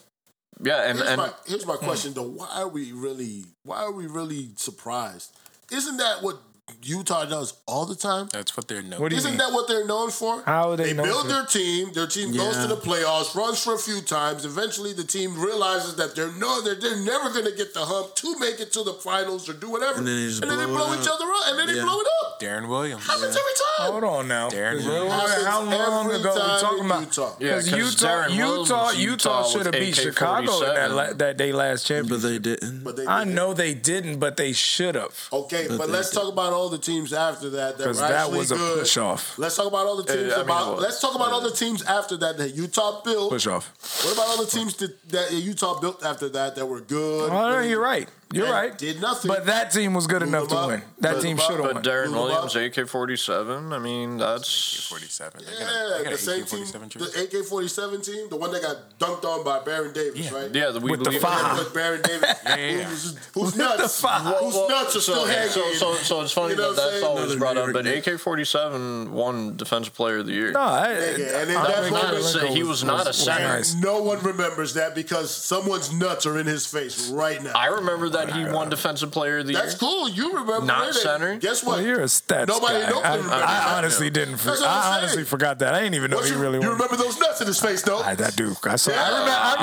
yeah, 0.63 0.89
and 0.89 0.99
here's, 0.99 1.11
and 1.11 1.19
my, 1.19 1.31
here's 1.47 1.67
my 1.67 1.75
hmm. 1.75 1.85
question 1.85 2.15
though. 2.15 2.29
Why 2.29 2.49
are 2.55 2.69
we 2.69 2.93
really? 2.93 3.45
Why 3.65 3.79
are 3.79 3.93
we 3.93 4.07
really 4.07 4.51
surprised? 4.57 5.37
Isn't 5.73 5.97
that 5.97 6.23
what 6.23 6.39
Utah 6.85 7.25
does 7.25 7.55
all 7.67 7.87
the 7.87 7.95
time? 7.95 8.29
That's 8.33 8.57
what 8.57 8.69
they're 8.69 8.83
known. 8.83 9.01
What 9.01 9.09
do 9.11 9.15
you 9.17 9.19
Isn't 9.19 9.33
mean? 9.33 9.39
that 9.39 9.53
what 9.53 9.69
they're 9.69 9.87
known 9.87 10.11
for? 10.11 10.43
How 10.45 10.71
are 10.71 10.77
they 10.77 10.93
known 10.93 11.07
build 11.07 11.23
for- 11.23 11.29
their 11.29 11.47
team. 11.47 11.93
Their 11.93 12.07
team 12.07 12.33
goes 12.35 12.57
to 12.59 12.67
the 12.67 12.77
playoffs, 12.77 13.35
runs 13.35 13.63
for 13.63 13.75
a 13.75 13.79
few 13.79 14.01
times. 14.03 14.45
Eventually, 14.45 14.93
the 14.93 15.05
team 15.05 15.39
realizes 15.41 15.97
that 15.97 16.15
they're 16.15 16.33
no, 16.33 16.61
they're, 16.63 16.75
they're 16.75 17.01
never 17.05 17.31
going 17.31 17.45
to 17.47 17.53
get 17.57 17.75
the 17.75 17.85
hump 17.85 18.15
to 18.17 18.39
make 18.39 18.61
it 18.61 18.73
to 18.73 18.83
the 18.83 18.95
finals 18.95 19.49
or 19.49 19.53
do 19.55 19.71
whatever. 19.71 19.99
And 19.99 20.07
then 20.07 20.17
they 20.17 20.27
just 20.29 20.43
and 20.43 20.51
then 20.51 20.59
they 20.59 20.67
blow 20.67 20.87
blow 20.87 20.95
each 21.01 21.09
other 21.09 21.25
up, 21.25 21.45
and 21.49 21.59
then 21.59 21.67
they 21.69 21.81
blow 21.81 21.99
it 22.01 22.07
up. 22.25 22.41
Deron 22.41 22.69
Williams. 22.69 23.07
Happens 23.07 23.25
every 23.37 23.57
time. 23.79 23.93
Hold 23.93 24.05
on 24.05 24.29
now. 24.29 24.51
Deron 24.51 24.77
'Cause 24.77 24.87
Williams. 24.87 25.45
How 25.45 25.65
how 25.65 25.91
long 25.91 26.11
ago 26.11 26.33
we 26.35 26.41
time 26.41 26.61
talking 26.61 26.85
about? 26.85 27.01
Utah. 27.01 27.37
Yeah, 27.41 27.55
'cause 27.55 27.69
'cause 27.71 27.79
Utah, 27.79 28.07
Deron 28.07 28.31
Utah, 28.35 28.91
Utah 28.91 28.91
Utah 28.93 29.43
should 29.49 29.67
have 29.67 29.73
beat 29.73 29.97
Chicago 29.97 30.61
in 30.69 30.75
that 30.75 30.91
la- 30.93 31.13
that 31.15 31.37
day 31.37 31.53
last 31.53 31.87
championship. 31.87 32.23
But 32.23 32.29
they 32.29 32.39
didn't. 32.39 32.85
But 32.85 32.97
they 32.97 33.03
didn't. 33.03 33.13
I 33.15 33.25
know 33.25 33.55
they 33.55 33.75
didn't, 33.75 34.19
but 34.19 34.37
they 34.37 34.53
should 34.53 34.95
have. 34.95 35.29
Okay, 35.33 35.67
but, 35.69 35.79
But 35.79 35.91
let's 35.91 36.11
did. 36.11 36.17
talk 36.21 36.33
about 36.33 36.53
all 36.53 36.69
the 36.77 36.83
teams 36.83 37.13
after 37.13 37.51
that 37.51 37.79
that 37.79 37.87
were 37.87 37.93
that 37.95 38.31
was 38.31 38.51
a 38.51 38.57
good. 38.57 38.81
push-off. 38.81 39.39
Let's 39.39 39.57
talk 39.57 39.67
about 39.67 39.87
all 39.87 39.97
the 39.97 40.05
teams 40.05 40.33
I 40.33 40.37
mean, 40.37 40.45
about. 40.45 40.69
it 40.69 40.75
was. 40.75 40.83
let's 40.83 41.01
talk 41.01 41.15
about 41.15 41.33
all 41.33 41.41
the 41.41 41.51
teams 41.51 41.83
after 41.85 42.17
that 42.19 42.39
that 42.39 42.55
Utah 42.55 43.03
built. 43.03 43.31
Push 43.31 43.47
off. 43.47 43.73
What 44.05 44.15
about 44.15 44.29
all 44.29 44.45
the 44.45 44.51
teams 44.51 44.75
that, 44.77 45.09
that 45.11 45.33
Utah 45.33 45.81
built 45.81 46.05
after 46.05 46.29
that 46.31 46.57
that 46.57 46.67
were 46.67 46.81
good? 46.81 47.31
Oh, 47.31 47.51
no, 47.53 47.61
you're 47.61 47.81
right. 47.81 48.09
You're 48.35 48.47
And 48.47 48.55
right. 48.55 48.79
did 48.79 49.01
nothing. 49.01 49.29
But 49.29 49.47
that 49.47 49.71
team 49.71 49.95
was 49.95 50.07
good 50.07 50.21
Blew 50.21 50.29
enough 50.29 50.49
to 50.49 50.57
up. 50.57 50.69
win. 50.69 50.83
That 51.01 51.13
Blew 51.15 51.23
team 51.23 51.39
up. 51.39 51.43
should 51.45 51.57
have 51.57 51.65
won. 51.67 51.75
but. 51.75 51.85
Deron 51.85 52.07
Blew 52.09 52.23
Williams. 52.25 52.57
AK 52.57 52.89
forty 52.89 53.17
seven. 53.17 53.73
I 53.73 53.79
mean, 53.79 54.19
that's 54.19 54.87
47. 54.89 55.41
They 55.45 55.45
got 55.45 55.53
a- 55.53 55.59
Yeah, 55.65 55.97
they 55.99 56.05
got 56.05 56.13
the 56.13 56.19
same 56.19 56.45
team, 56.45 56.65
the 56.65 57.29
AK 57.41 57.47
forty 57.47 57.69
seven 57.69 58.01
team, 58.03 58.29
the 58.29 58.37
one 58.37 58.53
that 58.53 58.63
got 58.63 58.99
dunked 58.99 59.25
on 59.25 59.45
by 59.45 59.61
Baron 59.61 59.93
Davis, 59.93 60.19
Yeah. 60.31 60.35
right? 60.39 60.55
yeah. 60.55 60.71
The, 60.71 60.81
we 60.81 60.91
With 60.91 61.05
the 61.05 61.13
five. 61.13 61.59
With 61.59 61.73
Baron 61.75 62.03
Davis, 62.05 62.35
yeah, 62.45 62.57
yeah. 62.57 62.83
who's, 62.85 63.19
who's 63.35 63.57
nuts, 63.57 64.01
fuck? 64.01 64.23
whose 64.41 64.55
nuts 64.69 64.97
are 64.97 65.01
still 65.01 65.15
so, 65.17 65.25
hanging. 65.27 65.51
so, 65.51 65.73
so, 65.75 65.95
so 65.95 66.21
it's 66.23 66.33
funny 66.33 66.51
You 66.55 66.57
know 66.57 66.73
that 66.73 66.77
that's 66.81 66.91
saying? 66.93 67.05
always 67.05 67.25
Another 67.33 67.39
brought 67.39 67.57
up. 67.57 67.73
But 67.73 67.87
AK 67.87 68.19
forty 68.21 68.45
seven 68.45 69.13
won 69.13 69.57
Defensive 69.57 69.95
Player 69.95 70.19
of 70.19 70.27
the 70.27 70.33
Year. 70.33 70.53
No, 70.53 70.61
I, 70.61 70.93
Yeah, 70.93 71.41
and 71.41 71.51
then 71.51 71.57
I 71.57 71.67
that 71.69 71.83
think 71.83 71.93
moment- 71.93 72.57
he 72.57 72.63
was 72.63 72.83
not 72.85 73.07
a 73.09 73.13
center. 73.13 73.63
no 73.81 74.03
one 74.03 74.21
remembers 74.23 74.75
that 74.75 74.95
because 74.95 75.35
someone's 75.35 75.93
nuts 75.93 76.27
are 76.27 76.39
in 76.39 76.47
his 76.47 76.67
face 76.67 77.09
right 77.11 77.43
now. 77.43 77.53
I 77.55 77.67
remember 77.67 78.09
that 78.11 78.24
he 78.33 78.45
won 78.45 78.69
Defensive 78.71 79.11
Player 79.13 79.39
of 79.39 79.47
the 79.47 79.53
Year. 79.53 79.63
That's 79.63 79.75
cool. 79.77 80.09
You 80.09 80.33
remember 80.35 80.65
Not 80.67 80.89
it. 80.89 80.95
center? 80.95 81.37
Guess 81.37 81.65
what? 81.65 81.77
Well, 81.79 81.87
you're 81.87 82.01
a 82.01 82.05
stats 82.05 82.49
Nobody 82.49 82.81
guy. 82.81 82.91
nobody 82.91 83.23
I, 83.23 83.37
I 83.37 83.39
that. 83.41 83.75
honestly 83.79 84.11
didn't. 84.11 84.37
For, 84.39 84.51
I'm 84.51 84.63
I 84.63 84.99
honestly 84.99 85.25
forgot 85.25 85.59
that. 85.61 85.75
I 85.75 85.81
didn't 85.81 85.95
even 85.95 86.11
know 86.11 86.19
What 86.19 86.27
he 86.27 86.33
you, 86.33 86.39
really 86.39 86.55
you 86.61 86.69
won. 86.69 86.73
remember 86.79 86.97
those 86.97 87.19
nuts 87.19 87.41
in 87.41 87.47
his 87.47 87.61
face, 87.61 87.83
though? 87.83 87.99
I, 88.01 88.11
I 88.13 88.31
do. 88.31 88.55
I 88.65 88.77
saw. 88.77 88.91
Yeah. 88.93 89.03
I 89.03 89.11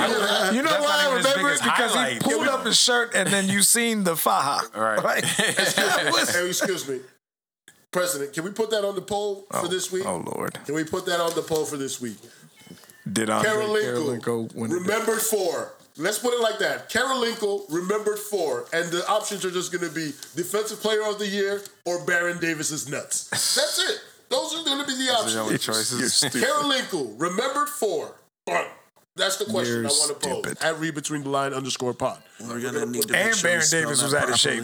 remember. 0.05 0.27
I, 0.27 0.45
Yeah. 0.45 0.51
you 0.51 0.61
know 0.63 0.69
That's 0.71 0.83
why 0.83 0.97
I 0.99 1.15
remember 1.15 1.29
it 1.49 1.61
biggest 1.61 1.63
because 1.63 2.11
he 2.13 2.19
pulled 2.19 2.47
up 2.47 2.65
his 2.65 2.79
shirt 2.79 3.15
and 3.15 3.29
then 3.29 3.47
you 3.49 3.61
seen 3.61 4.03
the 4.03 4.15
faja. 4.15 4.61
Right. 4.75 5.23
Hey, 5.25 6.47
excuse 6.47 6.87
me. 6.87 6.99
President, 7.91 8.33
can 8.33 8.43
we 8.45 8.51
put 8.51 8.69
that 8.71 8.85
on 8.85 8.95
the 8.95 9.01
poll 9.01 9.45
for 9.51 9.65
oh, 9.65 9.67
this 9.67 9.91
week? 9.91 10.05
Oh 10.05 10.23
Lord! 10.33 10.57
Can 10.65 10.75
we 10.75 10.85
put 10.85 11.05
that 11.07 11.19
on 11.19 11.33
the 11.35 11.41
poll 11.41 11.65
for 11.65 11.75
this 11.75 11.99
week? 11.99 12.17
Did 13.11 13.29
I 13.29 13.43
Kirilenko, 13.43 14.19
Kirilenko 14.21 14.55
win 14.55 14.71
it? 14.71 14.73
remembered 14.75 15.21
four. 15.21 15.73
Let's 15.97 16.19
put 16.19 16.33
it 16.33 16.41
like 16.41 16.59
that. 16.59 16.89
Kirilenko 16.89 17.65
remembered 17.71 18.17
four, 18.19 18.65
and 18.73 18.89
the 18.91 19.05
options 19.07 19.43
are 19.45 19.51
just 19.51 19.71
going 19.71 19.87
to 19.87 19.93
be 19.93 20.13
Defensive 20.35 20.79
Player 20.79 21.03
of 21.05 21.19
the 21.19 21.27
Year 21.27 21.61
or 21.85 22.03
Baron 22.05 22.39
Davis's 22.39 22.87
nuts. 22.89 23.29
That's 23.29 23.79
it. 23.79 23.99
Those 24.29 24.53
are 24.55 24.63
going 24.63 24.79
to 24.79 24.85
be 24.87 24.93
the 24.93 25.05
Those 25.05 25.09
are 25.09 25.13
options. 25.13 25.33
the 25.33 25.41
only 25.41 25.57
choices. 25.57 26.23
Kirilenko 26.33 27.19
remembered 27.19 27.67
four. 27.69 28.15
That's 29.17 29.35
the 29.37 29.45
question 29.45 29.81
You're 29.81 29.85
I 29.87 29.89
want 29.89 30.21
to 30.21 30.27
pose. 30.29 30.39
stupid. 30.39 30.63
At 30.63 30.79
read 30.79 30.95
between 30.95 31.23
the 31.23 31.29
line 31.29 31.53
underscore 31.53 31.93
pod. 31.93 32.23
We're 32.39 32.61
gonna 32.61 32.85
need 32.85 33.03
to 33.03 33.13
And 33.13 33.25
make 33.25 33.33
sure 33.35 33.49
Baron 33.49 33.65
Davis 33.69 34.01
was 34.01 34.13
out 34.13 34.29
of 34.29 34.37
shape. 34.37 34.63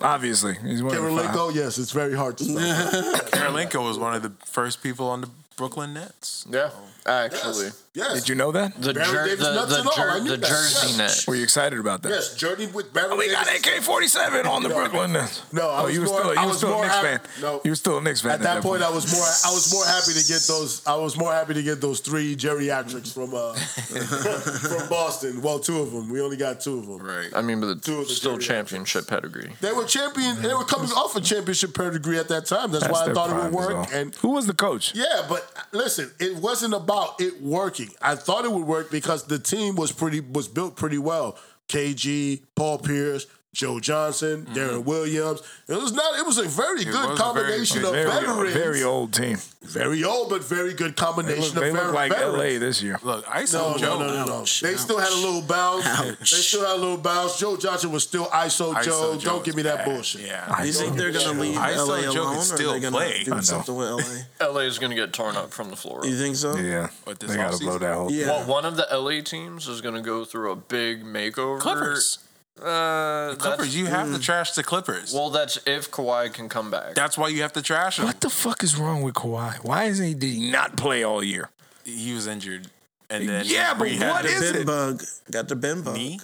Obviously, 0.00 0.54
he's 0.54 0.82
one 0.84 0.94
of 0.96 1.02
the. 1.02 1.08
Kirilenko, 1.08 1.52
yes, 1.54 1.78
it's 1.78 1.90
very 1.90 2.14
hard 2.14 2.38
to 2.38 2.44
spell. 2.44 2.56
Kirilenko 3.32 3.82
was 3.84 3.98
one 3.98 4.14
of 4.14 4.22
the 4.22 4.30
first 4.46 4.84
people 4.84 5.08
on 5.08 5.22
the 5.22 5.30
Brooklyn 5.56 5.94
Nets. 5.94 6.46
Yeah, 6.48 6.70
actually, 7.08 7.70
Yes. 7.94 8.12
Did 8.20 8.28
you 8.28 8.34
know 8.36 8.52
that? 8.52 8.80
the 8.80 8.94
Baron 8.94 9.10
jer- 9.10 9.24
Davis 9.26 9.44
the, 9.44 9.54
nuts 9.54 9.72
the, 9.72 9.78
and 9.80 9.88
all. 9.88 9.94
I 9.98 10.18
jer- 10.18 10.20
knew 10.22 10.30
the 10.30 10.36
that. 10.36 10.46
jersey 10.46 10.86
Yes. 10.88 10.98
net. 10.98 11.24
Were 11.26 11.34
you 11.34 11.42
excited 11.42 11.80
about 11.80 12.02
that? 12.02 12.10
Yes, 12.10 12.34
journeyed 12.36 12.72
with 12.72 12.92
Baron 12.92 13.18
We 13.18 13.28
got 13.28 13.48
AK 13.48 13.82
forty 13.82 14.06
seven 14.06 14.46
on 14.46 14.62
the 14.62 14.68
Brooklyn 14.68 15.14
Nets. 15.14 15.42
No, 15.52 15.68
I 15.68 15.80
oh, 15.80 15.84
was 15.86 15.94
you 15.94 16.00
were 16.02 16.06
more- 16.06 16.18
still 16.20 16.30
I 16.30 16.34
you 16.34 16.40
were 16.42 16.46
was 16.48 16.56
still 16.58 16.68
a 16.68 16.72
more 16.74 16.82
Knicks 16.84 16.94
happy- 16.94 17.08
fan. 17.08 17.42
no. 17.42 17.60
you 17.64 17.70
were 17.72 17.74
still 17.76 17.98
a 17.98 18.02
Knicks 18.02 18.20
fan 18.20 18.30
At 18.32 18.40
that 18.42 18.62
point, 18.62 18.82
I 18.84 18.90
was 18.90 19.12
more. 19.12 19.24
I 19.24 19.50
was 19.52 19.72
more 19.72 19.84
happy 19.84 20.12
to 20.12 20.24
get 20.28 20.42
those. 20.46 20.86
I 20.86 20.94
was 20.94 21.16
more 21.16 21.32
happy 21.32 21.54
to 21.54 21.62
get 21.62 21.80
those 21.80 21.98
three 21.98 22.36
geriatrics 22.36 23.12
from 23.12 23.34
uh, 23.34 23.54
from 24.78 24.88
Boston. 24.88 25.42
Well, 25.42 25.58
two 25.58 25.80
of 25.80 25.90
them. 25.92 26.08
We 26.10 26.20
only 26.20 26.36
got 26.36 26.60
two 26.60 26.78
of 26.78 26.86
them. 26.86 26.98
Right. 26.98 27.30
I 27.34 27.42
mean, 27.42 27.60
but 27.60 27.82
Two 27.82 27.94
of 27.98 27.98
the 28.02 28.08
the 28.08 28.14
still 28.14 28.38
championship 28.38 29.08
pedigree. 29.08 29.52
They 29.60 29.72
were 29.72 29.84
champion. 29.84 30.40
They 30.42 30.54
were 30.54 30.64
coming 30.64 30.90
off 30.92 31.16
a 31.16 31.20
championship 31.20 31.74
pedigree 31.74 32.18
at 32.18 32.28
that 32.28 32.46
time. 32.46 32.70
That's, 32.70 32.86
That's 32.86 32.92
why 32.92 33.10
I 33.10 33.12
thought 33.14 33.30
it 33.30 33.42
would 33.42 33.52
work. 33.52 33.88
And 33.92 34.14
who 34.16 34.28
was 34.30 34.46
the 34.46 34.54
coach? 34.54 34.94
yeah, 34.94 35.26
but 35.28 35.50
listen, 35.72 36.10
it 36.20 36.36
wasn't 36.36 36.74
about 36.74 36.97
it 37.18 37.40
working. 37.42 37.90
I 38.00 38.14
thought 38.14 38.44
it 38.44 38.52
would 38.52 38.66
work 38.66 38.90
because 38.90 39.24
the 39.24 39.38
team 39.38 39.76
was 39.76 39.92
pretty 39.92 40.20
was 40.20 40.48
built 40.48 40.76
pretty 40.76 40.98
well. 40.98 41.38
KG, 41.68 42.42
Paul 42.54 42.78
Pierce, 42.78 43.26
Joe 43.58 43.80
Johnson, 43.80 44.46
mm-hmm. 44.46 44.54
Deron 44.54 44.84
Williams. 44.84 45.42
It 45.66 45.74
was 45.74 45.92
not. 45.92 46.16
It 46.16 46.24
was 46.24 46.38
a 46.38 46.44
very 46.44 46.84
good 46.84 46.94
was 46.94 47.04
a 47.04 47.06
very 47.08 47.16
combination 47.16 47.84
of 47.84 47.90
Very, 47.92 48.08
veterans. 48.08 48.52
very 48.54 48.82
old 48.84 49.12
team. 49.12 49.36
Very 49.62 50.04
old, 50.04 50.30
but 50.30 50.44
very 50.44 50.74
good 50.74 50.92
They 50.92 51.02
combination 51.04 51.56
look, 51.56 51.64
they 51.64 51.72
look 51.72 51.92
like 51.92 52.12
veterans. 52.12 52.36
LA 52.38 52.58
this 52.60 52.80
year. 52.80 53.00
Look, 53.02 53.24
ISO 53.26 53.72
No, 53.72 53.76
Joe. 53.76 53.98
no, 53.98 54.06
no, 54.06 54.12
no, 54.14 54.24
no. 54.26 54.40
Ouch, 54.42 54.60
They 54.60 54.76
still 54.76 55.00
had 55.00 55.10
a 55.10 55.16
little 55.16 55.42
bounce. 55.42 55.84
They 56.30 56.36
still 56.36 56.64
had 56.64 56.76
a 56.76 56.80
little 56.80 56.98
bounce. 56.98 57.36
Joe 57.40 57.56
Johnson 57.56 57.90
was 57.90 58.04
still 58.04 58.26
ISO, 58.26 58.72
ISO 58.74 58.84
Joe. 58.84 59.16
Joe 59.18 59.30
Don't 59.32 59.44
give 59.44 59.56
me 59.56 59.62
that 59.62 59.78
bad. 59.78 59.84
bullshit. 59.86 60.20
Yeah. 60.20 60.54
Do 60.60 60.64
you 60.64 60.72
think 60.72 60.94
they're 60.96 61.10
gonna 61.10 61.40
leave 61.40 61.58
I 61.58 61.74
saw 61.74 61.84
LA 61.86 62.02
Joe 62.02 62.08
could 62.12 62.16
alone, 62.18 62.36
or 62.36 62.38
are 62.38 62.56
they 62.74 62.80
gonna 62.80 62.90
play. 62.96 63.24
Do 63.24 63.42
something 63.42 63.74
with 63.74 63.88
LA? 64.40 64.48
LA 64.52 64.60
is 64.60 64.78
going 64.78 64.90
to 64.90 64.96
get 64.96 65.12
torn 65.12 65.34
up 65.36 65.52
from 65.52 65.68
the 65.70 65.76
floor. 65.76 66.06
You 66.06 66.16
think 66.16 66.36
so? 66.36 66.56
Yeah, 66.56 66.90
What, 67.02 67.18
this 67.18 67.30
they 67.30 67.36
got 67.36 67.50
to 67.50 67.56
offseason? 67.56 67.60
blow 67.66 67.78
that 67.78 67.94
whole. 67.94 68.12
Yeah. 68.12 68.26
Well, 68.28 68.46
one 68.46 68.64
of 68.64 68.76
the 68.76 68.86
LA 68.92 69.20
teams 69.22 69.66
is 69.66 69.80
going 69.80 69.96
to 69.96 70.00
go 70.00 70.24
through 70.24 70.52
a 70.52 70.56
big 70.56 71.02
makeover. 71.02 71.58
Clippers. 71.58 72.20
Uh, 72.62 73.34
Clippers. 73.36 73.74
You 73.76 73.86
have 73.86 74.12
to 74.12 74.18
trash 74.18 74.52
the 74.52 74.62
Clippers. 74.62 75.12
Well, 75.14 75.30
that's 75.30 75.58
if 75.66 75.90
Kawhi 75.90 76.32
can 76.32 76.48
come 76.48 76.70
back. 76.70 76.94
That's 76.94 77.16
why 77.18 77.28
you 77.28 77.42
have 77.42 77.52
to 77.54 77.62
trash 77.62 77.98
him. 77.98 78.04
What 78.06 78.20
the 78.20 78.30
fuck 78.30 78.62
is 78.62 78.76
wrong 78.76 79.02
with 79.02 79.14
Kawhi? 79.14 79.56
Why 79.64 79.84
isn't 79.84 80.04
he 80.06 80.14
did 80.14 80.30
he 80.34 80.50
not 80.50 80.76
play 80.76 81.02
all 81.04 81.22
year? 81.22 81.50
He 81.84 82.12
was 82.12 82.26
injured. 82.26 82.68
And 83.10 83.28
then 83.28 83.44
Yeah, 83.46 83.74
but 83.74 83.84
rehab 83.84 84.10
what 84.10 84.24
the 84.24 84.60
it? 84.60 84.66
bug 84.66 85.02
got 85.30 85.48
the 85.48 85.56
Ben 85.56 85.82
bug. 85.82 85.94
knee. 85.94 86.20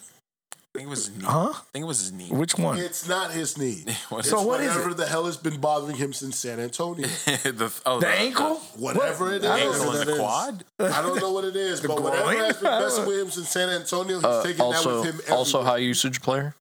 Think 0.78 0.86
it 0.88 0.90
was 0.90 1.06
his 1.06 1.16
knee. 1.16 1.24
Huh? 1.24 1.52
I 1.54 1.60
think 1.72 1.82
it 1.84 1.86
was 1.86 2.00
his 2.00 2.12
knee. 2.12 2.28
Which 2.30 2.58
one? 2.58 2.78
It's 2.78 3.06
not 3.08 3.30
his 3.30 3.56
knee. 3.56 3.84
What 4.08 4.18
It's 4.20 4.30
So 4.30 4.42
what 4.42 4.60
is 4.60 4.68
whatever 4.70 4.90
it? 4.90 4.96
the 4.96 5.06
hell 5.06 5.24
has 5.26 5.36
been 5.36 5.60
bothering 5.60 5.96
him 5.96 6.12
since 6.12 6.38
San 6.38 6.58
Antonio. 6.60 7.06
the, 7.26 7.72
oh, 7.86 8.00
The 8.00 8.08
ankle? 8.08 8.56
Whatever 8.76 9.32
it 9.34 9.42
The 9.42 9.52
ankle 9.52 9.90
and 9.92 10.08
the 10.08 10.16
quad. 10.16 10.64
I 10.80 11.00
don't 11.02 11.20
know 11.20 11.32
what 11.32 11.44
it 11.44 11.54
is, 11.56 11.80
but 11.86 12.02
whatever 12.02 12.24
groin? 12.32 12.44
has 12.44 12.56
been 12.58 12.80
messing 12.80 13.06
with 13.06 13.20
him 13.20 13.30
since 13.30 13.48
San 13.50 13.68
Antonio, 13.68 14.16
he's 14.16 14.24
Uh, 14.24 14.42
taking 14.42 14.68
that 14.70 14.84
with 14.84 15.04
him. 15.04 15.20
also 15.34 15.58
everywhere. 15.60 15.72
high 15.72 15.78
usage 15.78 16.20
player. 16.20 16.54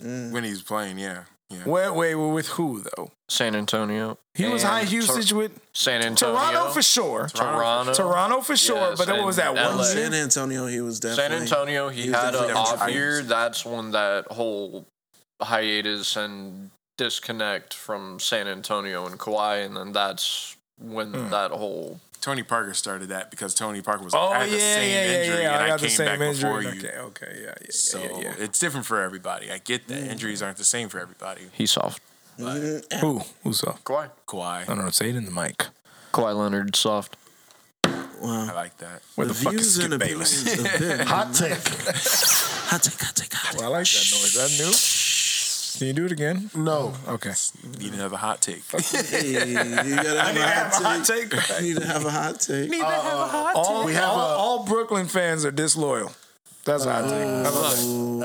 When 0.00 0.44
he's 0.44 0.62
playing, 0.62 0.98
yeah. 0.98 1.24
Yeah. 1.50 1.64
Wait, 1.64 1.90
wait, 1.94 2.14
wait, 2.14 2.32
with 2.34 2.48
who 2.48 2.82
though? 2.96 3.10
San 3.30 3.54
Antonio. 3.56 4.18
He 4.34 4.44
was 4.46 4.62
And 4.62 4.70
high 4.70 4.84
Tor- 4.84 4.92
usage 4.94 5.32
with 5.32 5.58
San 5.72 6.02
Antonio. 6.02 6.36
Toronto 6.38 6.70
for 6.70 6.82
sure. 6.82 7.28
Toronto. 7.28 7.94
Toronto 7.94 8.40
for 8.42 8.56
sure, 8.56 8.76
Yes, 8.90 8.98
but 8.98 9.08
what 9.08 9.24
was 9.24 9.36
that 9.36 9.56
and 9.56 9.76
one 9.76 9.84
San 9.84 10.12
Antonio, 10.12 10.66
he 10.66 10.80
was 10.82 11.00
definitely. 11.00 11.36
San. 11.38 11.42
Antonio, 11.42 11.88
he, 11.88 12.02
he 12.02 12.10
was 12.10 12.18
had 12.20 12.34
an 12.34 12.50
off 12.50 12.78
hurt. 12.80 12.92
year. 12.92 13.22
That's 13.22 13.64
when 13.64 13.92
that 13.92 14.26
whole 14.30 14.84
hiatus 15.40 16.16
and 16.16 16.70
disconnect 16.98 17.72
from 17.74 18.18
San 18.20 18.46
Antonio 18.48 19.06
and 19.06 19.18
Kawhi, 19.18 19.64
and 19.64 19.76
then 19.76 19.92
that's 19.92 20.56
when 20.80 21.12
Hmm. 21.14 21.30
that 21.30 21.50
whole 21.52 22.00
Tony 22.20 22.42
Parker 22.42 22.74
started 22.74 23.08
that 23.10 23.30
because 23.30 23.54
Tony 23.54 23.80
Parker 23.82 24.04
was 24.04 24.14
Oh 24.14 24.18
I 24.18 24.30
yeah, 24.30 24.38
had 24.44 24.50
the 24.50 24.58
same 24.60 24.90
yeah, 24.90 25.04
yeah, 25.12 25.20
injury 25.22 25.42
yeah. 25.42 25.54
and 25.54 25.62
I 25.62 25.64
I, 25.64 25.68
got 25.68 25.78
came 25.80 25.88
the 25.88 25.94
same 25.94 26.06
back 26.06 26.18
before 26.18 26.62
injury. 26.62 26.78
you. 26.82 26.88
Okay, 26.88 26.98
okay, 26.98 27.40
yeah, 27.42 27.54
yeah, 27.60 27.66
So 27.70 27.98
yeah, 28.00 28.18
yeah. 28.20 28.34
it's 28.38 28.58
different 28.58 28.86
for 28.86 29.00
everybody. 29.00 29.50
I 29.50 29.58
get 29.58 29.86
that 29.88 29.94
mm-hmm. 30.00 30.10
injuries 30.10 30.42
aren't 30.42 30.56
the 30.58 30.64
same 30.64 30.88
for 30.88 30.98
everybody. 31.00 31.42
he's 31.52 31.70
soft. 31.72 32.02
Mm-hmm. 32.38 32.98
Who? 32.98 33.20
Who's 33.44 33.58
soft? 33.60 33.84
Kawhi. 33.84 34.10
Kawhi, 34.26 34.62
I 34.62 34.64
don't 34.64 34.78
know. 34.78 34.90
Say 34.90 35.10
it 35.10 35.16
in 35.16 35.24
the 35.24 35.30
mic. 35.30 35.66
Kawhi 36.12 36.36
Leonard 36.36 36.76
soft. 36.76 37.16
Wow. 37.84 38.48
I 38.50 38.52
like 38.52 38.76
that. 38.78 39.02
Where 39.14 39.26
The 39.28 39.32
the, 39.32 39.38
fuck 39.44 39.54
is 39.54 39.60
views 39.60 39.74
Skip 39.76 39.90
and 39.92 40.00
Bayless? 40.00 40.42
opinions 40.42 40.74
of 40.74 40.80
Ben. 40.98 41.06
hot 41.06 41.34
take. 41.34 41.52
Hot 42.68 42.82
take, 42.82 43.00
hot 43.00 43.16
take, 43.16 43.32
hot 43.32 43.52
take. 43.52 43.60
Well, 43.60 43.72
I 43.74 43.78
like 43.78 43.86
that 43.86 44.08
noise. 44.12 44.34
That 44.34 44.50
new. 44.58 44.72
Can 45.78 45.86
you 45.86 45.92
do 45.92 46.04
it 46.06 46.12
again? 46.12 46.50
No, 46.56 46.92
Okay. 47.06 47.32
Need 47.78 47.94
another 47.94 48.16
hot 48.16 48.40
take. 48.42 48.62
Hey, 48.70 49.28
you 49.28 49.44
gotta 49.44 50.20
have, 50.20 50.74
I 50.82 51.60
need 51.60 51.76
to 51.76 51.86
have 51.86 52.04
a 52.04 52.08
a 52.08 52.10
hot 52.10 52.40
take. 52.40 52.60
take. 52.60 52.68
You 52.68 52.70
need 52.70 52.80
to 52.80 52.84
have 52.84 53.20
a 53.20 53.28
hot 53.28 53.54
take. 53.54 53.64
All, 53.64 53.84
We 53.86 53.92
have 53.94 54.08
all, 54.10 54.18
a- 54.18 54.36
all 54.36 54.64
Brooklyn 54.64 55.06
fans 55.06 55.44
are 55.44 55.50
disloyal. 55.52 56.10
That's 56.64 56.84
a 56.84 56.92
hot 56.92 57.04
take. 57.08 57.22
How 57.22 57.40
about 57.40 57.52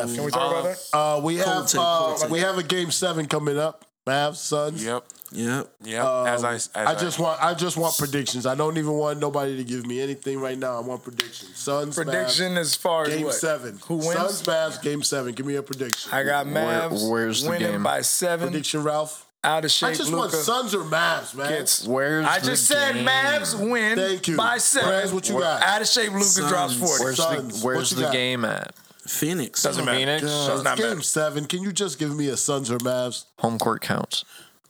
that? 0.08 0.16
Can 0.16 0.24
we 0.26 0.32
talk 0.32 0.52
about 0.52 0.64
that? 0.64 0.98
uh, 0.98 1.22
we 1.24 1.38
have 1.38 1.68
take, 1.68 1.80
uh, 1.80 2.18
take. 2.18 2.30
we 2.32 2.40
have 2.40 2.58
a 2.58 2.64
game 2.64 2.90
seven 2.92 3.28
coming 3.28 3.58
up. 3.60 3.86
Mavs, 4.06 4.36
Suns. 4.36 4.84
yep. 4.84 5.04
Yep. 5.32 5.68
Yep. 5.84 6.06
as 6.28 6.44
um, 6.44 6.50
I, 6.50 6.54
as 6.56 6.70
I 6.76 6.96
just 6.96 7.18
want 7.20 7.42
I 7.44 7.54
just 7.56 7.76
want 7.78 7.98
predictions. 7.98 8.46
I 8.46 8.54
don't 8.54 8.78
even 8.78 8.92
want 8.94 9.20
nobody 9.20 9.58
to 9.58 9.64
give 9.64 9.88
me 9.88 10.00
anything 10.02 10.40
right 10.40 10.58
now. 10.58 10.78
I 10.78 10.82
want 10.82 11.04
predictions. 11.04 11.56
Suns 11.56 11.96
Prediction 11.96 12.52
Mavs, 12.54 12.58
as 12.58 12.76
far 12.76 13.04
as 13.06 13.10
game 13.16 13.26
what? 13.26 13.34
seven. 13.34 13.80
Who 13.86 13.96
wins? 13.96 14.14
Suns 14.14 14.44
Mavs 14.44 14.82
game 14.82 15.02
seven. 15.02 15.34
Give 15.34 15.46
me 15.46 15.56
a 15.56 15.64
prediction. 15.64 16.12
I 16.14 16.24
got 16.24 16.46
Where- 16.46 16.54
Mavs 16.56 17.10
where's 17.10 17.44
the 17.44 17.50
winning 17.50 17.72
game? 17.72 17.84
by 17.84 18.02
seven. 18.02 18.50
prediction, 18.50 18.84
Ralph. 18.84 19.26
Out 19.46 19.66
of 19.66 19.72
shape. 19.72 19.88
I 19.90 19.92
shape. 19.94 19.98
just 20.00 20.12
want 20.14 20.32
Luka 20.32 20.44
Suns 20.44 20.74
or 20.76 20.84
Mavs, 20.84 21.36
man. 21.36 21.50
gets. 21.50 21.86
Where's 21.88 22.26
I 22.26 22.40
the 22.40 22.46
just 22.46 22.66
said 22.66 22.94
game? 22.94 23.06
Mavs 23.08 23.70
win 23.72 23.98
Thank 23.98 24.28
you. 24.30 24.38
by 24.38 24.58
seven. 24.58 24.90
Brez, 24.90 25.14
what 25.14 25.28
you 25.28 25.40
got? 25.40 25.62
Out 25.64 25.82
of 25.82 25.88
shape. 25.88 26.12
Luka 26.12 26.24
Suns. 26.26 26.50
drops 26.50 26.76
forty. 26.76 27.04
Where's 27.04 27.18
Suns. 27.18 27.60
the 27.62 27.66
Where's 27.66 27.90
the 27.90 28.02
got? 28.04 28.14
game 28.14 28.46
at? 28.46 28.74
Phoenix. 29.08 29.64
Doesn't 29.64 29.82
oh, 29.82 29.86
matter. 29.86 29.98
Phoenix. 29.98 30.22
Does 30.22 30.64
not 30.64 30.78
game 30.78 30.88
matter. 30.90 31.02
seven. 31.02 31.46
Can 31.46 31.62
you 31.62 31.72
just 31.72 32.00
give 32.00 32.16
me 32.16 32.30
a 32.30 32.38
Suns 32.38 32.72
or 32.72 32.78
Mavs? 32.80 33.26
Home 33.40 33.60
court 33.60 33.82
counts. 33.82 34.26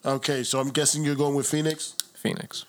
Okay, 0.06 0.44
so 0.44 0.60
I'm 0.60 0.70
guessing 0.70 1.04
you're 1.04 1.16
going 1.16 1.36
with 1.36 1.48
Phoenix, 1.48 1.96
Phoenix. 2.16 2.66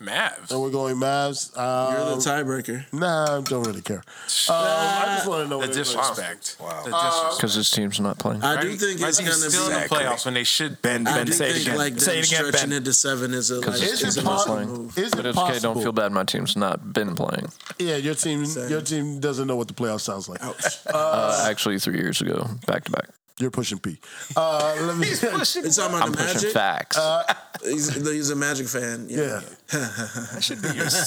Mavs. 0.00 0.50
and 0.50 0.60
we're 0.60 0.70
going 0.70 0.96
Mavs. 0.96 1.54
You're 1.56 2.04
the 2.04 2.12
Um, 2.12 2.18
tiebreaker. 2.20 2.84
nah, 2.92 3.38
I 3.38 3.40
don't 3.40 3.62
really 3.66 3.80
care. 3.80 4.02
Um, 4.48 4.54
I 4.56 5.14
just 5.16 5.26
want 5.26 5.44
to 5.44 5.48
know 5.48 5.60
The 5.62 5.68
disrespect. 5.68 6.56
Wow. 6.60 6.82
The 6.84 6.94
Uh, 6.94 7.02
disrespect. 7.04 7.36
Because 7.38 7.54
his 7.54 7.70
team's 7.70 7.98
not 8.00 8.18
playing. 8.18 8.42
I 8.44 8.60
do 8.60 8.76
think 8.76 9.00
My 9.00 9.08
it's 9.08 9.18
team's 9.18 9.30
gonna 9.38 9.50
still 9.50 9.68
be. 9.68 9.74
in 9.74 9.80
the 9.82 9.88
playoffs 9.88 10.24
when 10.26 10.34
they 10.34 10.44
should. 10.44 10.82
Ben, 10.82 11.06
I 11.06 11.16
Ben, 11.18 11.26
do 11.26 11.32
say 11.32 11.48
it 11.48 11.52
think 11.54 11.66
again. 11.66 11.78
like 11.78 11.92
them 11.94 12.00
say 12.00 12.18
it 12.18 12.26
again, 12.26 12.44
stretching 12.46 12.68
Ben. 12.70 12.76
into 12.78 12.92
seven 12.92 13.32
is 13.34 13.50
a 13.50 13.54
like 13.56 13.64
Because 13.64 13.82
Is 13.82 14.00
his 14.00 14.16
it 14.18 14.24
possible? 14.24 14.54
playing. 14.56 14.92
Is 14.96 15.10
But 15.12 15.20
it 15.26 15.26
it's 15.30 15.38
okay. 15.38 15.58
Don't 15.60 15.80
feel 15.82 15.92
bad. 15.92 16.12
My 16.12 16.24
team's 16.24 16.56
not 16.56 16.92
been 16.92 17.14
playing. 17.14 17.50
Yeah, 17.78 17.96
your 17.96 18.14
team, 18.14 18.44
your 18.68 18.82
team 18.82 19.18
doesn't 19.20 19.46
know 19.46 19.56
what 19.56 19.68
the 19.68 19.74
playoff 19.74 20.00
sounds 20.02 20.28
like. 20.28 20.40
Uh, 20.86 21.46
actually, 21.48 21.78
three 21.78 21.96
years 21.98 22.20
ago, 22.20 22.48
back 22.66 22.84
to 22.84 22.90
back. 22.90 23.08
You're 23.38 23.50
pushing 23.50 23.78
P. 23.78 23.98
Uh, 24.34 24.76
let 24.80 24.96
me. 24.96 25.08
It's 25.12 25.20
talking 25.76 25.94
about 25.94 26.02
I'm 26.06 26.12
the 26.12 26.16
pushing 26.16 26.34
Magic. 26.36 26.50
facts 26.52 26.98
He's, 27.62 27.94
he's 27.94 28.30
a 28.30 28.36
Magic 28.36 28.66
fan. 28.66 29.06
Yeah. 29.10 29.40
yeah, 29.72 29.88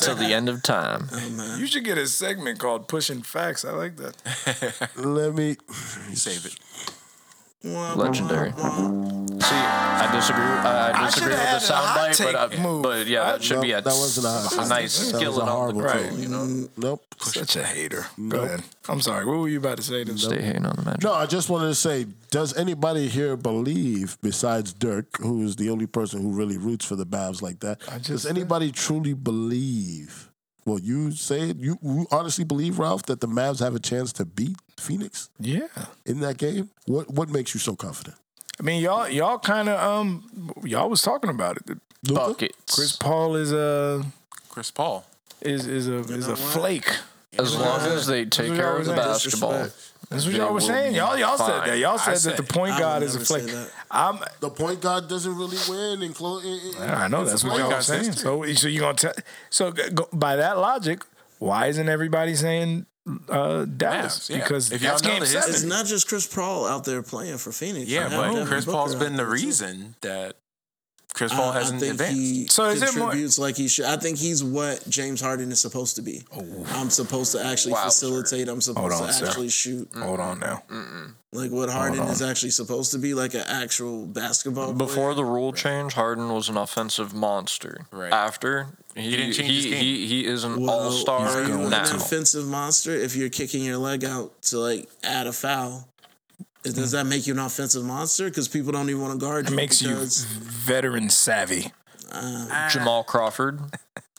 till 0.02 0.16
the 0.16 0.32
end 0.32 0.48
of 0.48 0.62
time. 0.62 1.08
You 1.58 1.66
should 1.66 1.84
get 1.86 1.98
a 1.98 2.06
segment 2.08 2.60
called 2.60 2.88
"Pushing 2.88 3.24
Facts." 3.24 3.66
I 3.66 3.72
like 3.72 3.96
that. 3.98 4.90
let 4.96 5.34
me. 5.34 5.58
Save 6.14 6.46
it. 6.46 6.56
Legendary. 7.64 8.52
See, 8.52 9.56
I 9.56 10.10
disagree. 10.14 10.44
Uh, 10.44 10.92
I 10.96 11.06
disagree 11.06 11.34
should've 11.34 11.40
with 11.40 11.40
the 11.40 11.46
had 11.46 11.62
a 11.70 11.74
hot 11.76 12.12
soundbite, 12.12 12.32
but, 12.32 12.36
uh, 12.60 12.82
but 12.82 13.08
yeah, 13.08 13.24
that 13.32 13.44
should 13.44 13.56
Nope, 13.56 13.64
be 13.64 13.72
a, 13.72 13.82
that 13.82 13.86
wasn't 13.86 14.28
a 14.28 14.30
hot 14.30 14.54
a 14.54 14.58
take. 14.60 14.68
nice 14.70 14.98
That 15.00 15.06
was 15.14 15.22
skillet 15.22 15.38
a 15.38 15.42
on 15.42 15.46
the 15.46 15.52
horrible 15.52 15.82
grill, 15.82 16.10
take. 16.10 16.18
you 16.20 16.28
know. 16.30 16.70
Nope. 16.78 17.04
Such 17.20 17.56
a 17.58 17.64
hater. 17.66 18.06
Go 18.30 18.44
ahead. 18.44 18.64
I'm 18.88 19.02
sorry. 19.02 19.26
What 19.26 19.40
were 19.40 19.50
you 19.50 19.58
about 19.58 19.78
to 19.78 19.84
say? 19.84 20.04
To 20.06 20.18
Stay 20.18 20.42
hating 20.42 20.66
on 20.66 20.76
the 20.78 20.84
magic. 20.84 21.04
No, 21.04 21.14
I 21.14 21.26
just 21.26 21.50
wanted 21.50 21.68
to 21.68 21.76
say, 21.76 22.06
does 22.32 22.56
anybody 22.58 23.08
here 23.10 23.36
believe, 23.36 24.18
besides 24.22 24.72
Dirk, 24.74 25.18
who 25.20 25.44
is 25.44 25.58
the 25.58 25.70
only 25.70 25.86
person 25.86 26.22
who 26.22 26.32
really 26.32 26.58
roots 26.58 26.86
for 26.86 26.96
the 26.96 27.06
Mavs 27.06 27.42
like 27.42 27.60
that, 27.60 27.80
just 27.82 28.04
does 28.08 28.22
said- 28.24 28.30
anybody 28.38 28.72
truly 28.72 29.14
believe? 29.14 30.28
Well, 30.66 30.80
you 30.80 31.12
say 31.12 31.50
it. 31.50 31.58
You, 31.58 31.78
you 31.82 32.06
honestly 32.12 32.44
believe, 32.44 32.78
Ralph, 32.80 33.04
that 33.04 33.22
the 33.22 33.28
Mavs 33.28 33.60
have 33.60 33.74
a 33.76 33.80
chance 33.80 34.14
to 34.14 34.26
beat 34.26 34.56
Phoenix 34.80 35.30
Yeah. 35.40 35.68
in 36.06 36.20
that 36.22 36.38
game? 36.38 36.70
What 36.86 37.10
What 37.10 37.30
makes 37.30 37.54
you 37.54 37.60
so 37.60 37.76
confident? 37.76 38.16
I 38.60 38.64
mean, 38.64 38.82
y'all, 38.82 39.08
y'all 39.08 39.40
kind 39.40 39.70
of, 39.70 39.80
um, 39.80 40.52
y'all 40.64 40.90
was 40.90 41.02
talking 41.02 41.30
about 41.30 41.58
it. 41.58 41.78
Luka? 42.04 42.22
Buckets. 42.28 42.76
Chris 42.76 42.96
Paul 42.96 43.36
is 43.36 43.52
a 43.54 44.04
Chris 44.50 44.72
Paul. 44.72 45.06
is 45.42 45.66
is 45.68 45.88
a 45.88 46.00
is 46.00 46.28
a 46.28 46.36
flake. 46.36 46.90
as 47.38 47.56
long 47.56 47.80
as 47.82 48.08
they 48.08 48.26
take 48.26 48.54
care 48.56 48.78
of 48.78 48.86
the 48.86 48.94
basketball. 48.94 49.68
That's 50.10 50.26
what 50.26 50.34
y'all 50.34 50.54
were 50.54 50.60
saying. 50.62 50.96
Y'all 50.96 51.16
y'all 51.18 51.38
said 51.38 51.62
that. 51.68 51.78
Y'all 51.78 51.98
said, 52.00 52.18
said 52.18 52.32
that 52.34 52.38
the 52.48 52.52
point 52.54 52.78
guard 52.80 53.04
is 53.04 53.16
a 53.16 53.20
flake. 53.20 53.46
that. 53.46 53.70
I'm. 53.92 54.18
The 54.40 54.50
point 54.50 54.82
guard 54.82 55.08
doesn't 55.08 55.36
really 55.36 55.58
win 55.70 56.02
in 56.02 56.14
close. 56.14 56.44
I 56.80 57.08
know 57.08 57.24
that's 57.26 57.44
what 57.44 57.58
y'all 57.60 57.70
guard's 57.70 57.86
saying. 57.88 58.06
history. 58.06 58.24
So 58.24 58.44
so 58.54 58.68
you 58.68 58.80
gonna 58.80 58.96
tell? 58.96 59.14
So 59.52 59.72
go, 59.72 60.08
by 60.12 60.36
that 60.38 60.58
logic, 60.58 61.04
why 61.38 61.68
isn't 61.68 61.88
everybody 61.88 62.34
saying 62.36 62.88
uh, 63.30 63.66
Dallas? 63.66 64.20
Mavs, 64.20 64.30
yeah. 64.30 64.38
Because 64.38 64.72
If 64.72 64.82
that's 64.82 65.02
game 65.02 65.26
seven. 65.26 65.50
It's 65.50 65.64
not 65.64 65.86
just 65.86 66.08
Chris 66.08 66.28
Paul 66.28 66.66
out 66.68 66.84
there 66.86 67.02
playing 67.04 67.38
for 67.38 67.52
Phoenix. 67.52 67.90
Yeah, 67.90 68.10
but 68.10 68.46
Chris 68.48 68.66
Booker 68.66 68.76
Paul's 68.76 68.96
out 68.96 69.00
been 69.00 69.14
the 69.14 69.18
there, 69.24 69.26
too. 69.28 69.46
reason 69.46 69.96
that 70.02 70.36
Chris 71.14 71.34
Paul 71.34 71.52
I 71.52 71.60
hasn't 71.60 71.80
think 71.82 71.94
advanced. 71.94 72.16
he 72.18 72.48
So 72.48 72.66
is 72.66 72.82
it 72.82 72.96
more- 72.96 73.08
contributes 73.10 73.40
like 73.40 73.58
he 73.58 73.68
should. 73.68 73.86
I 73.86 73.98
think 73.98 74.18
he's 74.20 74.44
what 74.44 74.88
James 74.88 75.20
Harden 75.20 75.52
is 75.52 75.60
supposed 75.60 75.96
to 75.98 76.02
be. 76.02 76.24
Oh. 76.34 76.66
I'm 76.76 76.90
supposed 76.92 77.32
to 77.34 77.44
actually 77.44 77.74
Wow, 77.74 77.86
facilitate. 77.86 78.48
I'm 78.48 78.62
supposed 78.62 79.02
on, 79.02 79.08
to 79.08 79.14
sir. 79.14 79.26
actually 79.28 79.50
shoot. 79.50 79.90
Hold 79.98 80.20
on 80.20 80.40
now. 80.40 80.64
Like 81.32 81.52
what 81.52 81.70
Harden 81.70 82.04
is 82.06 82.22
actually 82.22 82.52
supposed 82.52 82.92
to 82.94 83.00
be, 83.00 83.14
like 83.14 83.34
an 83.34 83.44
actual 83.48 84.06
basketball. 84.06 84.74
Before 84.74 85.14
player. 85.14 85.14
the 85.16 85.26
rule 85.26 85.52
change, 85.52 85.94
Harden 85.94 86.30
was 86.32 86.48
an 86.48 86.58
offensive 86.58 87.14
monster. 87.14 87.86
Right. 87.92 88.14
After 88.14 88.68
he 88.96 89.12
didn't 89.12 89.34
change 89.34 89.52
his 89.54 89.64
he, 89.66 89.70
game. 89.72 89.80
he, 89.84 90.08
he 90.08 90.26
is 90.26 90.44
an 90.44 90.62
well, 90.62 90.70
all 90.72 90.92
star 90.92 91.28
are 91.28 91.44
you 91.44 91.62
an 91.64 91.70
now. 91.72 91.84
offensive 91.84 92.48
monster 92.48 92.92
if 92.92 93.16
you're 93.16 93.30
kicking 93.30 93.64
your 93.64 93.78
leg 93.78 94.04
out 94.06 94.42
to 94.44 94.58
like 94.60 94.88
add 95.04 95.28
a 95.28 95.34
foul? 95.34 95.89
Does 96.64 96.92
that 96.92 97.06
make 97.06 97.26
you 97.26 97.34
an 97.34 97.40
offensive 97.40 97.84
monster? 97.86 98.26
Because 98.26 98.48
people 98.48 98.72
don't 98.72 98.90
even 98.90 99.02
want 99.02 99.20
to 99.20 99.26
guard 99.26 99.46
It 99.46 99.52
you. 99.52 99.56
makes 99.56 99.82
you 99.82 99.96
veteran 99.96 101.10
savvy. 101.10 101.72
Ah. 102.12 102.68
Jamal 102.72 103.04
Crawford. 103.04 103.60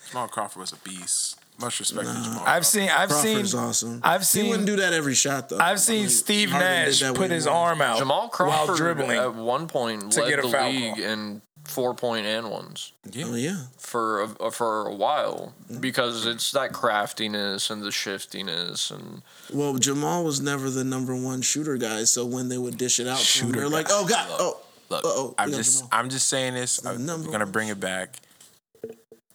Jamal 0.08 0.28
Crawford 0.28 0.60
was 0.60 0.72
a 0.72 0.76
beast. 0.76 1.36
Much 1.60 1.78
respect 1.80 2.06
to 2.08 2.14
Jamal. 2.14 2.42
I've 2.46 2.64
seen. 2.64 2.88
I've 2.88 3.10
Crawford's 3.10 3.50
seen. 3.50 3.60
awesome. 3.60 4.00
I've 4.02 4.24
seen. 4.24 4.44
he 4.44 4.50
wouldn't 4.50 4.66
do 4.66 4.76
that 4.76 4.94
every 4.94 5.14
shot 5.14 5.50
though. 5.50 5.58
I've 5.58 5.78
seen 5.80 6.04
Like, 6.04 6.10
Steve 6.10 6.50
Nash 6.52 7.02
put 7.14 7.30
his 7.30 7.46
arm 7.46 7.82
out 7.82 7.98
Jamal 7.98 8.28
Crawford 8.30 8.48
while 8.48 8.66
Crawford 8.66 8.76
dribbling. 8.96 9.18
at 9.18 9.34
one 9.34 9.68
point 9.68 10.12
to 10.12 10.22
led 10.22 10.30
get 10.30 10.38
a 10.38 10.42
the 10.42 10.48
foul 10.48 10.70
league 10.70 10.94
call. 10.94 11.02
in 11.04 11.42
four 11.70 11.94
point 11.94 12.26
and 12.26 12.50
ones 12.50 12.92
Oh 13.16 13.34
yeah. 13.34 13.64
for 13.78 14.22
a, 14.22 14.50
for 14.50 14.86
a 14.86 14.94
while 14.94 15.54
because 15.80 16.26
it's 16.26 16.50
that 16.52 16.72
craftiness 16.72 17.70
and 17.70 17.82
the 17.82 17.90
shiftiness 17.92 18.90
and 18.90 19.22
Well, 19.52 19.78
Jamal 19.78 20.24
was 20.24 20.40
never 20.40 20.68
the 20.70 20.84
number 20.84 21.14
one 21.14 21.42
shooter 21.42 21.76
guy, 21.76 22.04
so 22.04 22.26
when 22.26 22.48
they 22.48 22.58
would 22.58 22.76
dish 22.76 22.98
it 23.00 23.06
out, 23.06 23.18
to 23.18 23.22
him, 23.44 23.48
Shooter 23.48 23.60
they're 23.60 23.68
like, 23.68 23.86
"Oh 23.90 24.06
God, 24.06 24.26
oh, 24.30 24.60
Look, 24.90 25.04
Uh-oh, 25.04 25.34
I'm 25.38 25.50
just 25.52 25.78
Jamal. 25.78 25.88
I'm 25.92 26.08
just 26.10 26.28
saying 26.28 26.54
this. 26.54 26.84
I'm 26.84 27.06
gonna 27.06 27.30
one. 27.44 27.52
bring 27.52 27.68
it 27.68 27.78
back. 27.80 28.16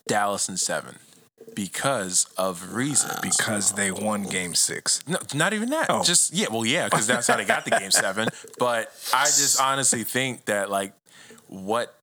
Dallas 0.08 0.48
and 0.50 0.60
seven 0.60 0.98
because 1.56 2.28
of 2.38 2.74
reason. 2.76 3.10
Ah, 3.14 3.20
because 3.24 3.72
they 3.74 3.90
won 3.92 4.24
Game 4.24 4.54
Six. 4.54 5.02
No, 5.08 5.18
not 5.34 5.54
even 5.54 5.70
that. 5.70 5.88
Oh. 5.90 6.04
Just 6.04 6.34
yeah, 6.34 6.48
well, 6.52 6.66
yeah, 6.66 6.86
because 6.86 7.08
that's 7.08 7.28
how 7.28 7.38
they 7.38 7.46
got 7.46 7.66
the 7.66 7.72
game 7.72 7.92
seven. 8.06 8.28
But 8.60 8.92
I 9.14 9.26
just 9.26 9.60
honestly 9.60 10.04
think 10.04 10.46
that 10.46 10.70
like 10.70 10.94
what 11.48 11.98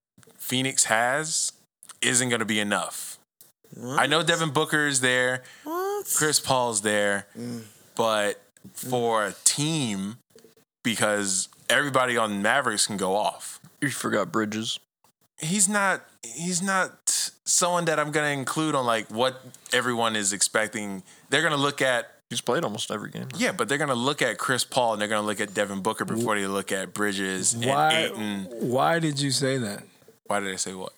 Phoenix 0.52 0.84
has 0.84 1.52
isn't 2.02 2.28
going 2.28 2.40
to 2.40 2.44
be 2.44 2.60
enough. 2.60 3.18
I 3.82 4.06
know 4.06 4.22
Devin 4.22 4.50
Booker 4.50 4.86
is 4.86 5.00
there, 5.00 5.44
Chris 6.14 6.40
Paul's 6.40 6.82
there, 6.82 7.26
mm. 7.34 7.62
but 7.96 8.38
for 8.74 9.24
a 9.24 9.34
team 9.44 10.18
because 10.82 11.48
everybody 11.70 12.18
on 12.18 12.42
Mavericks 12.42 12.86
can 12.86 12.98
go 12.98 13.16
off. 13.16 13.60
You 13.80 13.88
forgot 13.88 14.30
Bridges. 14.30 14.78
He's 15.38 15.70
not. 15.70 16.04
He's 16.22 16.60
not 16.60 17.30
someone 17.46 17.86
that 17.86 17.98
I'm 17.98 18.10
gonna 18.10 18.26
include 18.26 18.74
on 18.74 18.84
like 18.84 19.06
what 19.06 19.40
everyone 19.72 20.16
is 20.16 20.34
expecting. 20.34 21.02
They're 21.30 21.42
gonna 21.42 21.56
look 21.56 21.80
at 21.80 22.10
He's 22.28 22.42
played 22.42 22.62
almost 22.62 22.90
every 22.90 23.10
game. 23.10 23.28
yeah, 23.36 23.52
but 23.52 23.70
they're 23.70 23.78
gonna 23.78 23.94
look 23.94 24.20
at 24.20 24.36
Chris 24.36 24.64
Paul 24.64 24.92
and 24.92 25.00
they're 25.00 25.08
gonna 25.08 25.26
look 25.26 25.40
at 25.40 25.54
Devin 25.54 25.80
Booker 25.80 26.04
before 26.04 26.38
they 26.38 26.46
look 26.46 26.72
at 26.72 26.92
Bridges 26.92 27.54
and 27.54 27.64
Why? 27.64 27.92
Ayton. 27.94 28.48
Why 28.50 28.98
did 28.98 29.18
you 29.18 29.30
say 29.30 29.56
that? 29.56 29.84
Why 30.32 30.40
did 30.40 30.50
I 30.50 30.56
say 30.56 30.72
what? 30.72 30.94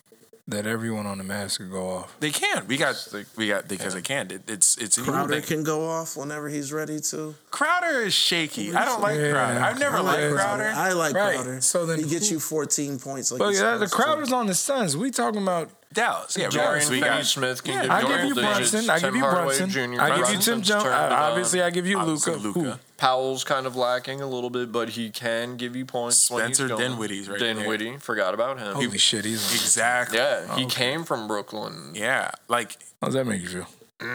That 0.47 0.65
everyone 0.65 1.05
on 1.05 1.17
the 1.17 1.25
Mavs 1.25 1.57
could 1.57 1.69
go 1.69 1.89
off. 1.89 2.15
They 2.21 2.31
can. 2.31 2.65
We 2.67 2.77
got. 2.77 2.95
We 3.35 3.49
got 3.49 3.67
because 3.67 3.93
they 3.95 4.01
can. 4.01 4.31
It, 4.31 4.43
it's 4.49 4.77
it's 4.77 4.97
Crowder 4.97 5.33
thing. 5.41 5.57
can 5.57 5.63
go 5.65 5.89
off 5.89 6.15
whenever 6.15 6.47
he's 6.47 6.71
ready 6.71 7.01
to. 7.11 7.35
Crowder 7.51 7.99
is 8.03 8.13
shaky. 8.13 8.73
I 8.73 8.85
don't 8.85 9.01
like 9.01 9.17
Yeah. 9.19 9.31
Crowder. 9.31 9.59
I've 9.59 9.77
never 9.79 9.97
I 9.97 9.99
like 9.99 10.21
liked 10.21 10.33
Crowder. 10.35 10.63
I 10.73 10.93
like 10.93 11.13
Right. 11.15 11.35
Crowder. 11.35 11.59
So 11.59 11.85
then 11.85 11.99
he 11.99 12.05
gets 12.09 12.29
who- 12.29 12.35
you 12.35 12.39
14 12.39 12.97
points. 12.97 13.29
Like 13.33 13.39
But 13.39 13.55
yeah, 13.55 13.75
the 13.75 13.87
supposed 13.87 13.91
to. 13.91 13.97
Crowder's 13.97 14.31
on 14.31 14.45
the 14.47 14.55
Suns. 14.55 14.95
We 14.95 15.11
talking 15.11 15.41
about. 15.41 15.69
Dallas. 15.95 16.37
Yeah, 16.37 16.49
Dorian 16.49 16.71
Dallas. 16.73 16.89
We 16.89 16.99
got 16.99 17.09
Finney-Smith 17.13 17.63
can 17.63 17.73
Yeah, 17.73 17.81
give 17.81 17.91
I 17.91 18.01
give 18.01 18.25
you. 18.27 18.33
Brunson. 18.35 18.89
I 18.89 18.99
give 18.99 19.15
you 19.15 19.21
Brunson. 19.23 19.69
Jr. 19.69 19.79
I 20.01 20.17
give 20.19 20.29
you 20.29 20.37
Tim 20.39 20.61
Jones. 20.61 20.83
turned 20.83 20.85
it 20.87 21.11
on. 21.11 21.11
Obviously, 21.13 21.61
I 21.61 21.69
give 21.71 21.87
you 21.87 21.97
Obviously, 21.97 22.35
Luca. 22.35 22.59
Luka. 22.59 22.79
Powell's 22.97 23.43
kind 23.43 23.65
of 23.65 23.75
lacking 23.75 24.21
a 24.21 24.27
little 24.27 24.49
bit, 24.49 24.71
but 24.71 24.89
he 24.89 25.09
can 25.09 25.57
give 25.57 25.75
you 25.75 25.85
points. 25.85 26.17
Spencer. 26.17 26.67
Dinwiddie's 26.67 27.27
right 27.27 27.39
there. 27.39 27.53
Dinwiddie, 27.53 27.97
forgot 27.97 28.33
about 28.33 28.59
him. 28.59 28.73
Holy 28.75 28.97
shit, 28.97 29.25
he's. 29.25 29.51
Exactly. 29.53 30.17
yeah, 30.17 30.55
he 30.55 30.65
came 30.65 31.03
from 31.03 31.27
Brooklyn. 31.27 31.91
Yeah, 31.93 32.31
like 32.47 32.77
How 33.01 33.07
does 33.07 33.15
that 33.15 33.25
make 33.25 33.41
you 33.41 33.47
feel? 33.49 33.67
All 34.01 34.07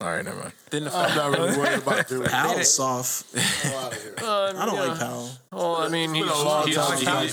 right, 0.00 0.24
never 0.24 0.38
mind. 0.38 0.52
didn't 0.70 0.90
the 0.92 0.96
I'm 0.96 1.16
not 1.16 1.36
really 1.38 1.58
worried 1.58 1.78
about 1.82 2.06
doing 2.08 2.28
Powell's 2.28 2.72
soft. 2.74 3.34
Uh, 3.34 3.42
I 4.56 4.64
don't 4.66 4.74
yeah. 4.74 4.82
like 4.84 4.98
Powell. 5.00 5.30
Well, 5.52 5.76
I 5.76 5.88
mean, 5.88 6.14
he's, 6.14 6.24
been 6.24 6.32
a 6.32 6.42
long 6.44 6.66
he's, 6.66 6.76
time 6.76 6.86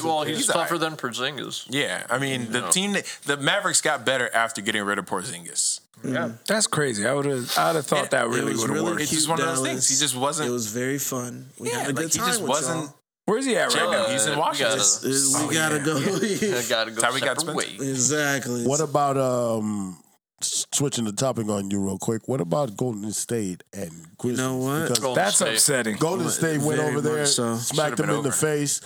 well, 0.03 0.23
he's 0.23 0.37
he's 0.37 0.47
been- 0.47 0.55
tougher 0.55 0.77
than 0.79 0.95
Porzingis. 0.95 1.67
Yeah, 1.69 2.03
I 2.09 2.17
mean 2.17 2.51
the 2.51 2.61
team, 2.69 2.93
that, 2.93 3.05
the 3.25 3.37
Mavericks 3.37 3.81
got 3.81 4.03
better 4.05 4.29
after 4.33 4.61
getting 4.61 4.83
rid 4.83 4.97
of 4.97 5.05
Porzingis. 5.05 5.81
Yeah. 6.03 6.31
That's 6.47 6.65
crazy. 6.65 7.05
I 7.05 7.13
would 7.13 7.25
have. 7.25 7.55
I'd 7.57 7.75
have 7.75 7.85
thought 7.85 8.09
that 8.11 8.27
really 8.29 8.53
would 8.55 8.61
have 8.61 8.69
really 8.69 8.83
worked. 8.91 9.01
It's 9.03 9.11
just 9.11 9.29
one 9.29 9.39
of 9.39 9.45
those 9.45 9.57
Dallas. 9.57 9.69
things. 9.71 9.89
He 9.89 9.95
just 10.03 10.15
wasn't- 10.15 10.49
It 10.49 10.51
was 10.51 10.65
very 10.67 10.97
fun. 10.97 11.49
We 11.59 11.69
Yeah, 11.69 11.75
had 11.79 11.83
a 11.83 11.87
like, 11.89 11.95
good 11.97 12.13
he 12.13 12.19
just 12.19 12.41
wasn't- 12.41 12.85
y'all. 12.85 12.95
Where's 13.25 13.45
he 13.45 13.55
at 13.55 13.71
right 13.71 13.83
Yeah, 13.83 13.91
now? 13.91 14.05
he's 14.07 14.25
in 14.25 14.31
Uh, 14.33 14.35
we 14.35 14.39
Washington. 14.39 14.77
gotta- 14.77 15.07
Is- 15.07 15.35
we 15.37 15.43
Oh, 15.43 15.51
gotta 15.51 15.77
yeah. 15.77 15.83
go. 15.83 16.57
I 16.57 16.63
gotta 16.67 16.91
go 16.91 17.01
How 17.03 17.13
we 17.13 17.19
got 17.19 17.39
separate 17.39 17.61
Spencer? 17.67 17.83
ways. 17.83 17.89
exactly. 17.91 18.63
What 18.65 18.79
about 18.81 19.17
um 19.17 19.97
s- 19.99 20.10
switching 20.43 21.05
the 21.05 21.11
topic 21.11 21.47
on 21.49 21.69
you 21.71 21.79
real 21.83 21.97
quick? 21.97 22.27
What 22.27 22.41
about 22.41 22.75
Golden 22.77 23.11
State 23.11 23.63
and 23.73 23.91
Grizzlies? 24.17 24.37
know 24.37 24.57
what? 24.57 24.81
Because 24.83 24.99
Golden 24.99 25.23
That's 25.23 25.35
State. 25.35 25.53
upsetting. 25.53 25.95
Golden 25.97 26.29
State 26.29 26.61
went 26.61 26.79
over 26.79 27.01
there, 27.01 27.25
so. 27.25 27.55
smacked 27.55 27.97
them 27.97 28.07
been 28.07 28.15
in 28.17 28.23
the 28.23 28.29
over. 28.29 28.37
face, 28.37 28.81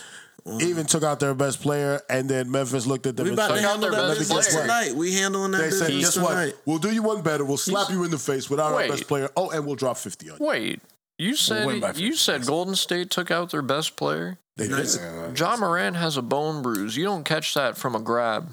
even 0.62 0.86
took 0.86 1.03
out 1.03 1.20
their 1.20 1.34
best 1.34 1.62
player, 1.62 2.01
and 2.10 2.30
then 2.30 2.51
Memphis 2.51 2.86
looked 2.86 3.08
at 3.08 3.16
them 3.16 3.26
we 3.26 3.30
and 3.32 3.39
about 3.39 3.49
to 3.49 3.58
said, 3.58 3.70
handle 3.70 3.91
that 3.91 4.18
business 4.18 4.49
player. 4.53 4.62
tonight. 4.62 4.95
We 4.95 5.14
handling 5.14 5.51
that 5.51 5.58
they 5.58 5.72
said, 5.72 5.88
business 5.88 6.16
guess 6.16 6.24
what? 6.24 6.62
We'll 6.66 6.78
do 6.78 6.93
you 6.93 7.01
one 7.03 7.22
better. 7.22 7.43
We'll 7.43 7.58
slap 7.58 7.89
you 7.89 8.03
in 8.03 8.12
the 8.12 8.18
face 8.18 8.49
without 8.49 8.74
our 8.74 8.88
best 8.88 9.08
player. 9.08 9.30
Oh, 9.36 9.49
and 9.49 9.66
we'll 9.66 9.76
drop 9.76 9.97
50 9.97 10.30
on 10.30 10.38
you. 10.39 10.45
Wait, 10.45 10.82
you 11.18 11.36
said 11.36 11.66
win 11.66 11.80
by 11.80 11.93
you 11.93 12.14
said 12.14 12.45
Golden 12.45 12.76
State 12.76 13.10
took 13.10 13.32
out 13.32 13.51
their 13.51 13.62
best 13.62 13.95
player. 13.95 14.38
They 14.58 14.68
did. 14.68 14.88
Ja 15.38 15.58
Morant 15.58 15.97
has 15.97 16.16
a 16.16 16.22
bone 16.22 16.62
bruise. 16.62 16.95
You 16.95 17.06
don't 17.06 17.24
catch 17.26 17.53
that 17.56 17.78
from 17.78 17.95
a 17.95 17.99
grab. 17.99 18.51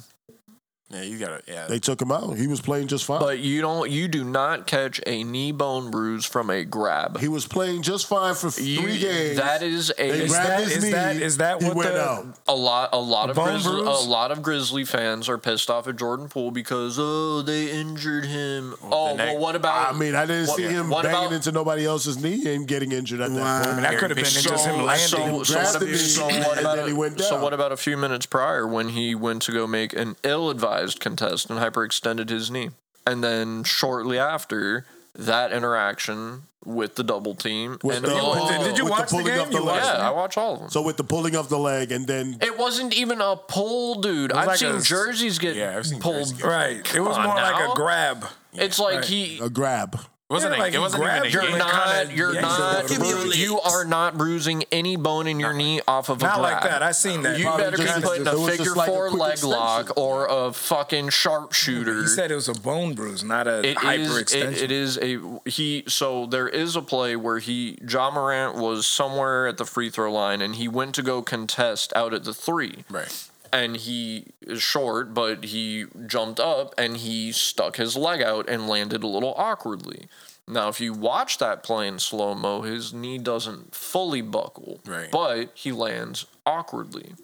Yeah, 0.92 1.02
you 1.02 1.18
got 1.18 1.44
to 1.46 1.52
Yeah, 1.52 1.66
They 1.68 1.78
took 1.78 2.00
him 2.02 2.12
out. 2.12 2.36
He 2.36 2.46
was 2.46 2.60
playing 2.60 2.88
just 2.88 3.04
fine. 3.04 3.20
But 3.20 3.38
you 3.38 3.60
don't. 3.62 3.90
You 3.90 4.08
do 4.08 4.24
not 4.24 4.66
catch 4.66 5.00
a 5.06 5.24
knee 5.24 5.50
bone 5.52 5.90
bruise 5.90 6.26
from 6.26 6.50
a 6.50 6.64
grab. 6.64 7.18
he 7.18 7.28
was 7.28 7.46
playing 7.46 7.82
just 7.82 8.06
fine 8.06 8.34
for 8.34 8.50
three 8.50 8.64
You- 8.66 8.98
games. 8.98 9.36
That 9.38 9.62
is 9.62 9.92
they 9.96 10.10
a 10.10 10.12
Is 10.24 10.30
grabbed 10.30 10.48
that- 10.48 10.60
his 10.64 10.76
is 10.76 10.84
knee. 10.84 10.90
that- 10.92 11.16
is 11.16 11.36
that 11.38 11.62
he 11.62 11.68
what 11.68 11.76
went 11.76 11.92
the- 11.94 12.02
out. 12.04 12.26
a 12.48 12.54
lot. 12.54 12.90
A 12.92 12.98
lot 12.98 13.30
of 13.30 13.36
bone 13.36 13.52
Grizzly, 13.52 13.80
a 13.80 13.84
lot 14.08 14.30
of 14.32 14.42
Grizzly 14.42 14.84
fans 14.84 15.28
are 15.28 15.38
pissed 15.38 15.70
off 15.70 15.88
at 15.88 15.96
Jordan 15.96 16.28
Poole 16.28 16.50
because 16.50 16.96
oh 16.98 17.42
they 17.42 17.70
injured 17.70 18.26
him. 18.26 18.74
oh, 18.82 18.88
oh 19.12 19.16
neck- 19.16 19.28
well, 19.34 19.38
what 19.38 19.56
about? 19.56 19.94
I 19.94 19.98
mean, 19.98 20.14
I 20.14 20.26
didn't 20.26 20.48
what- 20.48 20.56
see 20.56 20.64
him 20.64 20.90
what 20.90 21.04
banging 21.04 21.18
about- 21.18 21.32
into 21.32 21.52
nobody 21.52 21.86
else's 21.86 22.18
knee 22.22 22.54
and 22.54 22.66
getting 22.68 22.92
injured 22.92 23.20
at 23.20 23.30
that 23.32 23.40
Wow. 23.40 23.58
point. 23.58 23.68
I 23.70 23.72
mean, 23.74 23.82
that 23.82 23.98
could 23.98 24.10
have 24.10 24.16
been 24.16 24.24
So- 24.26 24.50
just 24.50 24.66
him 24.66 24.84
landing. 24.84 25.08
So, 25.08 25.16
so, 25.16 25.32
what, 25.36 25.46
so 25.46 26.26
what 26.26 26.58
about 26.60 26.78
a, 26.80 26.86
he 26.86 26.92
went 26.92 27.20
so 27.20 27.40
what 27.42 27.52
about 27.54 27.72
a 27.72 27.76
few 27.76 27.96
minutes 27.96 28.26
prior 28.26 28.66
when 28.66 28.90
he 28.90 29.14
went 29.14 29.42
to 29.42 29.52
go 29.52 29.66
make 29.66 29.92
an 29.94 30.16
ill-advised 30.22 30.81
contest 30.90 31.48
and 31.50 31.58
hyperextended 31.58 32.28
his 32.28 32.50
knee, 32.50 32.70
and 33.06 33.22
then 33.22 33.64
shortly 33.64 34.18
after 34.18 34.86
that 35.14 35.52
interaction 35.52 36.42
with 36.64 36.94
the 36.94 37.02
double 37.02 37.34
team 37.34 37.76
With 37.82 37.96
and 37.96 38.06
the- 38.06 38.12
oh, 38.14 38.48
Did- 38.48 38.64
did 38.70 38.78
you 38.78 38.84
with 38.84 38.92
the 38.94 39.00
watch 39.00 39.08
the 39.10 39.16
pulling 39.16 39.26
game? 39.26 39.40
of 39.40 39.50
the 39.50 39.58
You 39.58 39.64
leg. 39.64 39.82
yeah, 39.84 40.08
I 40.08 40.10
watch 40.10 40.36
all 40.38 40.54
of 40.54 40.60
them. 40.60 40.70
So 40.70 40.80
with 40.80 40.96
the 40.96 41.04
pulling 41.04 41.34
of 41.34 41.48
the 41.48 41.58
leg 41.58 41.90
and 41.92 42.06
then 42.06 42.38
it 42.40 42.56
wasn't 42.56 42.94
even 42.94 43.20
a 43.20 43.36
pull, 43.36 44.00
dude. 44.00 44.32
I've 44.32 44.46
like 44.46 44.58
seen 44.58 44.76
a- 44.76 44.80
jerseys 44.80 45.38
get 45.40 45.56
Yeah, 45.56 45.76
I've 45.76 45.86
seen 45.86 46.00
pulled. 46.00 46.18
jerseys 46.18 46.32
get- 46.38 46.46
Right. 46.46 46.94
It 46.94 47.00
was 47.00 47.16
more 47.18 47.26
on 47.36 47.36
like 47.52 47.68
a 47.70 47.74
grab. 47.74 48.26
It's 48.54 48.78
like 48.78 48.94
Right. 48.96 49.04
he 49.04 49.38
a 49.40 49.50
grab. 49.50 49.98
It 50.32 50.34
wasn't. 50.34 50.54
Yeah, 50.54 50.58
a, 50.58 50.62
like 50.64 50.74
it 50.74 50.78
wasn't 50.78 51.02
even 51.02 51.14
a 51.14 51.18
grabbed 51.20 51.34
your 51.34 51.42
You're 51.42 51.50
game. 51.50 51.58
not. 51.58 52.16
You're 52.16 52.32
yanks 52.34 52.48
not. 52.58 52.84
it 52.84 52.88
Give 52.88 53.00
me 53.02 53.08
your 53.10 53.18
bru- 53.18 53.32
you 53.32 53.60
are 53.60 53.84
not 53.84 54.16
bruising 54.16 54.64
any 54.72 54.96
bone 54.96 55.26
in 55.26 55.38
your 55.38 55.52
knee 55.52 55.82
off 55.86 56.08
of 56.08 56.22
a 56.22 56.24
Not 56.24 56.38
grab. 56.38 56.52
like 56.54 56.62
that. 56.62 56.82
I 56.82 56.92
seen 56.92 57.20
that. 57.22 57.38
You 57.38 57.44
Probably 57.44 57.64
better 57.64 57.76
be 57.76 57.84
putting 58.06 58.26
it 58.26 58.28
a 58.32 58.38
was 58.38 58.46
just 58.46 58.58
figure 58.58 58.74
like 58.74 58.88
a 58.88 58.92
four 58.92 59.08
quick 59.10 59.20
leg 59.20 59.32
extension. 59.32 59.58
lock 59.58 59.92
or 59.98 60.26
a 60.26 60.52
fucking 60.52 61.10
sharpshooter. 61.10 62.00
He 62.00 62.06
said 62.06 62.30
it 62.30 62.34
was 62.34 62.48
a 62.48 62.54
bone 62.54 62.94
bruise, 62.94 63.22
not 63.22 63.46
a 63.46 63.58
It 63.58 63.64
is, 63.66 63.74
hyperextension. 63.76 64.52
it, 64.52 64.62
it 64.62 64.70
is 64.72 64.98
a 65.02 65.18
he. 65.50 65.84
So 65.88 66.24
there 66.24 66.48
is 66.48 66.76
a 66.76 66.82
play 66.82 67.14
where 67.14 67.38
he 67.38 67.76
Ja 67.86 68.10
Morant 68.10 68.56
was 68.56 68.86
somewhere 68.86 69.46
at 69.46 69.58
the 69.58 69.66
free 69.66 69.90
throw 69.90 70.10
line 70.12 70.40
and 70.40 70.56
he 70.56 70.66
went 70.68 70.94
to 70.94 71.02
go 71.02 71.20
contest 71.20 71.92
out 71.94 72.14
at 72.14 72.24
the 72.24 72.32
three. 72.32 72.84
Right. 72.88 73.28
And 73.52 73.76
he 73.76 74.28
is 74.40 74.62
short, 74.62 75.12
but 75.12 75.44
he 75.44 75.84
jumped 76.06 76.40
up 76.40 76.74
and 76.78 76.96
he 76.96 77.32
stuck 77.32 77.76
his 77.76 77.96
leg 77.96 78.22
out 78.22 78.48
and 78.48 78.66
landed 78.66 79.02
a 79.02 79.06
little 79.06 79.34
awkwardly. 79.36 80.06
Now, 80.48 80.68
if 80.68 80.80
you 80.80 80.92
watch 80.94 81.38
that 81.38 81.62
play 81.62 81.86
in 81.86 81.98
slow 81.98 82.34
mo, 82.34 82.62
his 82.62 82.92
knee 82.92 83.18
doesn't 83.18 83.74
fully 83.74 84.22
buckle, 84.22 84.80
Right. 84.86 85.10
but 85.10 85.50
he 85.54 85.70
lands 85.70 86.24
awkwardly. 86.46 87.14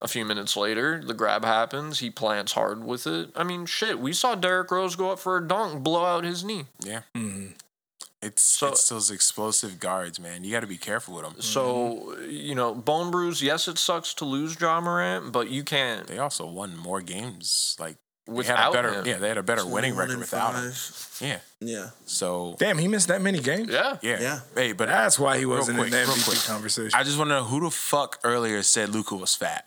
A 0.00 0.08
few 0.08 0.24
minutes 0.24 0.56
later, 0.56 1.00
the 1.04 1.14
grab 1.14 1.44
happens. 1.44 2.00
He 2.00 2.10
plants 2.10 2.52
hard 2.54 2.82
with 2.82 3.06
it. 3.06 3.30
I 3.36 3.44
mean, 3.44 3.66
shit. 3.66 4.00
We 4.00 4.12
saw 4.12 4.34
Derrick 4.34 4.70
Rose 4.72 4.96
go 4.96 5.12
up 5.12 5.20
for 5.20 5.36
a 5.36 5.46
dunk, 5.46 5.84
blow 5.84 6.04
out 6.04 6.24
his 6.24 6.42
knee. 6.42 6.64
Yeah. 6.80 7.02
Mm-hmm. 7.14 7.52
It's 8.22 8.42
So- 8.42 8.68
it's 8.68 8.88
those 8.88 9.10
explosive 9.10 9.80
guards, 9.80 10.20
man. 10.20 10.44
You 10.44 10.52
got 10.52 10.60
to 10.60 10.66
be 10.68 10.78
careful 10.78 11.14
with 11.16 11.24
them. 11.24 11.40
So, 11.42 12.14
mm-hmm. 12.16 12.30
you 12.30 12.54
know, 12.54 12.72
bone 12.74 13.10
bruise. 13.10 13.42
Yes, 13.42 13.66
it 13.66 13.78
sucks 13.78 14.14
to 14.14 14.24
lose 14.24 14.58
Ja 14.60 14.80
Morant, 14.80 15.32
but 15.32 15.50
you 15.50 15.64
can't 15.64 16.06
They 16.06 16.18
also 16.18 16.46
won 16.46 16.76
more 16.76 17.00
games. 17.00 17.76
Like 17.80 17.96
they 18.26 18.32
had 18.32 18.36
without 18.36 18.70
a 18.70 18.72
better, 18.72 18.92
him. 18.94 19.06
yeah, 19.06 19.16
they 19.18 19.28
had 19.28 19.38
a 19.38 19.42
better 19.42 19.66
winning 19.66 19.96
record 19.96 20.12
in 20.14 20.20
without 20.20 20.54
him. 20.54 20.72
Yeah. 21.20 21.38
Yeah. 21.60 21.90
So 22.06 22.54
Damn, 22.60 22.78
he 22.78 22.86
missed 22.86 23.08
that 23.08 23.20
many 23.20 23.40
games. 23.40 23.70
Yeah. 23.70 23.96
yeah, 24.02 24.20
Yeah. 24.20 24.40
Hey, 24.54 24.72
but 24.72 24.86
That's 24.86 25.18
why 25.18 25.38
he 25.38 25.44
wasn't 25.46 25.78
quick, 25.78 25.86
in 25.88 25.92
the 25.92 25.98
real 25.98 26.06
MVP 26.14 26.24
quick. 26.24 26.38
conversation. 26.44 26.92
I 26.98 27.02
just 27.02 27.18
want 27.18 27.30
to 27.30 27.34
know 27.34 27.44
who 27.44 27.60
the 27.60 27.70
fuck 27.70 28.20
earlier 28.22 28.62
said 28.62 28.90
Luka 28.90 29.16
was 29.16 29.34
fat. 29.34 29.66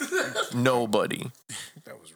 Nobody. 0.54 1.30
that 1.84 2.00
was 2.00 2.12